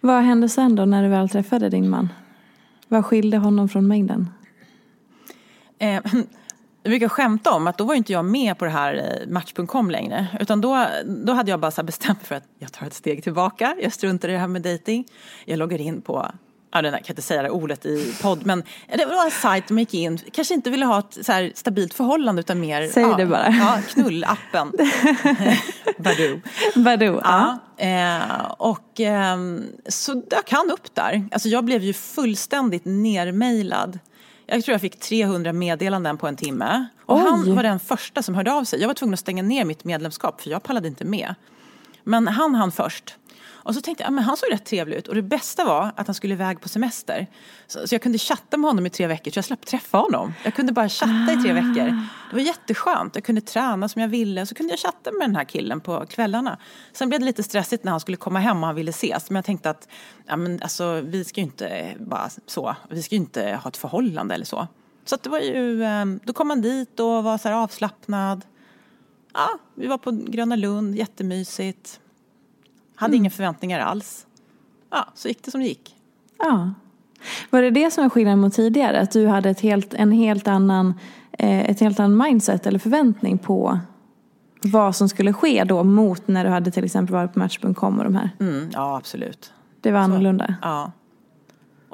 Vad 0.00 0.22
hände 0.22 0.48
sen 0.48 0.76
då 0.76 0.84
när 0.84 1.02
du 1.02 1.08
väl 1.08 1.28
träffade 1.28 1.68
din 1.68 1.88
man? 1.88 2.08
Vad 2.88 3.06
skilde 3.06 3.38
honom 3.38 3.68
från 3.68 3.86
mängden? 3.86 4.30
Eh, 5.78 6.02
jag 6.84 6.90
brukar 6.90 7.08
skämta 7.08 7.52
om 7.52 7.66
att 7.66 7.78
då 7.78 7.84
var 7.84 7.94
inte 7.94 8.12
jag 8.12 8.24
med 8.24 8.58
på 8.58 8.64
det 8.64 8.70
här 8.70 8.94
eh, 8.94 9.28
Match.com 9.28 9.90
längre. 9.90 10.26
Utan 10.40 10.60
då, 10.60 10.86
då 11.06 11.32
hade 11.32 11.50
jag 11.50 11.60
bara 11.60 11.70
så 11.70 11.82
bestämt 11.82 12.18
mig 12.18 12.26
för 12.26 12.34
att 12.34 12.44
jag 12.58 12.72
tar 12.72 12.86
ett 12.86 12.94
steg 12.94 13.22
tillbaka. 13.22 13.76
Jag 13.82 13.92
struntar 13.92 14.28
i 14.28 14.32
det 14.32 14.38
här 14.38 14.48
med 14.48 14.62
dating. 14.62 15.06
Jag 15.44 15.58
loggar 15.58 15.80
in 15.80 16.02
på, 16.02 16.30
ja, 16.72 16.82
den 16.82 16.92
här, 16.92 16.98
jag 16.98 17.06
kan 17.06 17.12
inte 17.12 17.22
säga 17.22 17.42
det 17.42 17.50
ordet 17.50 17.86
i 17.86 18.14
podd, 18.22 18.46
men 18.46 18.62
det 18.88 19.06
var 19.06 19.24
en 19.24 19.30
sajt 19.30 19.68
som 19.68 19.78
gick 19.78 19.94
in, 19.94 20.18
kanske 20.32 20.54
inte 20.54 20.70
ville 20.70 20.86
ha 20.86 20.98
ett 20.98 21.18
så 21.26 21.50
stabilt 21.54 21.94
förhållande 21.94 22.40
utan 22.40 22.60
mer 22.60 22.88
Säg 22.88 23.02
ja, 23.02 23.16
det 23.16 23.26
bara. 23.26 23.48
Ja, 23.48 23.78
knullappen. 23.88 24.72
Badoo. 25.98 26.40
Badoo, 26.74 27.20
Ja, 27.24 27.58
eh, 27.76 28.50
och 28.58 29.00
ehm, 29.00 29.62
så 29.88 30.14
dök 30.14 30.50
han 30.50 30.70
upp 30.70 30.94
där. 30.94 31.28
Alltså 31.32 31.48
jag 31.48 31.64
blev 31.64 31.82
ju 31.82 31.92
fullständigt 31.92 32.84
nermailad. 32.84 33.98
Jag 34.46 34.64
tror 34.64 34.72
jag 34.72 34.80
fick 34.80 35.00
300 35.00 35.52
meddelanden 35.52 36.18
på 36.18 36.28
en 36.28 36.36
timme. 36.36 36.86
Och 37.06 37.16
Oj. 37.16 37.22
han 37.22 37.56
var 37.56 37.62
den 37.62 37.80
första 37.80 38.22
som 38.22 38.34
hörde 38.34 38.52
av 38.52 38.64
sig. 38.64 38.80
Jag 38.80 38.88
var 38.88 38.94
tvungen 38.94 39.14
att 39.14 39.20
stänga 39.20 39.42
ner 39.42 39.64
mitt 39.64 39.84
medlemskap 39.84 40.40
för 40.40 40.50
jag 40.50 40.62
pallade 40.62 40.88
inte 40.88 41.04
med. 41.04 41.34
Men 42.04 42.28
han 42.28 42.54
han 42.54 42.72
först. 42.72 43.16
Och 43.64 43.74
så 43.74 43.80
tänkte 43.80 44.02
jag, 44.02 44.08
ja, 44.08 44.10
men 44.10 44.24
han 44.24 44.36
såg 44.36 44.52
rätt 44.52 44.64
trevlig 44.64 44.96
ut. 44.96 45.08
Och 45.08 45.14
det 45.14 45.22
bästa 45.22 45.64
var 45.64 45.92
att 45.96 46.06
han 46.06 46.14
skulle 46.14 46.34
iväg 46.34 46.60
på 46.60 46.68
semester. 46.68 47.26
Så, 47.66 47.88
så 47.88 47.94
jag 47.94 48.02
kunde 48.02 48.18
chatta 48.18 48.56
med 48.56 48.70
honom 48.70 48.86
i 48.86 48.90
tre 48.90 49.06
veckor 49.06 49.30
så 49.30 49.38
jag 49.38 49.44
slapp 49.44 49.66
träffa 49.66 49.98
honom. 49.98 50.34
Jag 50.44 50.54
kunde 50.54 50.72
bara 50.72 50.88
chatta 50.88 51.32
i 51.32 51.42
tre 51.42 51.52
veckor. 51.52 51.84
Det 52.30 52.36
var 52.36 52.40
jätteskönt. 52.40 53.14
Jag 53.14 53.24
kunde 53.24 53.40
träna 53.40 53.88
som 53.88 54.02
jag 54.02 54.08
ville. 54.08 54.46
Så 54.46 54.54
kunde 54.54 54.72
jag 54.72 54.78
chatta 54.78 55.12
med 55.12 55.28
den 55.28 55.36
här 55.36 55.44
killen 55.44 55.80
på 55.80 56.06
kvällarna. 56.06 56.58
Sen 56.92 57.08
blev 57.08 57.20
det 57.20 57.26
lite 57.26 57.42
stressigt 57.42 57.84
när 57.84 57.90
han 57.90 58.00
skulle 58.00 58.16
komma 58.16 58.38
hem 58.38 58.56
och 58.56 58.66
han 58.66 58.76
ville 58.76 58.90
ses. 58.90 59.30
Men 59.30 59.36
jag 59.36 59.44
tänkte 59.44 59.70
att 59.70 59.88
ja, 60.26 60.36
men 60.36 60.62
alltså, 60.62 61.00
vi 61.00 61.24
ska 61.24 61.40
ju 61.40 61.46
inte 61.46 61.94
bara 62.00 62.30
så. 62.46 62.76
Vi 62.90 63.02
ska 63.02 63.14
ju 63.14 63.20
inte 63.20 63.60
ha 63.62 63.68
ett 63.68 63.76
förhållande 63.76 64.34
eller 64.34 64.44
så. 64.44 64.68
Så 65.04 65.16
det 65.22 65.28
var 65.28 65.38
ju, 65.38 65.84
eh, 65.84 66.04
då 66.24 66.32
kom 66.32 66.50
han 66.50 66.60
dit 66.60 67.00
och 67.00 67.24
var 67.24 67.38
så 67.38 67.52
avslappnad. 67.52 68.44
Ja, 69.34 69.48
vi 69.74 69.86
var 69.86 69.98
på 69.98 70.10
Gröna 70.10 70.56
Lund, 70.56 70.94
jättemysigt. 70.94 72.00
Hade 72.94 73.16
inga 73.16 73.30
förväntningar 73.30 73.80
alls. 73.80 74.26
Ja, 74.90 75.08
så 75.14 75.28
gick 75.28 75.42
det 75.42 75.50
som 75.50 75.60
det 75.60 75.66
gick. 75.66 75.96
Ja. 76.38 76.74
Var 77.50 77.62
det 77.62 77.70
det 77.70 77.90
som 77.90 78.04
var 78.04 78.08
skillnaden 78.10 78.40
mot 78.40 78.54
tidigare? 78.54 79.00
Att 79.00 79.10
du 79.10 79.26
hade 79.26 79.50
ett 79.50 79.60
helt, 79.60 79.94
en 79.94 80.12
helt 80.12 80.48
annan, 80.48 80.94
eh, 81.32 81.70
ett 81.70 81.80
helt 81.80 82.00
annan 82.00 82.16
mindset 82.16 82.66
eller 82.66 82.78
förväntning 82.78 83.38
på 83.38 83.78
vad 84.62 84.96
som 84.96 85.08
skulle 85.08 85.32
ske 85.32 85.64
då 85.64 85.84
mot 85.84 86.28
när 86.28 86.44
du 86.44 86.50
hade 86.50 86.70
till 86.70 86.84
exempel 86.84 87.14
varit 87.14 87.32
på 87.32 87.38
Match.com 87.38 87.98
och 87.98 88.04
de 88.04 88.16
här? 88.16 88.30
Mm, 88.40 88.70
ja, 88.72 88.96
absolut. 88.96 89.52
Det 89.80 89.92
var 89.92 90.00
annorlunda? 90.00 90.54
Ja. 90.62 90.92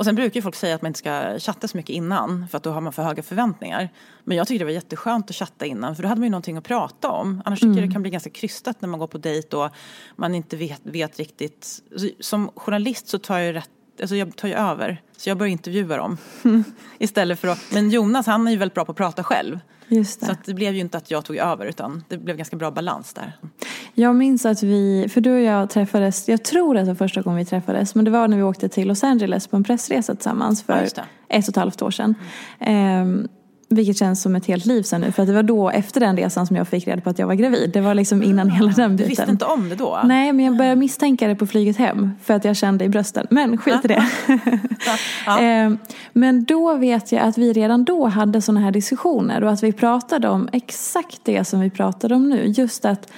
Och 0.01 0.07
sen 0.07 0.15
brukar 0.15 0.37
ju 0.37 0.43
folk 0.43 0.55
säga 0.55 0.75
att 0.75 0.83
man 0.83 0.89
inte 0.89 0.99
ska 0.99 1.39
chatta 1.39 1.69
så 1.69 1.77
mycket 1.77 1.95
innan 1.95 2.49
för 2.49 2.57
att 2.57 2.63
då 2.63 2.71
har 2.71 2.81
man 2.81 2.93
för 2.93 3.03
höga 3.03 3.23
förväntningar. 3.23 3.89
Men 4.25 4.37
jag 4.37 4.47
tyckte 4.47 4.59
det 4.59 4.65
var 4.65 4.73
jätteskönt 4.73 5.31
att 5.31 5.37
chatta 5.37 5.67
innan 5.67 5.97
för 5.97 6.03
då 6.03 6.09
hade 6.09 6.19
man 6.19 6.27
ju 6.27 6.31
någonting 6.31 6.57
att 6.57 6.65
prata 6.65 7.11
om. 7.11 7.43
Annars 7.45 7.61
tycker 7.61 7.81
jag 7.81 7.89
det 7.89 7.93
kan 7.93 8.03
bli 8.03 8.11
ganska 8.11 8.31
krystat 8.31 8.81
när 8.81 8.89
man 8.89 9.01
går 9.01 9.07
på 9.07 9.19
dejt 9.19 9.57
och 9.57 9.71
man 10.17 10.35
inte 10.35 10.57
vet, 10.57 10.81
vet 10.83 11.19
riktigt. 11.19 11.83
Som 12.21 12.51
journalist 12.57 13.09
så 13.09 13.19
tar 13.19 13.39
jag 13.39 13.47
ju 13.47 13.53
rätt 13.53 13.71
Alltså 14.01 14.17
jag 14.17 14.37
tar 14.37 14.49
ju 14.49 14.55
över, 14.55 15.03
så 15.17 15.29
jag 15.31 15.39
börjar 15.39 15.53
intervjua 15.53 15.97
dem. 15.97 16.17
Istället 16.99 17.41
för 17.41 17.49
att, 17.49 17.59
men 17.73 17.91
Jonas 17.91 18.27
han 18.27 18.47
är 18.47 18.51
ju 18.51 18.57
väldigt 18.57 18.75
bra 18.75 18.85
på 18.85 18.93
att 18.93 18.99
prata 18.99 19.25
själv. 19.25 19.61
Just 19.89 20.21
det. 20.21 20.27
Så 20.27 20.33
det 20.45 20.55
blev 20.55 20.75
ju 20.75 20.81
inte 20.81 20.99
att 20.99 21.11
jag 21.11 21.25
tog 21.25 21.37
över 21.37 21.67
utan 21.67 22.05
det 22.09 22.19
blev 22.19 22.37
ganska 22.37 22.57
bra 22.57 22.71
balans 22.71 23.15
där. 23.15 23.33
Jag 23.95 24.17
minns 24.17 24.47
att 24.47 24.63
vi, 24.63 25.09
för 25.11 25.21
du 25.21 25.33
och 25.33 25.41
jag 25.41 25.71
träffades, 25.71 26.29
jag 26.29 26.45
tror 26.45 26.77
att 26.77 26.85
det 26.85 26.91
var 26.91 26.97
första 26.97 27.23
gången 27.23 27.39
vi 27.39 27.45
träffades, 27.45 27.95
men 27.95 28.05
det 28.05 28.11
var 28.11 28.29
när 28.29 28.37
vi 28.37 28.43
åkte 28.43 28.69
till 28.69 28.89
Los 28.89 29.05
Angeles 29.05 29.47
på 29.47 29.57
en 29.57 29.65
pressresa 29.65 30.15
tillsammans 30.15 30.63
för 30.63 30.89
Ja, 30.97 31.03
ett 31.29 31.45
och 31.45 31.49
ett 31.49 31.57
halvt 31.57 31.83
år 31.83 31.91
sedan. 31.91 32.15
Ehm, 32.59 33.29
vilket 33.73 33.97
känns 33.97 34.23
som 34.23 34.37
ett 34.37 34.47
helt 34.47 34.67
liv 34.67 34.83
sedan 34.83 35.01
nu, 35.01 35.13
för 35.13 35.23
att 35.23 35.27
det 35.29 35.35
var 35.35 35.43
då 35.43 35.71
efter 35.71 36.01
den 36.01 36.17
resan 36.17 36.47
som 36.47 36.57
jag 36.57 36.69
fick 36.69 36.87
reda 36.89 37.01
på 37.01 37.11
att 37.11 37.19
jag 37.19 37.27
var 37.27 37.35
gravid. 37.35 37.71
Det 37.73 37.81
var 37.81 37.95
liksom 37.95 38.23
innan 38.23 38.51
hela 38.51 38.73
den 38.73 38.91
Du 38.91 38.97
biten. 38.97 39.09
visste 39.09 39.31
inte 39.31 39.45
om 39.45 39.69
det 39.69 39.75
då? 39.75 40.01
Nej, 40.05 40.33
men 40.33 40.45
jag 40.45 40.57
började 40.57 40.77
misstänka 40.77 41.29
det 41.29 41.35
på 41.35 41.47
flyget 41.47 41.77
hem 41.77 42.11
för 42.23 42.35
att 42.35 42.45
jag 42.45 42.57
kände 42.57 42.85
i 42.85 42.89
brösten. 42.89 43.27
Men 43.31 43.59
skit 43.59 43.85
i 43.85 43.89
det. 43.89 44.05
Ehm, 45.41 45.79
Men 46.13 46.45
då 46.45 46.75
vet 46.75 47.13
jag 47.13 47.23
att 47.23 47.39
vi 47.39 47.53
redan 47.53 47.85
då 47.85 48.07
hade 48.07 48.43
sådana 48.43 48.61
här 48.61 48.71
diskussioner 48.71 49.45
och 49.45 49.51
att 49.51 49.63
vi 49.63 49.73
pratade 49.73 50.29
om 50.29 50.49
exakt 50.53 51.21
det 51.25 51.45
som 51.45 51.61
vi 51.61 51.71
pratade 51.71 52.15
om 52.15 52.29
nu. 52.31 52.45
Just 52.47 52.85
att 52.85 53.13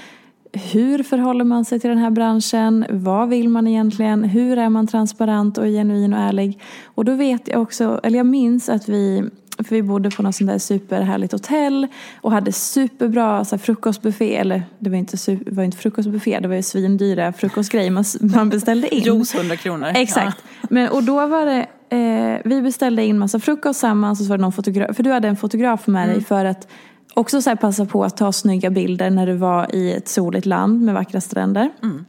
hur 0.73 1.03
förhåller 1.03 1.45
man 1.45 1.65
sig 1.65 1.81
till 1.81 1.91
den 1.91 1.99
här 1.99 2.11
branschen? 2.11 2.87
Vad 2.91 3.29
vill 3.29 3.49
man 3.49 3.67
egentligen? 3.67 4.25
Hur 4.25 4.59
är 4.59 4.69
man 4.69 4.87
transparent 4.87 5.59
och 5.59 5.65
genuin 5.65 6.15
och 6.15 6.21
ärlig? 6.21 6.61
Och 6.85 7.05
då 7.05 7.15
vet 7.15 7.49
jag 7.49 7.63
också, 7.63 8.01
eller 8.03 8.19
jag 8.19 8.27
minns 8.27 8.69
att 8.69 8.89
vi 8.89 9.25
för 9.65 9.75
vi 9.75 9.83
bodde 9.83 10.11
på 10.11 10.23
något 10.23 10.35
sånt 10.35 10.51
där 10.51 10.59
superhärligt 10.59 11.33
hotell 11.33 11.87
och 12.21 12.33
hade 12.33 12.53
superbra 12.53 13.45
så 13.45 13.57
här, 13.57 13.61
frukostbuffé. 13.61 14.37
Eller 14.37 14.63
det 14.79 14.91
var 14.91 14.97
inte, 14.97 15.17
su- 15.17 15.45
det 15.45 15.53
var 15.53 15.65
inte 15.65 15.77
frukostbuffé, 15.77 16.41
det 16.41 16.49
var 16.49 16.55
ju 16.55 16.63
svindyra 16.63 17.33
frukostgrejer 17.33 17.91
man, 17.91 18.05
man 18.21 18.49
beställde 18.49 18.95
in. 18.95 19.03
Juice 19.03 19.35
100 19.35 19.57
kronor. 19.57 19.87
Exakt. 19.95 20.45
Men, 20.63 20.89
och 20.89 21.03
då 21.03 21.27
var 21.27 21.47
det, 21.47 21.67
eh, 21.97 22.41
vi 22.45 22.63
beställde 22.63 23.05
in 23.05 23.19
massa 23.19 23.41
frukost 23.41 23.81
tillsammans 23.81 24.21
och 24.21 24.27
så 24.27 24.31
var 24.31 24.39
det 24.39 24.43
någon 24.43 24.53
fotograf, 24.53 24.97
för 24.97 25.03
du 25.03 25.13
hade 25.13 25.29
en 25.29 25.37
fotograf 25.37 25.87
med 25.87 26.09
dig 26.09 26.25
för 26.25 26.45
att 26.45 26.69
också 27.15 27.43
så 27.43 27.51
här 27.51 27.57
passa 27.57 27.87
på 27.87 28.05
att 28.05 28.17
ta 28.17 28.33
snygga 28.33 28.71
bilder 28.71 29.11
när 29.11 29.27
du 29.27 29.33
var 29.35 29.75
i 29.75 29.93
ett 29.93 30.09
soligt 30.09 30.47
land 30.47 30.83
med 30.83 30.95
vackra 30.95 31.21
stränder. 31.21 31.71
Ehm, 31.83 32.05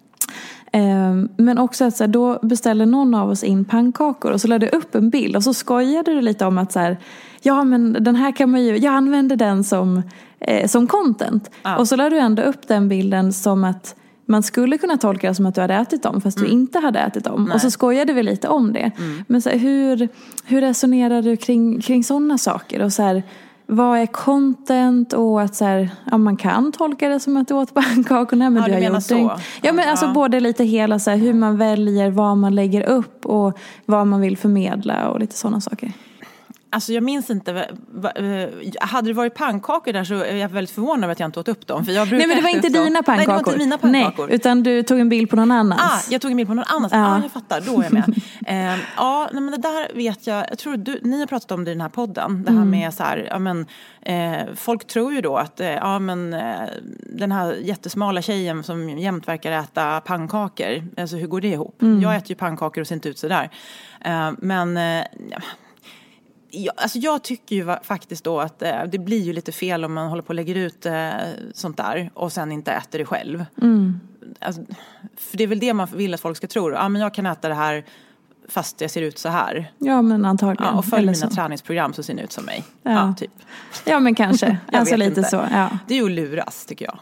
Men 1.37 1.57
också 1.57 1.85
att 1.85 1.97
så 1.97 2.03
här, 2.03 2.11
då 2.11 2.39
beställde 2.41 2.85
någon 2.85 3.15
av 3.15 3.29
oss 3.29 3.43
in 3.43 3.65
pannkakor 3.65 4.31
och 4.31 4.41
så 4.41 4.47
lade 4.47 4.65
du 4.65 4.77
upp 4.77 4.95
en 4.95 5.09
bild 5.09 5.35
och 5.35 5.43
så 5.43 5.53
skojade 5.53 6.13
du 6.13 6.21
lite 6.21 6.45
om 6.45 6.57
att 6.57 6.71
så 6.71 6.79
här, 6.79 6.97
ja 7.41 7.63
men 7.63 7.97
den 7.99 8.15
här 8.15 8.31
kan 8.31 8.51
man 8.51 8.63
ju, 8.63 8.77
jag 8.77 8.93
använder 8.93 9.35
den 9.35 9.63
som, 9.63 10.01
eh, 10.39 10.67
som 10.67 10.87
content. 10.87 11.51
Och 11.77 11.87
så 11.87 11.95
lade 11.95 12.09
du 12.09 12.19
ändå 12.19 12.43
upp 12.43 12.67
den 12.67 12.89
bilden 12.89 13.33
som 13.33 13.63
att 13.63 13.95
man 14.25 14.43
skulle 14.43 14.77
kunna 14.77 14.97
tolka 14.97 15.27
det 15.29 15.35
som 15.35 15.45
att 15.45 15.55
du 15.55 15.61
hade 15.61 15.73
ätit 15.73 16.03
dem 16.03 16.21
fast 16.21 16.37
du 16.37 16.45
inte 16.45 16.79
hade 16.79 16.99
ätit 16.99 17.23
dem. 17.23 17.51
Och 17.53 17.61
så 17.61 17.71
skojade 17.71 18.13
vi 18.13 18.23
lite 18.23 18.47
om 18.47 18.73
det. 18.73 18.91
Men 19.27 19.41
så 19.41 19.49
här, 19.49 19.57
hur, 19.57 20.09
hur 20.45 20.61
resonerar 20.61 21.21
du 21.21 21.37
kring, 21.37 21.81
kring 21.81 22.03
sådana 22.03 22.37
saker? 22.37 22.81
Och 22.81 22.93
så 22.93 23.03
här, 23.03 23.23
vad 23.67 23.99
är 23.99 24.05
content 24.05 25.13
och 25.13 25.41
att 25.41 25.55
så 25.55 25.65
här, 25.65 25.89
ja, 26.11 26.17
man 26.17 26.37
kan 26.37 26.71
tolka 26.71 27.09
det 27.09 27.19
som 27.19 27.37
att 27.37 27.47
du 27.47 27.53
åt 27.53 27.73
pannkakorna 27.73 28.49
men 28.49 28.63
Ja, 28.63 28.67
du 28.69 28.75
du 28.75 28.85
har 28.87 28.93
gjort 28.93 29.03
så. 29.03 29.15
det. 29.15 29.31
Ja 29.61 29.73
men 29.73 29.89
alltså 29.89 30.05
Ja. 30.05 30.13
både 30.13 30.39
lite 30.39 30.63
hela 30.63 30.99
så 30.99 31.09
här, 31.09 31.17
hur 31.17 31.33
man 31.33 31.57
väljer, 31.57 32.11
vad 32.11 32.37
man 32.37 32.55
lägger 32.55 32.81
upp 32.83 33.25
och 33.25 33.57
vad 33.85 34.07
man 34.07 34.21
vill 34.21 34.37
förmedla 34.37 35.09
och 35.09 35.19
lite 35.19 35.37
sådana 35.37 35.61
saker. 35.61 35.91
Alltså 36.73 36.93
jag 36.93 37.03
minns 37.03 37.29
inte, 37.29 37.51
eh, 38.15 38.87
hade 38.87 39.09
det 39.09 39.13
varit 39.13 39.33
pannkakor 39.33 39.93
där 39.93 40.03
så 40.03 40.13
är 40.13 40.35
jag 40.35 40.49
väldigt 40.49 40.75
förvånad 40.75 41.03
över 41.03 41.11
att 41.11 41.19
jag 41.19 41.27
inte 41.27 41.39
åt 41.39 41.47
upp 41.47 41.67
dem. 41.67 41.85
För 41.85 41.91
jag 41.91 42.11
Nej 42.11 42.27
men 42.27 42.37
det 42.37 42.43
var 42.43 42.49
inte 42.49 42.69
dina 42.69 43.03
pannkakor. 43.03 43.15
Nej 43.15 43.25
det 43.25 43.31
var 43.31 43.39
inte 43.39 43.57
mina 43.57 43.77
pannkakor. 43.77 44.27
Nej, 44.27 44.35
utan 44.35 44.63
du 44.63 44.83
tog 44.83 44.99
en 44.99 45.09
bild 45.09 45.29
på 45.29 45.35
någon 45.35 45.51
annans. 45.51 45.81
Ah, 45.81 46.11
jag 46.11 46.21
tog 46.21 46.31
en 46.31 46.37
bild 46.37 46.49
på 46.49 46.55
någon 46.55 46.65
annans. 46.67 46.93
Ja. 46.93 47.15
Ah, 47.15 47.21
jag 47.21 47.31
fattar, 47.31 47.61
då 47.61 47.79
är 47.79 47.83
jag 47.83 47.93
med. 47.93 48.21
eh, 48.75 48.79
ja, 48.97 49.29
nej, 49.33 49.41
men 49.41 49.51
det 49.51 49.57
där 49.57 49.95
vet 49.95 50.27
jag. 50.27 50.45
Jag 50.49 50.57
tror 50.57 50.77
du, 50.77 50.99
ni 51.03 51.19
har 51.19 51.27
pratat 51.27 51.51
om 51.51 51.63
det 51.63 51.71
i 51.71 51.73
den 51.73 51.81
här 51.81 51.89
podden. 51.89 52.43
Det 52.43 52.51
här 52.51 52.65
med 52.65 52.93
så 52.93 53.03
här, 53.03 53.27
ja 53.29 53.39
men 53.39 53.65
eh, 54.01 54.53
folk 54.55 54.87
tror 54.87 55.13
ju 55.13 55.21
då 55.21 55.37
att 55.37 55.59
eh, 55.59 55.67
ja 55.67 55.99
men 55.99 56.33
eh, 56.33 56.41
den 56.99 57.31
här 57.31 57.53
jättesmala 57.53 58.21
tjejen 58.21 58.63
som 58.63 58.89
jämt 58.89 59.27
verkar 59.27 59.51
äta 59.51 60.01
pannkakor. 60.01 60.87
Alltså 60.97 61.15
hur 61.15 61.27
går 61.27 61.41
det 61.41 61.47
ihop? 61.47 61.81
Jag 62.01 62.15
äter 62.15 62.29
ju 62.29 62.35
pannkakor 62.35 62.81
och 62.81 62.87
ser 62.87 62.95
inte 62.95 63.09
ut 63.09 63.19
sådär. 63.19 63.49
Eh, 64.05 64.31
men 64.37 64.77
eh, 66.53 66.61
ja, 66.61 66.65
Ja, 66.65 66.71
alltså 66.75 66.97
jag 66.97 67.23
tycker 67.23 67.55
ju 67.55 67.75
faktiskt 67.83 68.23
då 68.23 68.39
att 68.39 68.61
eh, 68.61 68.83
det 68.91 68.99
blir 68.99 69.21
ju 69.21 69.33
lite 69.33 69.51
fel 69.51 69.85
om 69.85 69.93
man 69.93 70.07
håller 70.07 70.23
på 70.23 70.27
och 70.27 70.35
lägger 70.35 70.55
ut 70.55 70.85
eh, 70.85 71.09
sånt 71.53 71.77
där 71.77 72.11
och 72.13 72.31
sen 72.31 72.51
inte 72.51 72.71
äter 72.71 72.99
det 72.99 73.05
själv. 73.05 73.45
Alltså, 74.39 74.61
för 75.17 75.37
det 75.37 75.43
är 75.43 75.47
väl 75.47 75.59
det 75.59 75.73
man 75.73 75.87
vill 75.95 76.13
att 76.13 76.21
folk 76.21 76.37
ska 76.37 76.47
tro. 76.47 76.71
Ja, 76.71 76.89
men 76.89 77.01
jag 77.01 77.13
kan 77.13 77.25
äta 77.25 77.47
det 77.49 77.55
här 77.55 77.85
fast 78.49 78.81
jag 78.81 78.91
ser 78.91 79.01
ut 79.01 79.19
så 79.19 79.29
här. 79.29 79.71
Ja 79.77 80.01
men 80.01 80.25
antagligen. 80.25 80.73
Ja, 80.73 80.77
och 80.77 80.85
följ 80.85 81.05
mina 81.05 81.15
så. 81.15 81.29
träningsprogram 81.29 81.93
så 81.93 82.03
ser 82.03 82.13
ni 82.13 82.21
ut 82.21 82.31
som 82.31 82.45
mig. 82.45 82.63
Ja. 82.83 82.91
Ja, 82.91 83.13
typ. 83.17 83.31
Ja 83.85 83.99
men 83.99 84.15
kanske. 84.15 84.45
Jag 84.71 84.79
alltså 84.79 84.95
lite 84.95 85.19
inte. 85.19 85.29
så. 85.29 85.47
Ja. 85.51 85.69
Det 85.87 85.93
är 85.93 85.97
ju 85.97 86.05
att 86.05 86.11
luras 86.11 86.65
tycker 86.65 86.85
jag. 86.85 86.99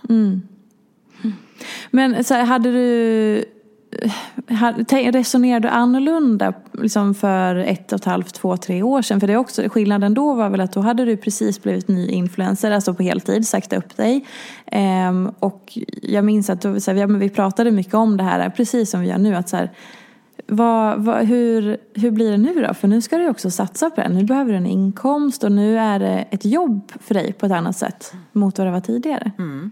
Men 1.91 2.24
så 2.24 2.34
här, 2.34 2.43
hade 2.43 2.72
du 2.72 3.45
Resonerade 5.12 5.68
du 5.68 5.72
annorlunda 5.72 6.54
liksom 6.72 7.14
för 7.14 7.56
ett 7.56 7.92
och 7.92 8.00
ett 8.00 8.06
halvt, 8.06 8.34
två, 8.34 8.58
tre 8.58 8.84
år 8.84 9.02
sedan? 9.02 9.20
För 9.20 9.28
det 9.28 9.34
är 9.34 9.38
också, 9.38 9.70
skillnaden 9.70 10.14
då 10.14 10.34
var 10.34 10.50
väl 10.50 10.62
att 10.62 10.74
då 10.74 10.80
hade 10.80 11.06
du 11.06 11.18
precis 11.18 11.64
blivit 11.64 11.88
ny 11.88 12.08
influencer, 12.08 12.72
alltså 12.72 12.94
på 12.94 13.04
heltid, 13.04 13.48
sagt 13.48 13.74
upp 13.74 13.98
dig. 13.98 14.26
Ehm, 14.66 15.32
och 15.39 15.78
jag 16.02 16.26
minns 16.26 16.50
att 16.50 16.62
då, 16.62 16.80
så 16.80 16.92
här, 16.92 17.08
vi 17.08 17.30
pratade 17.30 17.72
mycket 17.72 17.94
om 17.94 18.18
det 18.18 18.24
här, 18.24 18.50
precis 18.50 18.89
som 18.89 19.02
vi 19.02 19.08
gör 19.08 19.18
nu. 19.18 19.36
Att 19.36 19.50
så 19.50 19.58
här, 19.58 19.72
vad, 20.48 21.04
vad, 21.04 21.26
hur, 21.26 21.78
hur 21.94 22.12
blir 22.12 22.32
det 22.32 22.38
nu 22.38 22.66
då? 22.68 22.74
För 22.74 22.88
nu 22.88 23.02
ska 23.02 23.18
du 23.18 23.30
också 23.30 23.52
satsa 23.52 23.89
på 23.89 24.02
det. 24.02 24.10
Nu 24.10 24.24
behöver 24.24 24.52
du 24.52 24.58
en 24.58 24.66
inkomst 24.66 25.44
och 25.44 25.52
nu 25.52 25.78
är 25.78 26.00
det 26.00 26.26
ett 26.30 26.46
jobb 26.46 26.92
för 27.00 27.14
dig 27.14 27.34
på 27.34 27.46
ett 27.46 27.52
annat 27.52 27.78
sätt 27.78 28.14
mot 28.32 28.58
vad 28.58 28.68
det 28.68 28.72
var 28.72 28.82
tidigare. 28.82 29.32
Mm. 29.38 29.72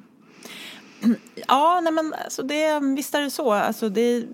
Ja, 1.47 1.80
nej 1.84 1.93
men 1.93 2.14
alltså 2.14 2.43
det, 2.43 2.80
visst 2.80 3.16
är 3.16 3.22
det 3.22 3.30
så. 3.30 3.52
Alltså 3.52 3.89
det, 3.89 4.26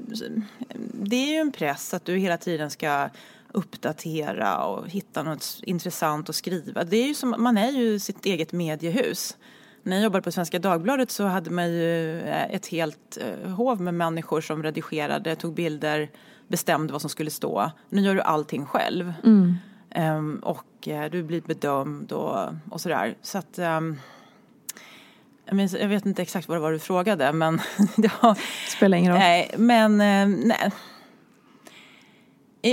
det 0.94 1.16
är 1.16 1.34
ju 1.34 1.38
en 1.38 1.52
press 1.52 1.94
att 1.94 2.06
du 2.06 2.16
hela 2.18 2.38
tiden 2.38 2.72
ska 2.72 3.10
uppdatera 3.52 4.64
och 4.64 4.90
hitta 4.90 5.24
något 5.24 5.60
intressant 5.64 6.30
att 6.30 6.36
skriva. 6.36 6.84
Det 6.84 6.98
är 6.98 7.08
ju 7.08 7.14
som, 7.14 7.36
man 7.38 7.58
är 7.58 7.72
ju 7.72 8.00
sitt 8.00 8.26
eget 8.26 8.52
mediehus. 8.52 9.38
När 9.84 9.96
jag 9.96 10.04
jobbade 10.04 10.22
på 10.22 10.32
Svenska 10.32 10.60
Dagbladet 10.60 11.12
så 11.12 11.24
hade 11.24 11.50
man 11.50 11.72
ju 11.72 12.20
eh, 12.20 12.56
ett 12.56 12.68
helt 12.68 13.18
eh, 13.22 13.52
hov 13.52 13.82
med 13.82 13.94
människor 13.94 14.42
som 14.42 14.64
redigerade, 14.64 15.36
tog 15.36 15.54
bilder, 15.54 16.10
bestämde 16.48 16.94
vad 16.94 17.02
som 17.02 17.10
skulle 17.10 17.32
stå. 17.32 17.72
Nu 17.90 18.02
gör 18.02 18.16
du 18.16 18.22
allting 18.22 18.66
själv. 18.66 19.14
Ehm, 19.90 20.40
och 20.44 20.88
eh, 20.88 21.12
du 21.12 21.24
blir 21.24 21.42
bedömd 21.42 22.12
och, 22.12 22.40
och 22.72 22.82
sådär. 22.82 23.18
Så 23.22 23.38
att... 23.38 23.60
ehm, 23.60 23.98
jag, 25.80 25.88
vet 25.88 26.06
inte 26.06 26.22
exakt 26.22 26.48
vad 26.48 26.58
det 26.58 26.62
var 26.62 26.72
du 26.72 26.80
frågade 26.80 27.34
men... 27.34 27.62
ja, 27.98 28.36
Spelar 28.70 28.98
ingen 28.98 29.12
roll. 29.12 29.20
nej, 29.20 29.52
men 29.58 30.02
eh, 30.02 30.28
nej. 30.46 30.72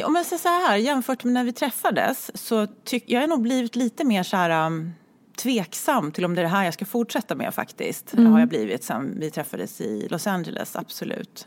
Om 0.04 0.14
jag 0.14 0.26
säger 0.26 0.40
så 0.40 0.48
här, 0.48 0.76
jämfört 0.76 1.24
med 1.24 1.32
när 1.32 1.44
vi 1.44 1.52
träffades 1.52 2.30
så 2.46 2.66
tycker 2.66 3.14
jag 3.14 3.20
har 3.20 3.28
nog 3.28 3.42
blivit 3.42 3.76
lite 3.76 4.04
mer 4.04 4.22
så 4.22 4.36
här 4.36 4.66
um, 4.66 4.92
tveksam 5.36 6.12
till 6.12 6.24
om 6.24 6.34
det 6.34 6.40
är 6.40 6.42
det 6.42 6.48
här 6.48 6.64
jag 6.64 6.74
ska 6.74 6.84
fortsätta 6.84 7.34
med 7.34 7.54
faktiskt. 7.54 8.10
Det 8.12 8.22
har 8.22 8.38
jag 8.40 8.48
blivit 8.48 8.84
sen 8.84 9.16
vi 9.20 9.30
träffades 9.30 9.80
i 9.80 10.08
Los 10.10 10.26
Angeles, 10.26 10.76
absolut. 10.76 11.42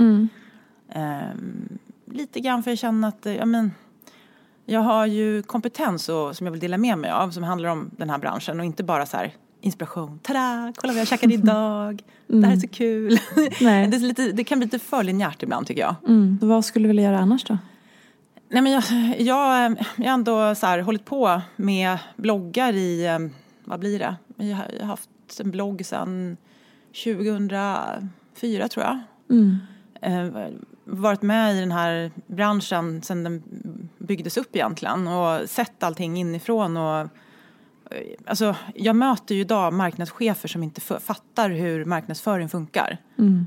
Ehm, 0.93 1.77
lite 2.11 2.39
grann 2.39 2.63
för 2.63 2.71
jag 2.71 2.77
känner 2.77 3.07
att, 3.07 3.25
eh, 3.25 3.35
ja 3.35 3.45
men 3.45 3.71
jag 4.65 4.79
har 4.79 5.05
ju 5.05 5.43
kompetens 5.43 6.09
och, 6.09 6.35
som 6.35 6.47
jag 6.47 6.51
vill 6.51 6.61
dela 6.61 6.77
med 6.77 6.97
mig 6.97 7.11
av 7.11 7.31
som 7.31 7.43
handlar 7.43 7.69
om 7.69 7.89
den 7.97 8.09
här 8.09 8.17
branschen 8.17 8.59
och 8.59 8.65
inte 8.65 8.83
bara 8.83 9.05
så 9.05 9.17
här 9.17 9.33
inspiration. 9.65 10.19
Tada! 10.23 10.73
Kolla 10.75 10.93
vad 10.93 10.99
jag 10.99 11.07
käkade 11.07 11.33
idag. 11.33 12.03
Det 12.27 12.45
här 12.45 12.53
är 12.53 12.59
så 12.59 12.67
kul. 12.67 13.19
Nej. 13.61 13.87
det, 13.87 13.97
är 13.97 13.99
lite, 13.99 14.31
det 14.31 14.43
kan 14.43 14.59
bli 14.59 14.65
lite 14.65 14.79
för 14.79 15.03
linjärt 15.03 15.43
ibland 15.43 15.67
tycker 15.67 15.81
jag. 15.81 15.95
Mm. 16.07 16.39
Vad 16.41 16.65
skulle 16.65 16.83
du 16.83 16.87
vilja 16.87 17.03
göra 17.03 17.19
annars 17.19 17.43
då? 17.43 17.57
Nej, 18.49 18.61
men 18.61 18.71
jag, 18.71 18.83
jag, 19.19 19.77
jag 19.95 20.05
har 20.05 20.13
ändå 20.13 20.55
så 20.55 20.65
här, 20.65 20.79
hållit 20.79 21.05
på 21.05 21.41
med 21.55 21.97
bloggar 22.15 22.73
i, 22.73 23.05
eh, 23.05 23.19
vad 23.63 23.79
blir 23.79 23.99
det? 23.99 24.15
Jag 24.37 24.55
har, 24.55 24.85
haft 24.85 25.09
en 25.39 25.51
blogg 25.51 25.85
sedan 25.85 26.37
2004 27.03 28.67
tror 28.67 28.85
jag. 28.85 28.99
Mm. 29.29 29.57
Eh, 30.01 30.47
varit 30.83 31.21
med 31.21 31.55
i 31.55 31.59
den 31.59 31.71
här 31.71 32.11
branschen 32.27 33.01
sedan 33.01 33.23
den 33.23 33.43
byggdes 33.97 34.37
upp 34.37 34.55
egentligen 34.55 35.07
och 35.07 35.49
sett 35.49 35.83
allting 35.83 36.17
inifrån. 36.17 36.77
Och, 36.77 37.07
alltså, 38.25 38.55
jag 38.75 38.95
möter 38.95 39.35
ju 39.35 39.41
idag 39.41 39.73
marknadschefer 39.73 40.47
som 40.47 40.63
inte 40.63 40.81
fattar 40.81 41.49
hur 41.49 41.85
marknadsföring 41.85 42.49
funkar. 42.49 42.97
Mm. 43.17 43.45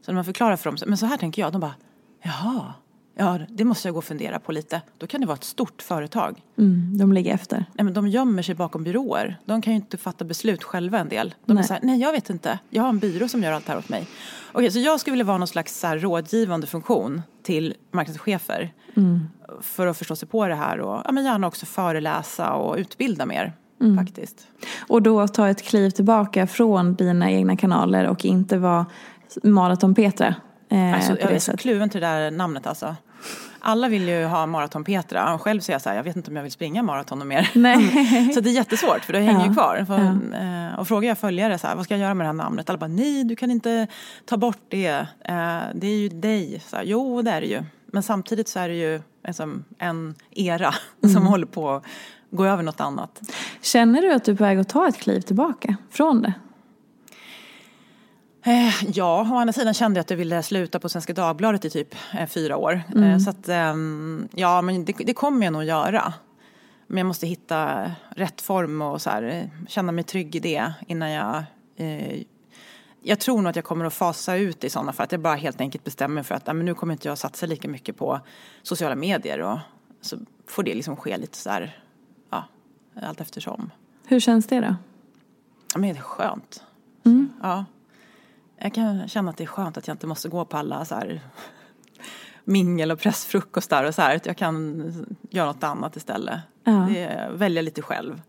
Så 0.00 0.12
när 0.12 0.14
man 0.14 0.24
förklarar 0.24 0.56
för 0.56 0.70
dem, 0.70 0.78
men 0.86 0.98
så 0.98 1.06
här 1.06 1.16
tänker 1.16 1.42
jag, 1.42 1.52
de 1.52 1.60
bara, 1.60 1.74
jaha, 2.22 2.74
ja 3.16 3.38
det 3.48 3.64
måste 3.64 3.88
jag 3.88 3.94
gå 3.94 3.98
och 3.98 4.04
fundera 4.04 4.38
på 4.38 4.52
lite. 4.52 4.82
Då 4.98 5.06
kan 5.06 5.20
det 5.20 5.26
vara 5.26 5.36
ett 5.36 5.44
stort 5.44 5.82
företag. 5.82 6.42
Mm. 6.58 6.98
De 6.98 7.12
ligger 7.12 7.34
efter. 7.34 7.64
Nej, 7.72 7.84
men 7.84 7.94
de 7.94 8.08
gömmer 8.08 8.42
sig 8.42 8.54
bakom 8.54 8.84
byråer. 8.84 9.36
De 9.44 9.62
kan 9.62 9.72
ju 9.72 9.76
inte 9.76 9.96
fatta 9.96 10.24
beslut 10.24 10.64
själva 10.64 10.98
en 10.98 11.08
del. 11.08 11.34
De 11.44 11.54
Nej. 11.54 11.62
är 11.62 11.66
så 11.66 11.72
här, 11.72 11.80
nej 11.82 12.00
jag 12.00 12.12
vet 12.12 12.30
inte, 12.30 12.58
jag 12.70 12.82
har 12.82 12.88
en 12.88 12.98
byrå 12.98 13.28
som 13.28 13.42
gör 13.42 13.52
allt 13.52 13.66
det 13.66 13.72
här 13.72 13.78
åt 13.78 13.88
mig. 13.88 14.08
Okej, 14.52 14.70
så 14.70 14.78
jag 14.78 15.00
skulle 15.00 15.12
vilja 15.12 15.24
vara 15.24 15.38
någon 15.38 15.48
slags 15.48 15.82
här, 15.82 15.98
rådgivande 15.98 16.66
funktion 16.66 17.22
till 17.42 17.74
marknadschefer. 17.90 18.72
Mm. 18.96 19.28
För 19.60 19.86
att 19.86 19.98
förstå 19.98 20.16
sig 20.16 20.28
på 20.28 20.46
det 20.46 20.54
här 20.54 20.80
och 20.80 21.02
ja, 21.04 21.12
men 21.12 21.24
gärna 21.24 21.46
också 21.46 21.66
föreläsa 21.66 22.52
och 22.52 22.76
utbilda 22.76 23.26
mer. 23.26 23.52
Mm. 23.80 23.96
Faktiskt. 24.06 24.46
Och 24.88 25.02
då 25.02 25.28
ta 25.28 25.48
ett 25.48 25.62
kliv 25.62 25.90
tillbaka 25.90 26.46
från 26.46 26.94
dina 26.94 27.30
egna 27.30 27.56
kanaler 27.56 28.06
och 28.08 28.24
inte 28.24 28.58
vara 28.58 28.86
Maraton-Petra. 29.42 30.34
Eh, 30.70 30.94
Alltså, 30.94 31.16
jag 31.20 31.32
är 31.32 31.38
så 31.38 31.56
kluven 31.56 31.90
till 31.90 32.00
det 32.00 32.06
där 32.06 32.30
namnet 32.30 32.66
alltså. 32.66 32.96
Alla 33.60 33.88
vill 33.88 34.08
ju 34.08 34.24
ha 34.24 34.46
maraton-Petra. 34.46 35.38
Själv 35.38 35.60
säger 35.60 35.74
jag 35.74 35.82
så 35.82 35.88
här, 35.88 35.96
jag 35.96 36.04
vet 36.04 36.16
inte 36.16 36.30
om 36.30 36.36
jag 36.36 36.42
vill 36.42 36.52
springa 36.52 36.82
maraton 36.82 37.20
och 37.20 37.26
mer. 37.26 37.50
Nej. 37.54 38.30
så 38.34 38.40
det 38.40 38.50
är 38.50 38.54
jättesvårt 38.54 39.04
för 39.04 39.12
det 39.12 39.20
hänger 39.20 39.40
Ja. 39.40 39.46
ju 39.46 39.52
kvar. 39.54 39.84
För, 39.86 40.16
Ja. 40.32 40.68
eh, 40.72 40.78
Och 40.78 40.88
frågar 40.88 41.08
jag 41.08 41.18
följare 41.18 41.58
så 41.58 41.66
här, 41.66 41.76
vad 41.76 41.84
ska 41.84 41.94
jag 41.94 42.00
göra 42.00 42.14
med 42.14 42.24
det 42.24 42.28
här 42.28 42.32
namnet? 42.34 42.68
Alla 42.70 42.78
bara, 42.78 42.88
nej 42.88 43.24
du 43.24 43.36
kan 43.36 43.50
inte 43.50 43.86
ta 44.24 44.36
bort 44.36 44.58
det. 44.68 44.88
Eh, 45.24 45.58
det 45.74 45.86
är 45.86 45.96
ju 45.98 46.08
dig. 46.08 46.62
Så 46.66 46.76
här, 46.76 46.84
jo 46.84 47.22
det 47.22 47.30
är 47.30 47.40
det 47.40 47.46
ju. 47.46 47.62
Men 47.92 48.02
samtidigt 48.02 48.48
så 48.48 48.58
är 48.58 48.68
det 48.68 48.74
ju 48.74 49.00
liksom, 49.26 49.64
en 49.78 50.14
era 50.30 50.74
Mm. 51.02 51.14
som 51.14 51.26
håller 51.26 51.46
på 51.46 51.82
gå 52.30 52.44
över 52.44 52.62
något 52.62 52.80
annat. 52.80 53.20
Känner 53.60 54.02
du 54.02 54.12
att 54.12 54.24
du 54.24 54.32
är 54.32 54.36
på 54.36 54.44
väg 54.44 54.58
att 54.58 54.68
ta 54.68 54.88
ett 54.88 54.98
kliv 54.98 55.20
tillbaka 55.20 55.76
från 55.90 56.22
det? 56.22 56.32
Eh, 58.42 58.74
ja, 58.94 59.28
å 59.32 59.36
andra 59.36 59.52
sidan 59.52 59.74
kände 59.74 59.98
jag 59.98 60.02
att 60.02 60.10
jag 60.10 60.16
ville 60.16 60.42
sluta 60.42 60.78
på 60.78 60.88
Svenska 60.88 61.12
Dagbladet 61.12 61.64
i 61.64 61.70
typ 61.70 61.94
eh, 62.14 62.26
fyra 62.26 62.56
år. 62.56 62.82
Mm. 62.94 63.10
Eh, 63.10 63.18
så 63.18 63.30
att, 63.30 63.48
ehm, 63.48 64.28
ja, 64.34 64.62
men 64.62 64.84
det, 64.84 64.92
det 64.92 65.14
kommer 65.14 65.46
jag 65.46 65.52
nog 65.52 65.64
göra. 65.64 66.12
Men 66.86 66.98
jag 66.98 67.06
måste 67.06 67.26
hitta 67.26 67.90
rätt 68.16 68.40
form 68.40 68.82
och 68.82 69.02
så 69.02 69.10
här, 69.10 69.50
känna 69.68 69.92
mig 69.92 70.04
trygg 70.04 70.36
i 70.36 70.40
det 70.40 70.72
innan 70.86 71.10
jag... 71.10 71.44
Eh, 71.76 72.22
jag 73.02 73.20
tror 73.20 73.36
nog 73.42 73.50
att 73.50 73.56
jag 73.56 73.64
kommer 73.64 73.84
att 73.84 73.94
fasa 73.94 74.36
ut 74.36 74.64
i 74.64 74.70
sådana 74.70 74.92
fall. 74.92 75.04
Att 75.04 75.12
jag 75.12 75.20
bara 75.20 75.34
helt 75.34 75.60
enkelt 75.60 75.84
bestämmer 75.84 76.14
mig 76.14 76.24
för 76.24 76.34
att 76.34 76.46
men 76.46 76.64
nu 76.64 76.74
kommer 76.74 76.92
inte 76.92 77.08
jag 77.08 77.18
satsa 77.18 77.46
lika 77.46 77.68
mycket 77.68 77.96
på 77.96 78.20
sociala 78.62 78.94
medier. 78.94 79.40
Och 79.40 79.58
så 80.00 80.16
får 80.46 80.62
det 80.62 80.74
liksom 80.74 80.96
ske 80.96 81.16
lite 81.16 81.38
så 81.38 81.50
här, 81.50 81.78
allt 83.02 83.20
eftersom. 83.20 83.70
Hur 84.06 84.20
känns 84.20 84.46
det 84.46 84.60
då? 84.60 84.76
Ja, 85.74 85.80
men 85.80 85.94
det 85.94 85.98
är 85.98 86.02
skönt. 86.02 86.62
Mm. 87.04 87.32
Ja. 87.42 87.64
Jag 88.58 88.74
kan 88.74 89.08
känna 89.08 89.30
att 89.30 89.36
det 89.36 89.44
är 89.44 89.48
skönt 89.48 89.76
att 89.76 89.86
jag 89.86 89.94
inte 89.94 90.06
måste 90.06 90.28
gå 90.28 90.44
på 90.44 90.56
alla 90.56 90.84
så 90.84 90.94
här 90.94 91.20
mingel 92.44 92.90
och 92.90 93.00
pressfrukostar 93.00 93.84
och 93.84 93.94
så 93.94 94.02
här. 94.02 94.16
Att 94.16 94.26
jag 94.26 94.36
kan 94.36 95.06
göra 95.30 95.46
något 95.46 95.64
annat 95.64 95.96
istället. 95.96 96.40
Ja. 96.64 96.72
Det 96.72 97.28
välja 97.32 97.62
lite 97.62 97.82
själv. 97.82 98.22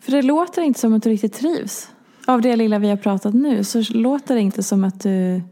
För 0.00 0.12
det 0.12 0.22
låter 0.22 0.62
inte 0.62 0.80
som 0.80 0.94
att 0.94 1.02
du 1.02 1.10
riktigt 1.10 1.32
trivs. 1.32 1.90
Av 2.26 2.42
det 2.42 2.56
lilla 2.56 2.78
vi 2.78 2.88
har 2.88 2.96
pratat 2.96 3.34
nu 3.34 3.64
så 3.64 3.82
låter 3.90 4.34
det 4.34 4.40
inte 4.40 4.62
som 4.62 4.84
att 4.84 5.00
du... 5.02 5.42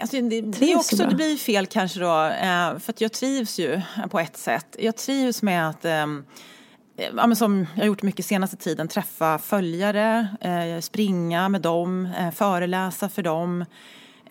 Alltså, 0.00 0.20
det, 0.20 0.40
det, 0.40 0.72
är 0.72 0.76
också, 0.76 0.96
det 0.96 1.14
blir 1.14 1.36
fel 1.36 1.66
kanske 1.66 2.00
då, 2.00 2.24
eh, 2.24 2.78
för 2.78 2.92
att 2.92 3.00
jag 3.00 3.12
trivs 3.12 3.58
ju 3.58 3.80
på 4.10 4.20
ett 4.20 4.36
sätt. 4.36 4.76
Jag 4.78 4.96
trivs 4.96 5.42
med 5.42 5.68
att, 5.68 5.84
eh, 5.84 6.06
ja, 6.96 7.26
men 7.26 7.36
som 7.36 7.66
jag 7.74 7.82
har 7.82 7.86
gjort 7.86 8.02
mycket 8.02 8.26
senaste 8.26 8.56
tiden, 8.56 8.88
träffa 8.88 9.38
följare, 9.38 10.28
eh, 10.40 10.80
springa 10.80 11.48
med 11.48 11.60
dem, 11.60 12.08
eh, 12.18 12.30
föreläsa 12.30 13.08
för 13.08 13.22
dem. 13.22 13.64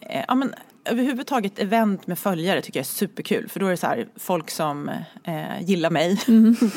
Eh, 0.02 0.24
ja, 0.28 0.36
men, 0.36 0.54
överhuvudtaget 0.86 1.60
event 1.60 2.08
med 2.08 2.20
följare 2.20 2.62
tycker 2.62 2.80
jag 2.80 2.84
är 2.84 2.88
superkul, 2.88 3.50
för 3.50 3.60
då 3.60 3.66
är 3.66 3.72
det 3.72 3.78
så 3.78 3.88
här, 3.88 4.08
folk 4.16 4.52
som 4.52 4.90
eh, 5.24 5.62
gillar 5.62 5.90
mig. 5.90 6.22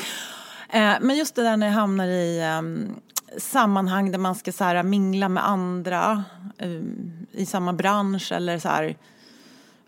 Eh, 0.71 0.93
Men 1.01 1.17
just 1.17 1.35
det 1.35 1.43
där 1.43 1.57
när 1.57 1.67
jag 1.67 1.73
hamnar 1.73 2.07
i 2.07 2.41
ehm, 2.41 2.95
sammanhang 3.37 4.11
där 4.11 4.19
man 4.19 4.35
ska 4.35 4.51
så 4.51 4.63
här, 4.63 4.83
mingla 4.83 5.29
med 5.29 5.47
andra 5.47 6.23
ehm, 6.57 7.11
i 7.31 7.45
samma 7.45 7.73
bransch 7.73 8.31
eller 8.31 8.59
så 8.59 8.69
här, 8.69 8.95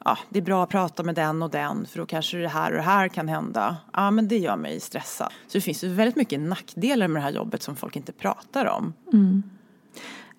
ja, 0.06 0.18
det 0.30 0.40
är 0.40 0.44
bra 0.44 0.64
att 0.64 0.70
prata 0.70 1.04
med 1.04 1.16
den 1.16 1.42
och 1.44 1.50
den 1.50 1.86
för 1.86 2.00
då 2.00 2.06
kanske 2.06 2.38
det 2.38 2.48
här 2.48 2.72
och 2.72 2.78
det 2.78 2.84
här 2.84 3.08
kan 3.08 3.28
hända. 3.28 3.78
Ja, 3.94 4.12
men 4.12 4.28
det 4.28 4.38
gör 4.38 4.56
mig 4.56 4.80
stressad. 4.80 5.32
Så 5.48 5.58
det 5.58 5.62
finns 5.62 5.84
väldigt 5.84 6.16
mycket 6.16 6.40
nackdelar 6.40 7.08
med 7.08 7.22
det 7.22 7.24
här 7.24 7.32
jobbet 7.32 7.64
som 7.64 7.76
folk 7.76 7.96
inte 7.96 8.12
pratar 8.12 8.66
om. 8.66 8.94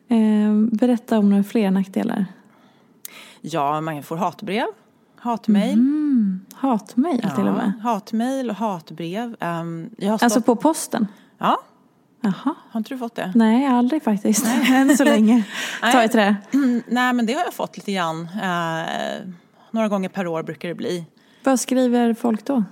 Eh, 0.08 0.76
berätta 0.78 1.18
om 1.18 1.30
några 1.30 1.44
fler 1.44 1.70
nackdelar. 1.70 2.26
Ja, 3.40 3.80
man 3.80 4.02
får 4.02 4.16
hatbrev, 4.16 4.66
hatmejl. 5.16 5.72
Mm, 5.72 6.40
hatmejl 6.54 7.30
till 7.36 7.46
och 7.48 7.54
med. 7.54 7.72
hatmejl 7.82 8.50
och 8.50 8.56
hatbrev. 8.56 9.36
Har 9.40 9.86
stått, 9.98 10.22
Alltså 10.22 10.40
på 10.42 10.56
posten? 10.56 11.06
Ja, 11.38 11.58
Jaha. 12.20 12.54
har 12.70 12.80
inte 12.80 12.94
du 12.94 12.98
fått 12.98 13.14
det? 13.14 13.32
Nej, 13.34 13.66
aldrig 13.66 14.02
faktiskt. 14.02 14.46
Än 14.70 14.96
så 14.96 15.04
länge. 15.04 15.44
Ta 15.92 16.04
i 16.04 16.08
trä. 16.08 16.36
Mm, 16.52 16.82
nej, 16.88 17.12
men 17.12 17.26
det 17.26 17.32
har 17.32 17.44
jag 17.44 17.54
fått 17.54 17.76
lite 17.76 17.92
grann. 17.92 18.28
Eh, 18.42 19.28
några 19.72 19.88
gånger 19.88 20.08
per 20.08 20.26
år 20.26 20.42
brukar 20.42 20.68
det 20.68 20.74
bli. 20.74 21.04
Vad 21.44 21.60
skriver 21.60 22.14
folk 22.14 22.44
då? 22.44 22.64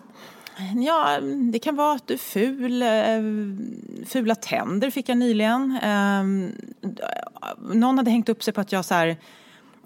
Ja, 0.76 1.20
det 1.52 1.58
kan 1.58 1.76
vara 1.76 1.94
att 1.94 2.06
du 2.06 2.14
är 2.14 2.18
ful. 2.18 2.82
Eh, 2.82 4.06
fula 4.06 4.34
tänder 4.34 4.90
fick 4.90 5.08
jag 5.08 5.18
nyligen. 5.18 5.78
Eh, 5.82 6.22
någon 7.74 7.98
hade 7.98 8.10
hängt 8.10 8.28
upp 8.28 8.42
sig 8.42 8.54
på 8.54 8.60
att 8.60 8.72
jag 8.72 8.84
så 8.84 8.94
här, 8.94 9.16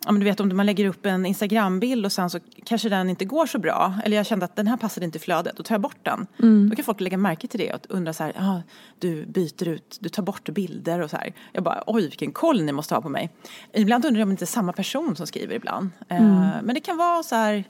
ja, 0.04 0.12
men 0.12 0.20
du 0.20 0.24
vet 0.24 0.40
om 0.40 0.56
man 0.56 0.66
lägger 0.66 0.86
upp 0.86 1.06
en 1.06 1.26
Instagrambild 1.26 2.06
och 2.06 2.12
sen 2.12 2.30
så 2.30 2.40
kanske 2.64 2.88
den 2.88 3.10
inte 3.10 3.24
går 3.24 3.46
så 3.46 3.58
bra. 3.58 3.94
Eller 4.04 4.16
jag 4.16 4.26
kände 4.26 4.44
att 4.44 4.56
den 4.56 4.66
här 4.66 4.76
passade 4.76 5.06
inte 5.06 5.18
i 5.18 5.20
flödet, 5.20 5.56
då 5.56 5.62
tar 5.62 5.74
jag 5.74 5.82
bort 5.82 5.98
den. 6.02 6.26
Då 6.70 6.76
kan 6.76 6.84
folk 6.84 7.00
lägga 7.00 7.16
märke 7.16 7.48
till 7.48 7.60
det 7.60 7.72
och 7.72 7.80
undra 7.88 8.12
så 8.12 8.24
här, 8.24 8.32
ah, 8.38 8.62
du 8.98 9.26
byter 9.26 9.68
ut, 9.68 9.98
du 10.00 10.08
tar 10.08 10.22
bort 10.22 10.48
bilder 10.48 11.00
och 11.00 11.10
så 11.10 11.16
här. 11.16 11.32
Jag 11.52 11.64
bara, 11.64 11.84
oj 11.86 12.02
vilken 12.02 12.32
koll 12.32 12.62
ni 12.62 12.72
måste 12.72 12.94
ha 12.94 13.02
på 13.02 13.08
mig. 13.08 13.30
Ibland 13.72 14.04
undrar 14.04 14.20
jag 14.20 14.26
om 14.26 14.30
det 14.30 14.32
inte 14.32 14.44
är 14.44 14.46
samma 14.46 14.72
person 14.72 15.16
som 15.16 15.26
skriver 15.26 15.54
ibland. 15.54 15.90
Eh, 16.08 16.22
men 16.62 16.74
det 16.74 16.80
kan 16.80 16.96
vara 16.96 17.22
så 17.22 17.34
här, 17.34 17.64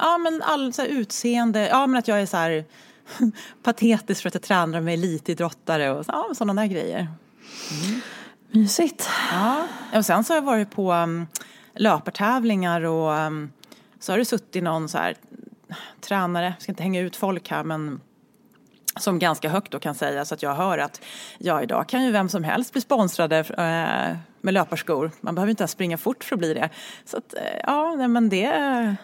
Ja 0.00 0.18
men 0.18 0.42
all 0.42 0.72
så 0.72 0.82
här, 0.82 0.88
utseende, 0.88 1.68
ja 1.68 1.86
men 1.86 1.98
att 1.98 2.08
jag 2.08 2.22
är 2.22 2.26
så 2.26 2.36
här 2.36 2.64
patetisk 3.62 4.22
för 4.22 4.28
att 4.28 4.34
jag 4.34 4.42
tränar 4.42 4.80
med 4.80 4.94
elitidrottare 4.94 5.90
och 5.90 6.06
så, 6.06 6.12
ja, 6.12 6.34
sådana 6.34 6.62
där 6.62 6.68
grejer. 6.68 7.08
Mysigt. 8.50 9.08
Ja. 9.32 9.66
Och 9.94 10.06
sen 10.06 10.24
så 10.24 10.32
har 10.32 10.36
jag 10.36 10.44
varit 10.44 10.70
på 10.70 10.92
um, 10.92 11.26
löpartävlingar 11.74 12.80
och 12.84 13.10
um, 13.12 13.52
så 14.00 14.12
har 14.12 14.18
det 14.18 14.24
suttit 14.24 14.62
någon 14.62 14.88
så 14.88 14.98
här 14.98 15.16
tränare, 16.00 16.44
jag 16.44 16.62
ska 16.62 16.72
inte 16.72 16.82
hänga 16.82 17.00
ut 17.00 17.16
folk 17.16 17.50
här 17.50 17.64
men 17.64 18.00
som 18.96 19.18
ganska 19.18 19.48
högt 19.48 19.72
då 19.72 19.78
kan 19.78 19.94
säga 19.94 20.24
så 20.24 20.34
att 20.34 20.42
jag 20.42 20.54
hör 20.54 20.78
att 20.78 21.00
ja 21.38 21.62
idag 21.62 21.88
kan 21.88 22.04
ju 22.04 22.12
vem 22.12 22.28
som 22.28 22.44
helst 22.44 22.72
bli 22.72 22.80
sponsrade 22.80 23.38
eh, 23.38 24.16
med 24.40 24.54
löparskor. 24.54 25.10
Man 25.20 25.34
behöver 25.34 25.50
inte 25.50 25.62
ens 25.62 25.70
springa 25.70 25.98
fort 25.98 26.24
för 26.24 26.36
att 26.36 26.38
bli 26.38 26.54
det. 26.54 26.70
Så 27.04 27.16
att 27.16 27.34
eh, 27.34 27.40
ja, 27.66 27.94
nej, 27.96 28.08
men 28.08 28.28
det, 28.28 28.96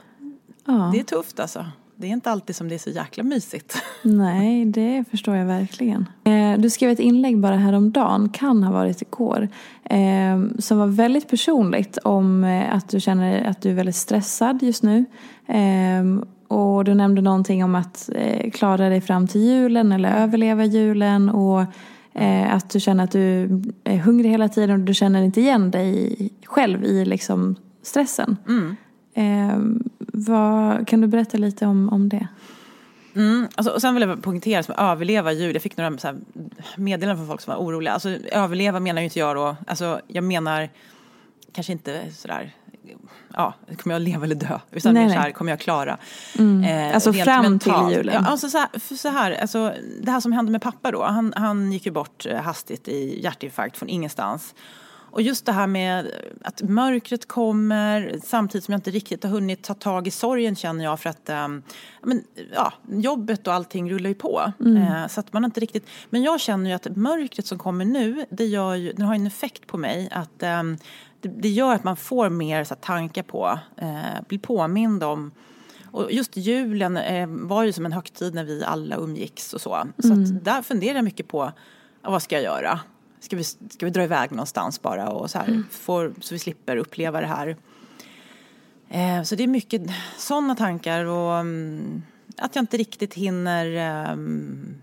Ja. 0.66 0.90
det 0.92 1.00
är 1.00 1.04
tufft 1.04 1.40
alltså. 1.40 1.66
Det 1.96 2.06
är 2.06 2.10
inte 2.10 2.30
alltid 2.30 2.56
som 2.56 2.68
det 2.68 2.74
är 2.74 2.78
så 2.78 2.90
jäkla 2.90 3.24
mysigt. 3.24 3.82
Nej, 4.02 4.64
det 4.64 5.04
förstår 5.10 5.36
jag 5.36 5.46
verkligen. 5.46 6.08
Eh, 6.24 6.58
Du 6.58 6.70
skrev 6.70 6.90
ett 6.90 7.00
inlägg 7.00 7.38
bara 7.38 7.56
häromdagen, 7.56 8.28
kan 8.28 8.62
ha 8.62 8.72
varit 8.72 9.02
igår, 9.02 9.48
eh, 9.84 10.58
som 10.58 10.78
var 10.78 10.86
väldigt 10.86 11.28
personligt 11.28 11.98
om 11.98 12.44
eh, 12.44 12.74
att 12.74 12.88
du 12.88 13.00
känner 13.00 13.44
att 13.44 13.62
du 13.62 13.70
är 13.70 13.74
väldigt 13.74 13.96
stressad 13.96 14.62
just 14.62 14.82
nu. 14.82 15.04
Och 16.48 16.84
du 16.84 16.94
nämnde 16.94 17.22
någonting 17.22 17.64
om 17.64 17.74
att 17.74 18.10
klara 18.52 18.88
dig 18.88 19.00
fram 19.00 19.26
till 19.26 19.40
julen 19.40 19.92
eller 19.92 20.22
överleva 20.22 20.64
julen 20.64 21.28
och 21.28 21.64
att 22.50 22.70
du 22.70 22.80
känner 22.80 23.04
att 23.04 23.10
du 23.10 23.48
är 23.84 23.96
hungrig 23.96 24.30
hela 24.30 24.48
tiden 24.48 24.80
och 24.80 24.86
du 24.86 24.94
känner 24.94 25.22
inte 25.22 25.40
igen 25.40 25.70
dig 25.70 26.16
själv 26.44 26.84
i 26.84 27.04
liksom 27.04 27.56
stressen. 27.82 28.36
Eh, 29.14 29.58
vad, 29.98 30.88
kan 30.88 31.00
du 31.00 31.06
berätta 31.06 31.38
lite 31.38 31.66
om, 31.66 31.88
om 31.88 32.08
det? 32.08 32.28
Mm, 33.16 33.48
alltså, 33.54 33.72
och 33.72 33.80
sen 33.80 33.94
vill 33.94 34.08
jag 34.08 34.22
poängtera 34.22 34.62
som 34.62 34.74
överleva 34.78 35.32
jul. 35.32 35.54
Jag 35.54 35.62
fick 35.62 35.76
några 35.76 35.98
så 35.98 36.06
här, 36.06 36.16
meddelanden 36.76 37.16
från 37.16 37.26
folk 37.26 37.40
som 37.40 37.54
var 37.54 37.60
oroliga. 37.60 37.92
Alltså, 37.92 38.08
överleva 38.32 38.80
menar 38.80 39.00
ju 39.00 39.04
inte 39.04 39.18
jag 39.18 39.36
då. 39.36 39.56
Alltså, 39.66 40.00
jag 40.06 40.24
menar 40.24 40.68
kanske 41.52 41.72
inte 41.72 42.02
sådär, 42.12 42.54
ja, 43.34 43.54
kommer 43.76 43.94
jag 43.94 44.02
leva 44.02 44.24
eller 44.24 44.34
dö? 44.34 44.58
Utan 44.70 44.94
Nej, 44.94 45.06
mer 45.06 45.14
så 45.14 45.20
här, 45.20 45.30
kommer 45.30 45.52
jag 45.52 45.60
klara? 45.60 45.98
Mm. 46.38 46.94
Alltså 46.94 47.10
rent 47.12 47.24
fram 47.24 47.58
till 47.58 47.72
julen. 47.90 48.14
Ja, 48.14 48.30
alltså 48.30 48.48
så 48.48 48.58
här, 48.58 48.96
så 48.96 49.08
här, 49.08 49.32
alltså, 49.32 49.72
det 50.02 50.10
här 50.10 50.20
som 50.20 50.32
hände 50.32 50.52
med 50.52 50.62
pappa 50.62 50.90
då. 50.90 51.04
Han, 51.04 51.32
han 51.36 51.72
gick 51.72 51.86
ju 51.86 51.92
bort 51.92 52.26
eh, 52.26 52.40
hastigt 52.40 52.88
i 52.88 53.22
hjärtinfarkt 53.22 53.76
från 53.76 53.88
ingenstans. 53.88 54.54
Och 55.14 55.22
just 55.22 55.46
det 55.46 55.52
här 55.52 55.66
med 55.66 56.10
att 56.42 56.62
mörkret 56.62 57.28
kommer 57.28 58.20
samtidigt 58.24 58.64
som 58.64 58.72
jag 58.72 58.78
inte 58.78 58.90
riktigt 58.90 59.24
har 59.24 59.30
hunnit 59.30 59.62
ta 59.62 59.74
tag 59.74 60.06
i 60.06 60.10
sorgen 60.10 60.56
känner 60.56 60.84
jag 60.84 61.00
för 61.00 61.10
att 61.10 61.30
um, 61.30 61.62
men, 62.02 62.24
ja, 62.54 62.72
jobbet 62.90 63.46
och 63.46 63.54
allting 63.54 63.90
rullar 63.90 64.08
ju 64.08 64.14
på. 64.14 64.52
Mm. 64.60 64.76
Uh, 64.76 65.06
så 65.06 65.20
att 65.20 65.32
man 65.32 65.44
inte 65.44 65.60
riktigt, 65.60 65.86
men 66.10 66.22
jag 66.22 66.40
känner 66.40 66.70
ju 66.70 66.76
att 66.76 66.96
mörkret 66.96 67.46
som 67.46 67.58
kommer 67.58 67.84
nu, 67.84 68.24
det, 68.30 68.44
gör 68.44 68.74
ju, 68.74 68.92
det 68.92 69.04
har 69.04 69.14
en 69.14 69.26
effekt 69.26 69.66
på 69.66 69.76
mig. 69.76 70.08
att 70.12 70.42
um, 70.42 70.78
det, 71.20 71.28
det, 71.28 71.48
gör 71.48 71.74
att 71.74 71.84
man 71.84 71.96
får 71.96 72.28
mer 72.28 72.64
så 72.64 72.74
här, 72.74 72.80
tankar 72.80 73.22
på, 73.22 73.58
uh, 73.82 74.22
blir 74.28 74.38
påmind 74.38 75.04
om 75.04 75.30
och 75.84 76.12
just 76.12 76.36
julen 76.36 76.96
eh, 76.96 77.26
var 77.28 77.64
ju 77.64 77.72
som 77.72 77.86
en 77.86 77.92
högtid 77.92 78.34
när 78.34 78.44
vi 78.44 78.64
alla 78.64 78.96
umgicks 78.96 79.54
och 79.54 79.60
så. 79.60 79.86
Så 79.98 80.12
mm. 80.12 80.42
där 80.42 80.62
funderar 80.62 80.94
jag 80.94 81.04
mycket 81.04 81.28
på 81.28 81.52
vad 82.02 82.22
ska 82.22 82.34
jag 82.34 82.44
göra? 82.44 82.80
Ska 83.24 83.36
vi, 83.36 83.44
ska 83.44 83.86
vi 83.86 83.90
dra 83.90 84.02
iväg 84.02 84.30
någonstans 84.30 84.82
bara 84.82 85.08
och 85.08 85.30
så 85.30 85.38
här, 85.38 85.48
mm. 85.48 85.64
får, 85.70 86.14
så 86.20 86.34
vi 86.34 86.38
slipper 86.38 86.76
uppleva 86.76 87.20
det 87.20 87.26
här. 87.26 87.56
Eh, 88.88 89.22
så 89.22 89.34
det 89.34 89.42
är 89.42 89.48
mycket 89.48 89.82
sådana 90.18 90.54
tankar 90.54 91.04
och 91.04 91.40
um, 91.40 92.02
att 92.36 92.56
jag 92.56 92.62
inte 92.62 92.76
riktigt 92.76 93.14
hinner 93.14 93.66
um, 94.12 94.82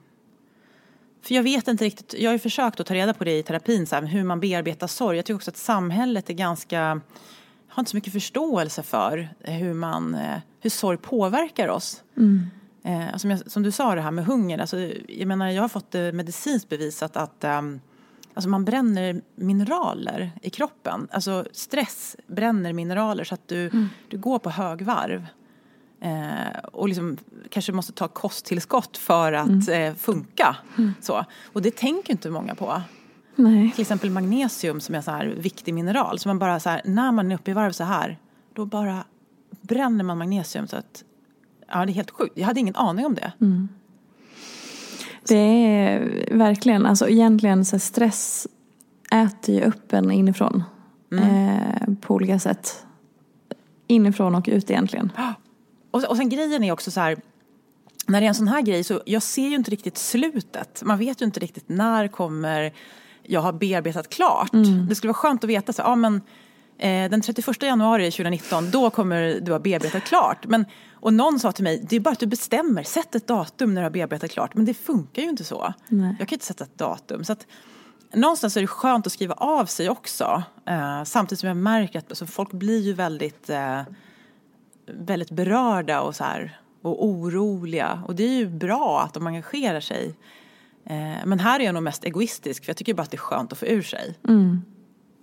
för 1.22 1.36
jag 1.36 1.44
vet 1.44 1.68
inte 1.68 1.86
riktigt, 1.86 2.14
jag 2.18 2.30
har 2.30 2.34
ju 2.34 2.40
försökt 2.40 2.80
att 2.80 2.88
ta 2.88 2.94
reda 2.94 3.14
på 3.14 3.24
det 3.24 3.38
i 3.38 3.44
terapin, 3.44 3.88
så 3.88 3.96
här, 3.96 4.04
hur 4.04 4.24
man 4.24 4.40
bearbetar 4.40 4.88
sorg. 4.88 5.18
Jag 5.18 5.26
tycker 5.26 5.36
också 5.36 5.52
att 5.52 5.58
samhället 5.58 6.30
är 6.30 6.34
ganska 6.34 7.02
har 7.72 7.82
inte 7.82 7.92
så 7.92 7.98
mycket 7.98 8.14
förståelse 8.14 8.84
för 8.84 9.30
hur, 9.40 9.74
man, 9.74 10.16
eh, 10.16 10.40
hur 10.60 10.70
sorg 10.70 10.98
påverkar 10.98 11.68
oss. 11.68 12.04
Mm. 12.18 12.50
Eh, 12.84 13.18
som, 13.18 13.30
jag, 13.30 13.52
som, 13.52 13.64
du 13.64 13.72
sa 13.72 13.96
det 13.96 14.02
här 14.02 14.12
med 14.12 14.26
hunger, 14.26 14.60
alltså, 14.60 14.78
jag 15.08 15.28
menar 15.28 15.50
jag 15.50 15.62
har 15.62 15.70
fått 15.70 15.92
det 15.92 16.12
medicinskt 16.12 16.70
bevisat 16.70 17.18
att 17.18 17.44
um, 17.44 17.82
alltså 18.34 18.50
man 18.50 18.66
bränner 18.66 19.22
mineraler 19.36 20.32
i 20.42 20.50
kroppen. 20.50 21.08
Alltså 21.12 21.46
stress 21.52 22.16
bränner 22.28 22.74
mineraler 22.74 23.24
så 23.24 23.34
att 23.34 23.48
du, 23.48 23.68
mm. 23.68 23.90
du 24.10 24.18
går 24.18 24.40
på 24.40 24.50
högvarv. 24.50 25.28
Eh, 26.02 26.60
och 26.72 26.88
liksom 26.88 27.18
kanske 27.50 27.72
måste 27.72 27.94
ta 27.94 28.08
kosttillskott 28.08 28.98
för 28.98 29.34
att 29.34 29.68
mm. 29.68 29.84
eh, 29.84 29.96
funka. 29.96 30.56
Mm. 30.78 30.94
Så. 31.02 31.26
Och 31.54 31.62
det 31.62 31.76
tänker 31.76 32.12
inte 32.12 32.30
många 32.30 32.56
på. 32.56 32.82
Nej. 33.36 33.72
Till 33.72 33.82
exempel 33.82 34.10
magnesium 34.10 34.82
som 34.82 34.96
är 34.96 35.02
så 35.02 35.12
här 35.12 35.26
viktig 35.26 35.74
mineral. 35.74 36.20
Så 36.20 36.30
man 36.30 36.40
bara 36.40 36.60
så 36.60 36.70
här, 36.70 36.82
när 36.86 37.12
man 37.12 37.32
är 37.32 37.36
uppe 37.36 37.52
i 37.52 37.54
varv 37.54 37.72
så 37.72 37.84
här, 37.84 38.20
då 38.54 38.66
bara 38.66 39.04
bränner 39.62 40.04
man 40.04 40.18
magnesium 40.18 40.68
så 40.68 40.76
att, 40.76 41.04
ja 41.68 41.86
det 41.86 41.92
är 41.92 41.94
helt 41.94 42.12
sjukt. 42.12 42.38
Jag 42.38 42.46
hade 42.46 42.60
ingen 42.60 42.76
aning 42.76 43.06
om 43.06 43.16
det. 43.16 43.32
Mm. 43.42 43.70
Det 45.32 45.38
är 45.38 46.28
verkligen, 46.32 46.86
alltså 46.86 47.10
egentligen 47.10 47.66
så 47.66 47.80
stress 47.80 48.48
äter 49.12 49.56
ju 49.56 49.62
upp 49.62 49.94
en 49.94 50.12
inifrån. 50.12 50.64
Mm. 51.12 51.50
Eh, 51.50 51.96
på 52.02 52.14
olika 52.14 52.40
sätt. 52.40 52.86
Inifrån 53.88 54.36
och 54.36 54.48
ut 54.48 54.72
egentligen. 54.72 55.12
Och, 55.92 56.04
och 56.04 56.18
sen 56.18 56.30
grejen 56.30 56.64
är 56.64 56.72
också 56.72 56.92
så 56.92 57.00
här, 57.00 57.18
när 58.08 58.22
det 58.22 58.26
är 58.26 58.28
en 58.28 58.36
sån 58.36 58.48
här 58.48 58.62
grej 58.62 58.84
så 58.84 59.02
jag 59.06 59.24
ser 59.24 59.48
ju 59.48 59.56
inte 59.56 59.72
riktigt 59.72 59.98
slutet. 59.98 60.82
Man 60.86 60.98
vet 60.98 61.22
ju 61.22 61.26
inte 61.26 61.40
riktigt 61.40 61.70
när 61.70 62.08
kommer 62.08 62.74
jag 63.24 63.42
har 63.42 63.54
bearbetat 63.54 64.10
klart. 64.10 64.54
Mm. 64.54 64.88
Det 64.90 64.96
skulle 64.96 65.10
vara 65.10 65.18
skönt 65.18 65.44
att 65.44 65.50
veta 65.50 65.74
så, 65.74 65.82
ja 65.82 65.96
men 65.96 66.22
den 66.82 67.22
31 67.22 67.64
januari 67.64 68.12
2019 68.12 68.72
då 68.72 68.90
kommer 68.90 69.40
du 69.42 69.52
ha 69.52 69.60
bearbetat 69.60 70.04
klart. 70.04 70.46
Men, 70.48 70.66
och 70.94 71.14
någon 71.14 71.40
sa 71.40 71.52
till 71.52 71.64
mig, 71.64 71.86
det 71.90 71.96
är 71.96 72.00
bara 72.00 72.12
att 72.12 72.20
du 72.20 72.26
bestämmer, 72.26 72.84
sätt 72.84 73.16
ett 73.16 73.28
datum 73.28 73.74
när 73.74 73.82
du 73.82 73.86
har 73.86 73.92
bearbetat 73.92 74.32
klart. 74.32 74.56
Men 74.56 74.66
det 74.66 74.74
funkar 74.74 75.22
ju 75.22 75.30
inte 75.30 75.44
så. 75.44 75.74
Nej. 75.88 76.16
Jag 76.20 76.28
kan 76.28 76.36
inte 76.36 76.46
sätta 76.46 76.64
ett 76.64 76.78
datum. 76.78 77.24
Så 77.24 77.34
att, 77.34 77.48
någonstans 78.14 78.58
är 78.58 78.62
det 78.62 78.68
skönt 78.68 79.08
att 79.08 79.14
skriva 79.14 79.34
av 79.34 79.66
sig 79.66 79.90
också. 79.90 80.44
Eh, 80.66 81.04
samtidigt 81.04 81.40
som 81.40 81.48
jag 81.48 81.58
märker 81.58 82.00
att 82.00 82.12
alltså, 82.12 82.26
folk 82.26 82.52
blir 82.52 82.80
ju 82.80 82.94
väldigt, 82.94 83.50
eh, 83.50 83.82
väldigt 84.86 85.32
berörda 85.32 86.02
och, 86.02 86.16
så 86.16 86.24
här, 86.24 86.60
och 86.82 87.06
oroliga. 87.06 88.04
Och 88.08 88.16
det 88.16 88.24
är 88.24 88.38
ju 88.38 88.50
bra 88.50 89.02
att 89.02 89.14
de 89.14 89.28
engagerar 89.28 89.80
sig. 89.80 90.16
Eh, 90.86 91.26
men 91.26 91.40
här 91.40 91.60
är 91.60 91.64
jag 91.64 91.74
nog 91.74 91.84
mest 91.84 92.04
egoistisk 92.04 92.66
för 92.66 92.70
jag 92.70 92.78
tycker 92.78 92.94
bara 92.94 93.04
att 93.04 93.12
det 93.12 93.18
är 93.18 93.20
skönt 93.20 93.52
att 93.52 93.60
få 93.60 93.66
ur 93.66 93.82
sig. 93.82 94.18
Mm. 94.28 94.62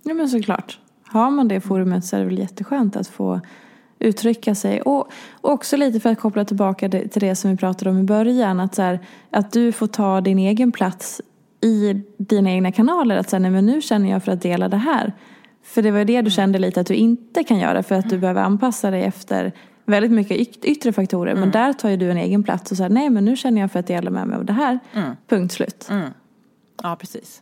Ja 0.03 0.13
men 0.13 0.29
såklart. 0.29 0.79
Har 1.09 1.31
man 1.31 1.47
det 1.47 1.61
forumet 1.61 2.05
så 2.05 2.15
är 2.15 2.19
det 2.19 2.25
väl 2.25 2.39
jätteskönt 2.39 2.95
att 2.95 3.07
få 3.07 3.41
uttrycka 3.99 4.55
sig. 4.55 4.81
Och 4.81 5.11
också 5.41 5.77
lite 5.77 5.99
för 5.99 6.09
att 6.09 6.19
koppla 6.19 6.45
tillbaka 6.45 6.89
till 6.89 7.21
det 7.21 7.35
som 7.35 7.51
vi 7.51 7.57
pratade 7.57 7.91
om 7.91 7.97
i 7.97 8.03
början. 8.03 8.59
Att, 8.59 8.75
så 8.75 8.81
här, 8.81 8.99
att 9.31 9.51
du 9.51 9.71
får 9.71 9.87
ta 9.87 10.21
din 10.21 10.39
egen 10.39 10.71
plats 10.71 11.21
i 11.61 11.93
dina 12.17 12.51
egna 12.51 12.71
kanaler. 12.71 13.17
Att 13.17 13.29
säga, 13.29 13.39
nej 13.39 13.51
men 13.51 13.65
nu 13.65 13.81
känner 13.81 14.09
jag 14.09 14.23
för 14.23 14.31
att 14.31 14.41
dela 14.41 14.69
det 14.69 14.77
här. 14.77 15.13
För 15.63 15.81
det 15.81 15.91
var 15.91 15.99
det 15.99 16.05
du 16.05 16.13
mm. 16.13 16.29
kände 16.29 16.59
lite 16.59 16.81
att 16.81 16.87
du 16.87 16.93
inte 16.93 17.43
kan 17.43 17.59
göra 17.59 17.83
för 17.83 17.95
att 17.95 18.09
du 18.09 18.15
mm. 18.15 18.21
behöver 18.21 18.41
anpassa 18.41 18.91
dig 18.91 19.03
efter 19.03 19.53
väldigt 19.85 20.11
mycket 20.11 20.65
yttre 20.65 20.93
faktorer. 20.93 21.31
Mm. 21.31 21.41
Men 21.41 21.51
där 21.51 21.73
tar 21.73 21.89
ju 21.89 21.97
du 21.97 22.11
en 22.11 22.17
egen 22.17 22.43
plats 22.43 22.71
och 22.71 22.77
säger 22.77 22.89
nej 22.89 23.09
men 23.09 23.25
nu 23.25 23.35
känner 23.35 23.61
jag 23.61 23.71
för 23.71 23.79
att 23.79 23.87
dela 23.87 24.11
med 24.11 24.27
mig 24.27 24.37
av 24.37 24.45
det 24.45 24.53
här. 24.53 24.79
Mm. 24.93 25.15
Punkt 25.27 25.53
slut. 25.53 25.87
Mm. 25.89 26.09
Ja 26.83 26.95
precis. 26.95 27.41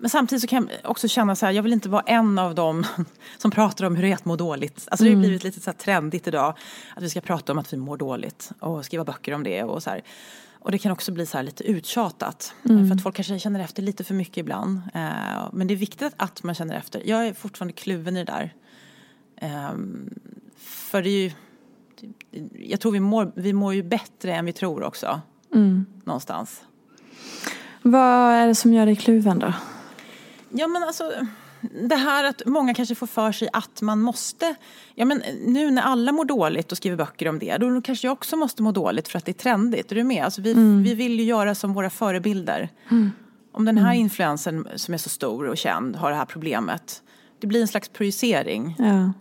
Men 0.00 0.10
samtidigt 0.10 0.42
så 0.42 0.48
kan 0.48 0.70
jag 0.82 0.90
också 0.90 1.08
känna 1.08 1.36
så 1.36 1.46
här, 1.46 1.52
jag 1.52 1.62
vill 1.62 1.72
inte 1.72 1.88
vara 1.88 2.02
en 2.02 2.38
av 2.38 2.54
dem 2.54 2.86
som 3.38 3.50
pratar 3.50 3.84
om 3.84 3.96
hur 3.96 4.02
det 4.02 4.10
är 4.10 4.14
att 4.14 4.24
må 4.24 4.36
dåligt. 4.36 4.88
Alltså 4.90 5.04
det 5.04 5.10
har 5.10 5.14
mm. 5.14 5.20
blivit 5.20 5.44
lite 5.44 5.60
så 5.60 5.72
trendigt 5.72 6.28
idag 6.28 6.54
att 6.96 7.02
vi 7.02 7.10
ska 7.10 7.20
prata 7.20 7.52
om 7.52 7.58
att 7.58 7.72
vi 7.72 7.76
mår 7.76 7.96
dåligt 7.96 8.52
och 8.60 8.84
skriva 8.84 9.04
böcker 9.04 9.34
om 9.34 9.42
det 9.42 9.62
och 9.62 9.82
så 9.82 9.90
här. 9.90 10.02
Och 10.58 10.70
det 10.70 10.78
kan 10.78 10.92
också 10.92 11.12
bli 11.12 11.26
så 11.26 11.36
här 11.36 11.44
lite 11.44 11.64
uttjatat. 11.64 12.54
Mm. 12.64 12.88
För 12.88 12.94
att 12.94 13.02
folk 13.02 13.16
kanske 13.16 13.38
känner 13.38 13.60
efter 13.60 13.82
lite 13.82 14.04
för 14.04 14.14
mycket 14.14 14.36
ibland. 14.36 14.80
Eh, 14.94 15.48
men 15.52 15.66
det 15.66 15.74
är 15.74 15.76
viktigt 15.76 16.12
att 16.16 16.42
man 16.42 16.54
känner 16.54 16.74
efter. 16.74 17.02
Jag 17.06 17.26
är 17.26 17.34
fortfarande 17.34 17.72
kluven 17.72 18.16
i 18.16 18.24
det 18.24 18.32
där. 18.32 18.54
Um, 19.72 20.20
för 20.56 21.02
det 21.02 21.10
är 21.10 21.20
ju, 21.22 21.32
jag 22.52 22.80
tror 22.80 22.92
vi 22.92 23.00
mår, 23.00 23.32
vi 23.34 23.52
mår 23.52 23.74
ju 23.74 23.82
bättre 23.82 24.34
än 24.34 24.44
vi 24.44 24.52
tror 24.52 24.82
också. 24.82 25.20
Mm. 25.54 25.86
Någonstans. 26.04 26.62
Vad 27.82 28.32
är 28.32 28.46
det 28.46 28.54
som 28.54 28.72
gör 28.72 28.86
dig 28.86 28.96
kluven 28.96 29.38
då? 29.38 29.52
Ja 30.50 30.66
men 30.66 30.82
alltså 30.82 31.12
det 31.88 31.96
här 31.96 32.24
att 32.24 32.42
många 32.46 32.74
kanske 32.74 32.94
får 32.94 33.06
för 33.06 33.32
sig 33.32 33.48
att 33.52 33.82
man 33.82 34.00
måste, 34.00 34.54
ja 34.94 35.04
men 35.04 35.22
nu 35.46 35.70
när 35.70 35.82
alla 35.82 36.12
mår 36.12 36.24
dåligt 36.24 36.72
och 36.72 36.78
skriver 36.78 36.96
böcker 36.96 37.28
om 37.28 37.38
det, 37.38 37.56
då 37.56 37.80
kanske 37.82 38.06
jag 38.06 38.12
också 38.12 38.36
måste 38.36 38.62
må 38.62 38.72
dåligt 38.72 39.08
för 39.08 39.18
att 39.18 39.24
det 39.24 39.32
är 39.32 39.42
trendigt. 39.42 39.92
Är 39.92 39.96
du 39.96 40.04
med? 40.04 40.24
Alltså 40.24 40.42
vi, 40.42 40.52
mm. 40.52 40.82
vi 40.82 40.94
vill 40.94 41.20
ju 41.20 41.24
göra 41.24 41.54
som 41.54 41.74
våra 41.74 41.90
förebilder. 41.90 42.68
Mm. 42.90 43.10
Om 43.52 43.64
den 43.64 43.78
här 43.78 43.90
mm. 43.90 44.00
influensen 44.00 44.68
som 44.76 44.94
är 44.94 44.98
så 44.98 45.08
stor 45.08 45.48
och 45.48 45.56
känd 45.56 45.96
har 45.96 46.10
det 46.10 46.16
här 46.16 46.24
problemet, 46.24 47.02
det 47.38 47.46
blir 47.46 47.60
en 47.60 47.68
slags 47.68 47.88
projicering. 47.88 48.76
Ja. 48.78 49.12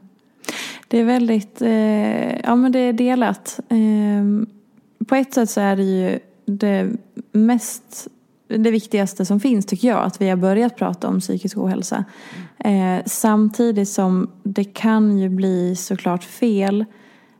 Det 0.88 0.98
är 0.98 1.06
väldigt, 1.06 1.62
eh, 1.62 2.40
ja 2.40 2.56
men 2.56 2.72
det 2.72 2.80
är 2.80 2.94
delat. 2.94 3.60
Eh, 3.70 4.48
på 5.08 5.16
ett 5.16 5.34
sätt 5.34 5.50
så 5.50 5.62
är 5.62 5.76
det 5.76 5.84
ju 5.84 6.20
det 6.46 6.90
mest, 7.32 8.08
det 8.58 8.72
viktigaste 8.72 9.26
som 9.26 9.40
finns 9.40 9.66
tycker 9.66 9.88
jag, 9.88 10.04
att 10.04 10.22
vi 10.22 10.30
har 10.30 10.38
börjat 10.38 10.76
prata 10.76 11.08
om 11.08 11.20
psykisk 11.20 11.58
ohälsa. 11.58 12.06
Eh, 12.58 12.98
samtidigt 13.06 13.90
som 13.90 14.32
det 14.44 14.64
kan 14.64 15.18
ju 15.18 15.30
bli 15.30 15.76
såklart 15.76 16.24
fel 16.24 16.86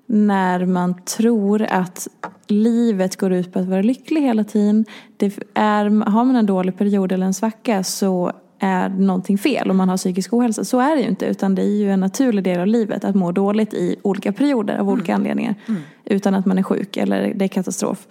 när 0.06 0.66
man 0.66 1.02
tror 1.02 1.62
att 1.62 2.08
livet 2.48 3.18
går 3.18 3.34
ut 3.34 3.54
på 3.54 3.60
att 3.60 3.68
vara 3.68 3.82
lycklig 3.82 4.22
hela 4.22 4.44
tiden. 4.44 4.86
Det 5.18 5.40
är, 5.54 6.10
har 6.10 6.26
man 6.26 6.36
en 6.36 6.46
dålig 6.46 6.78
period 6.78 7.12
eller 7.12 7.26
en 7.26 7.34
svacka 7.34 7.84
så 7.84 8.32
är 8.60 8.90
någonting 8.90 9.38
fel 9.38 9.72
om 9.72 9.78
man 9.78 9.90
har 9.90 9.98
psykisk 9.98 10.34
ohälsa. 10.34 10.64
Så 10.64 10.80
är 10.80 10.96
det 10.96 11.02
ju 11.02 11.08
inte 11.08 11.26
utan 11.26 11.56
det 11.56 11.62
är 11.62 11.76
ju 11.76 11.92
en 11.92 12.00
naturlig 12.00 12.44
del 12.44 12.60
av 12.60 12.68
livet 12.68 13.06
att 13.06 13.16
må 13.16 13.32
dåligt 13.32 13.74
i 13.74 13.96
olika 14.02 14.32
perioder 14.32 14.78
av 14.78 14.90
olika 14.90 15.12
mm. 15.12 15.22
anledningar. 15.22 15.56
Mm. 15.68 15.82
Utan 16.06 16.36
att 16.36 16.46
man 16.46 16.58
är 16.58 16.64
sjuk 16.64 16.98
eller 16.98 17.34
det 17.36 17.46
är 17.46 17.50
katastrof. 17.50 18.08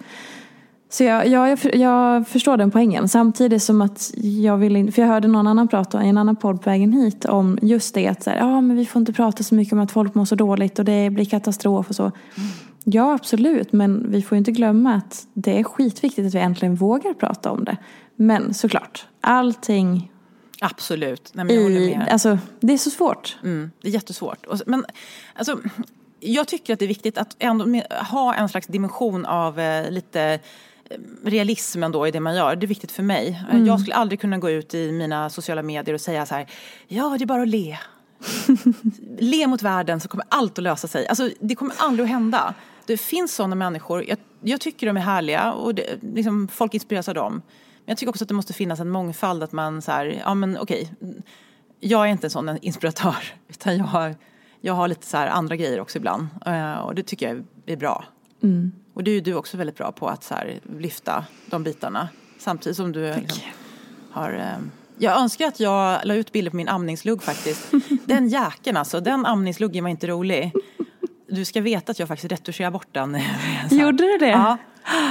Så 0.91 1.03
jag, 1.03 1.27
jag, 1.27 1.59
jag 1.73 2.27
förstår 2.27 2.57
den 2.57 2.71
poängen. 2.71 3.09
Samtidigt 3.09 3.63
som 3.63 3.81
att 3.81 4.11
jag 4.15 4.57
vill 4.57 4.75
inte, 4.75 4.91
för 4.91 5.01
jag 5.01 5.09
hörde 5.09 5.27
någon 5.27 5.47
annan 5.47 5.67
prata 5.67 6.03
i 6.03 6.09
en 6.09 6.17
annan 6.17 6.35
podd 6.35 6.61
på 6.61 6.69
vägen 6.69 6.93
hit 6.93 7.25
om 7.25 7.59
just 7.61 7.95
det 7.95 8.07
att 8.07 8.23
så 8.23 8.29
här, 8.29 8.37
ja, 8.37 8.61
men 8.61 8.77
vi 8.77 8.85
får 8.85 8.99
inte 8.99 9.13
prata 9.13 9.43
så 9.43 9.55
mycket 9.55 9.73
om 9.73 9.79
att 9.79 9.91
folk 9.91 10.15
mår 10.15 10.25
så 10.25 10.35
dåligt 10.35 10.79
och 10.79 10.85
det 10.85 11.09
blir 11.09 11.25
katastrof 11.25 11.89
och 11.89 11.95
så. 11.95 12.03
Mm. 12.03 12.49
Ja 12.83 13.13
absolut 13.13 13.73
men 13.73 14.11
vi 14.11 14.21
får 14.21 14.37
inte 14.37 14.51
glömma 14.51 14.95
att 14.95 15.27
det 15.33 15.59
är 15.59 15.63
skitviktigt 15.63 16.27
att 16.27 16.35
vi 16.35 16.39
äntligen 16.39 16.75
vågar 16.75 17.13
prata 17.13 17.51
om 17.51 17.63
det. 17.63 17.77
Men 18.15 18.53
såklart, 18.53 19.05
allting 19.21 20.11
Absolut. 20.61 21.31
Nej, 21.33 21.45
men 21.45 21.55
jag 21.55 21.71
I, 21.71 21.97
med. 21.97 22.09
Alltså, 22.09 22.37
det 22.59 22.73
är 22.73 22.77
så 22.77 22.89
svårt. 22.89 23.37
Mm, 23.43 23.71
det 23.81 23.87
är 23.87 23.91
jättesvårt. 23.91 24.65
Men 24.65 24.85
alltså, 25.35 25.59
jag 26.19 26.47
tycker 26.47 26.73
att 26.73 26.79
det 26.79 26.85
är 26.85 26.87
viktigt 26.87 27.17
att 27.17 27.35
ändå 27.39 27.81
ha 28.11 28.33
en 28.33 28.49
slags 28.49 28.67
dimension 28.67 29.25
av 29.25 29.59
eh, 29.59 29.91
lite 29.91 30.39
eh, 30.89 30.97
realism 31.23 31.83
ändå 31.83 32.07
i 32.07 32.11
det 32.11 32.19
man 32.19 32.35
gör. 32.35 32.55
Det 32.55 32.65
är 32.65 32.67
viktigt 32.67 32.91
för 32.91 33.03
mig. 33.03 33.45
Mm. 33.51 33.65
Jag 33.65 33.79
skulle 33.79 33.95
aldrig 33.95 34.19
kunna 34.21 34.37
gå 34.37 34.49
ut 34.49 34.73
i 34.73 34.91
mina 34.91 35.29
sociala 35.29 35.63
medier 35.63 35.93
och 35.93 36.01
säga 36.01 36.25
så 36.25 36.35
här, 36.35 36.47
ja 36.87 37.15
det 37.17 37.23
är 37.23 37.25
bara 37.25 37.41
att 37.41 37.47
le. 37.47 37.77
le 39.19 39.47
mot 39.47 39.61
världen 39.61 39.99
så 39.99 40.07
kommer 40.07 40.25
allt 40.29 40.57
att 40.57 40.63
lösa 40.63 40.87
sig. 40.87 41.07
Alltså 41.07 41.29
det 41.39 41.55
kommer 41.55 41.75
aldrig 41.77 42.03
att 42.03 42.11
hända. 42.11 42.53
Det 42.85 42.97
finns 42.97 43.35
sådana 43.35 43.55
människor, 43.55 44.05
jag, 44.07 44.17
jag 44.41 44.61
tycker 44.61 44.87
de 44.87 44.97
är 44.97 45.01
härliga 45.01 45.53
och 45.53 45.75
det, 45.75 46.03
liksom, 46.13 46.47
folk 46.47 46.73
inspireras 46.73 47.09
av 47.09 47.15
dem 47.15 47.41
jag 47.89 47.97
tycker 47.97 48.09
också 48.09 48.23
att 48.23 48.27
det 48.27 48.33
måste 48.33 48.53
finnas 48.53 48.79
en 48.79 48.89
mångfald 48.89 49.43
att 49.43 49.51
man 49.51 49.81
så 49.81 49.91
här, 49.91 50.21
ja 50.25 50.33
men 50.33 50.57
okej. 50.57 50.91
jag 51.79 52.05
är 52.05 52.11
inte 52.11 52.27
en 52.27 52.31
sån 52.31 52.57
inspiratör. 52.61 53.33
Utan 53.47 53.77
jag 53.77 53.85
har, 53.85 54.15
jag 54.61 54.73
har 54.73 54.87
lite 54.87 55.05
så 55.05 55.17
andra 55.17 55.55
grejer 55.55 55.79
också 55.79 55.97
ibland. 55.97 56.27
Eh, 56.45 56.73
och 56.73 56.95
det 56.95 57.03
tycker 57.03 57.27
jag 57.27 57.45
är 57.65 57.77
bra. 57.77 58.05
Mm. 58.43 58.71
Och 58.93 59.03
det 59.03 59.11
är 59.11 59.15
ju 59.15 59.21
du 59.21 59.33
också 59.33 59.57
väldigt 59.57 59.77
bra 59.77 59.91
på 59.91 60.07
att 60.07 60.23
så 60.23 60.33
här, 60.33 60.59
lyfta 60.79 61.25
de 61.45 61.63
bitarna. 61.63 62.09
Samtidigt 62.37 62.77
som 62.77 62.91
du 62.91 63.13
liksom, 63.15 63.43
har... 64.11 64.33
Eh, 64.33 64.57
jag 64.97 65.21
önskar 65.21 65.47
att 65.47 65.59
jag 65.59 66.05
la 66.05 66.13
ut 66.13 66.31
bilder 66.31 66.51
på 66.51 66.57
min 66.57 66.69
amningslugg 66.69 67.23
faktiskt. 67.23 67.71
Den 68.05 68.29
jäkeln 68.29 68.77
alltså, 68.77 68.99
den 68.99 69.25
amningsluggen 69.25 69.83
var 69.83 69.91
inte 69.91 70.07
rolig. 70.07 70.51
Du 71.27 71.45
ska 71.45 71.61
veta 71.61 71.91
att 71.91 71.99
jag 71.99 72.07
faktiskt 72.07 72.31
retuscherade 72.31 72.71
bort 72.71 72.87
den. 72.91 73.17
Gjorde 73.71 74.03
du 74.03 74.17
det? 74.17 74.29
Ja. 74.29 74.57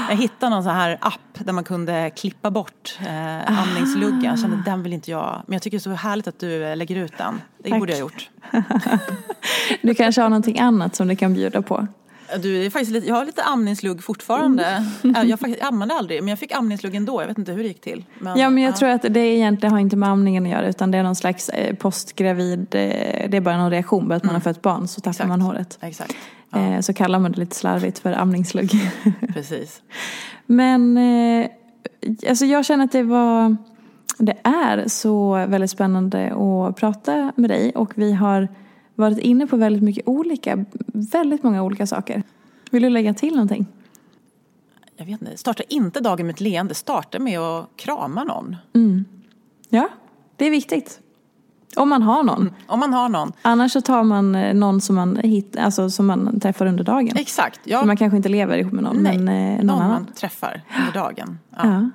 Jag 0.09 0.17
hittade 0.17 0.51
någon 0.51 0.63
sån 0.63 0.73
här 0.73 0.99
app 1.01 1.39
där 1.39 1.53
man 1.53 1.65
kunde 1.65 2.11
klippa 2.11 2.51
bort 2.51 2.99
eh, 3.01 3.61
amningsluggen. 3.61 4.25
Jag 4.25 4.41
kände 4.41 4.63
den 4.65 4.83
vill 4.83 4.93
inte 4.93 5.11
jag. 5.11 5.43
Men 5.47 5.53
jag 5.53 5.63
tycker 5.63 5.77
det 5.77 5.81
är 5.81 5.83
så 5.83 5.91
härligt 5.91 6.29
att 6.29 6.41
du 6.41 6.65
eh, 6.65 6.77
lägger 6.77 6.97
ut 6.97 7.19
den. 7.19 7.41
Det 7.59 7.71
Tack. 7.71 7.79
borde 7.79 7.93
jag 7.93 7.97
ha 7.97 8.01
gjort. 8.01 8.31
Du 9.83 9.95
kanske 9.95 10.21
har 10.23 10.29
någonting 10.29 10.59
annat 10.59 10.97
som 10.97 11.09
du 11.09 11.17
kan 11.17 11.35
bjuda 11.35 11.63
på? 11.63 11.87
Du, 12.37 12.65
är 12.67 12.71
faktiskt 12.71 12.93
lite, 12.93 13.07
jag 13.07 13.15
har 13.15 13.25
lite 13.25 13.43
amningslugg 13.43 14.05
fortfarande. 14.05 14.65
Mm. 15.05 15.15
Jag, 15.17 15.27
jag 15.27 15.41
faktiskt 15.41 15.63
ammade 15.65 15.95
aldrig, 15.95 16.23
men 16.23 16.29
jag 16.29 16.39
fick 16.39 16.53
amningslugg 16.53 16.95
ändå. 16.95 17.23
Jag 17.23 17.29
vet 17.29 17.39
inte 17.39 17.53
hur 17.53 17.63
det 17.63 17.69
gick 17.69 17.81
till. 17.81 18.05
Men, 18.19 18.39
Ja 18.39 18.51
men 18.51 18.63
jag 18.63 18.77
tror 18.77 18.89
att 18.89 19.03
det 19.03 19.21
egentligen 19.21 19.73
har 19.73 19.81
inte 19.81 19.97
med 19.97 20.09
amningen 20.09 20.45
att 20.45 20.51
göra 20.51 20.69
utan 20.69 20.91
det 20.91 20.99
är 20.99 21.03
någon 21.03 21.17
slags 21.17 21.49
eh, 21.49 21.75
postgravid, 21.75 22.61
eh, 22.61 23.31
det 23.31 23.37
är 23.37 23.41
bara 23.41 23.57
någon 23.57 23.71
reaktion 23.71 24.09
på 24.09 24.15
att 24.15 24.25
man 24.25 24.35
har 24.35 24.41
fått 24.41 24.63
barn 24.63 24.89
så 24.89 25.01
tappar 25.01 25.11
Exakt. 25.11 25.29
man 25.29 25.41
håret. 25.41 25.79
Exakt, 25.81 26.17
Eh, 26.55 26.81
Så 26.81 26.93
kallar 26.93 27.19
man 27.19 27.33
det 27.33 27.39
lite 27.39 27.57
slarvigt 27.57 27.99
för 27.99 28.13
amningslugg. 28.13 28.71
precis. 29.35 29.83
Men 30.47 30.99
alltså 32.29 32.45
jag 32.45 32.65
känner 32.65 32.85
att 32.85 32.93
det 32.93 33.03
var, 33.03 33.57
det 34.19 34.37
är 34.45 34.89
så 34.89 35.35
väldigt 35.35 35.71
spännande 35.71 36.33
att 36.33 36.77
prata 36.77 37.33
med 37.37 37.51
dig 37.51 37.73
och 37.75 37.93
vi 37.95 38.13
har 38.13 38.49
varit 38.99 39.19
inne 39.19 39.47
på 39.47 39.57
väldigt 39.57 39.83
mycket 39.83 40.09
olika, 40.09 40.65
väldigt 40.93 41.43
många 41.43 41.63
olika 41.63 41.87
saker. 41.87 42.23
Vill 42.71 42.83
du 42.83 42.89
lägga 42.91 43.15
till 43.15 43.33
någonting? 43.33 43.67
Jag 44.97 45.07
vet 45.07 45.23
inte, 45.23 45.37
starta 45.37 45.63
inte 45.69 46.01
dagen 46.01 46.27
med 46.27 46.33
ett 46.35 46.41
leende. 46.41 46.75
Starta 46.75 47.19
med 47.19 47.41
att 47.41 47.69
krama 47.77 48.25
någon. 48.25 48.57
Ja, 49.69 49.89
det 50.37 50.47
är 50.47 50.51
viktigt. 50.51 51.01
Om 51.77 51.89
man 51.89 52.03
har 52.03 52.23
någon. 52.23 52.51
Om 52.67 52.81
man 52.81 52.93
har 52.93 53.09
någon. 53.09 53.33
Annars 53.43 53.73
så 53.73 53.81
tar 53.81 54.03
man 54.05 54.35
eh, 54.35 54.55
någon 54.55 54.81
som 54.81 54.97
man, 54.97 55.17
hit, 55.17 55.57
alltså, 55.57 55.91
som 55.91 56.07
man 56.07 56.41
träffar 56.41 56.67
under 56.67 56.85
dagen. 56.85 57.17
Exakt. 57.17 57.61
Ja. 57.65 57.79
För 57.81 57.87
Man 57.87 57.97
kanske 57.97 58.17
inte 58.17 58.29
lever 58.29 58.59
ihop 58.59 58.73
med 58.73 58.85
någon, 58.85 58.97
Nej, 58.97 59.19
men 59.19 59.29
eh, 59.29 59.57
någon, 59.57 59.67
någon 59.67 59.79
annan. 59.83 59.91
man 59.91 60.07
träffar 60.15 60.63
under 60.79 60.93
dagen. 61.01 61.39
Ja. 61.51 61.59
Ja. 61.65 61.91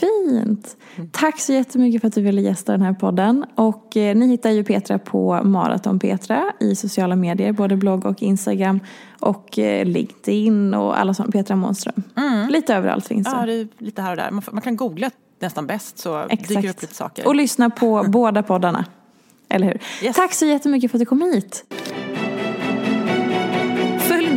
Fint! 0.00 0.76
Tack 1.10 1.40
så 1.40 1.52
jättemycket 1.52 2.00
för 2.00 2.08
att 2.08 2.14
du 2.14 2.20
ville 2.22 2.40
gästa 2.40 2.72
den 2.72 2.82
här 2.82 2.92
podden. 2.92 3.44
Och 3.54 3.96
eh, 3.96 4.16
ni 4.16 4.26
hittar 4.26 4.50
ju 4.50 4.64
Petra 4.64 4.98
på 4.98 5.40
Maraton 5.44 5.98
Petra 5.98 6.52
i 6.60 6.74
sociala 6.74 7.16
medier, 7.16 7.52
både 7.52 7.76
blogg 7.76 8.06
och 8.06 8.22
Instagram. 8.22 8.80
Och 9.20 9.58
eh, 9.58 9.84
LinkedIn 9.86 10.74
och 10.74 10.98
alla 11.00 11.14
sådana, 11.14 11.32
Petra 11.32 11.56
Månström. 11.56 12.02
Lite 12.50 12.74
överallt 12.74 13.06
finns 13.06 13.26
Mm. 13.26 13.40
Ja, 13.40 13.46
det. 13.46 13.52
det 13.52 13.60
är 13.60 13.84
lite 13.84 14.02
här 14.02 14.10
och 14.10 14.16
där. 14.16 14.30
Man, 14.30 14.42
man 14.52 14.62
kan 14.62 14.76
googla 14.76 15.10
nästan 15.40 15.66
bäst 15.66 15.98
så 15.98 16.26
dyker 16.30 16.62
det 16.62 16.70
upp 16.70 16.82
lite 16.82 16.94
saker. 16.94 17.26
Och 17.26 17.34
lyssna 17.34 17.70
på 17.70 18.04
båda 18.08 18.42
poddarna. 18.42 18.84
Eller 19.48 19.66
hur? 19.66 19.78
Yes. 20.02 20.16
Tack 20.16 20.32
så 20.34 20.46
jättemycket 20.46 20.90
för 20.90 20.98
att 20.98 21.00
du 21.00 21.06
kom 21.06 21.22
hit. 21.22 21.64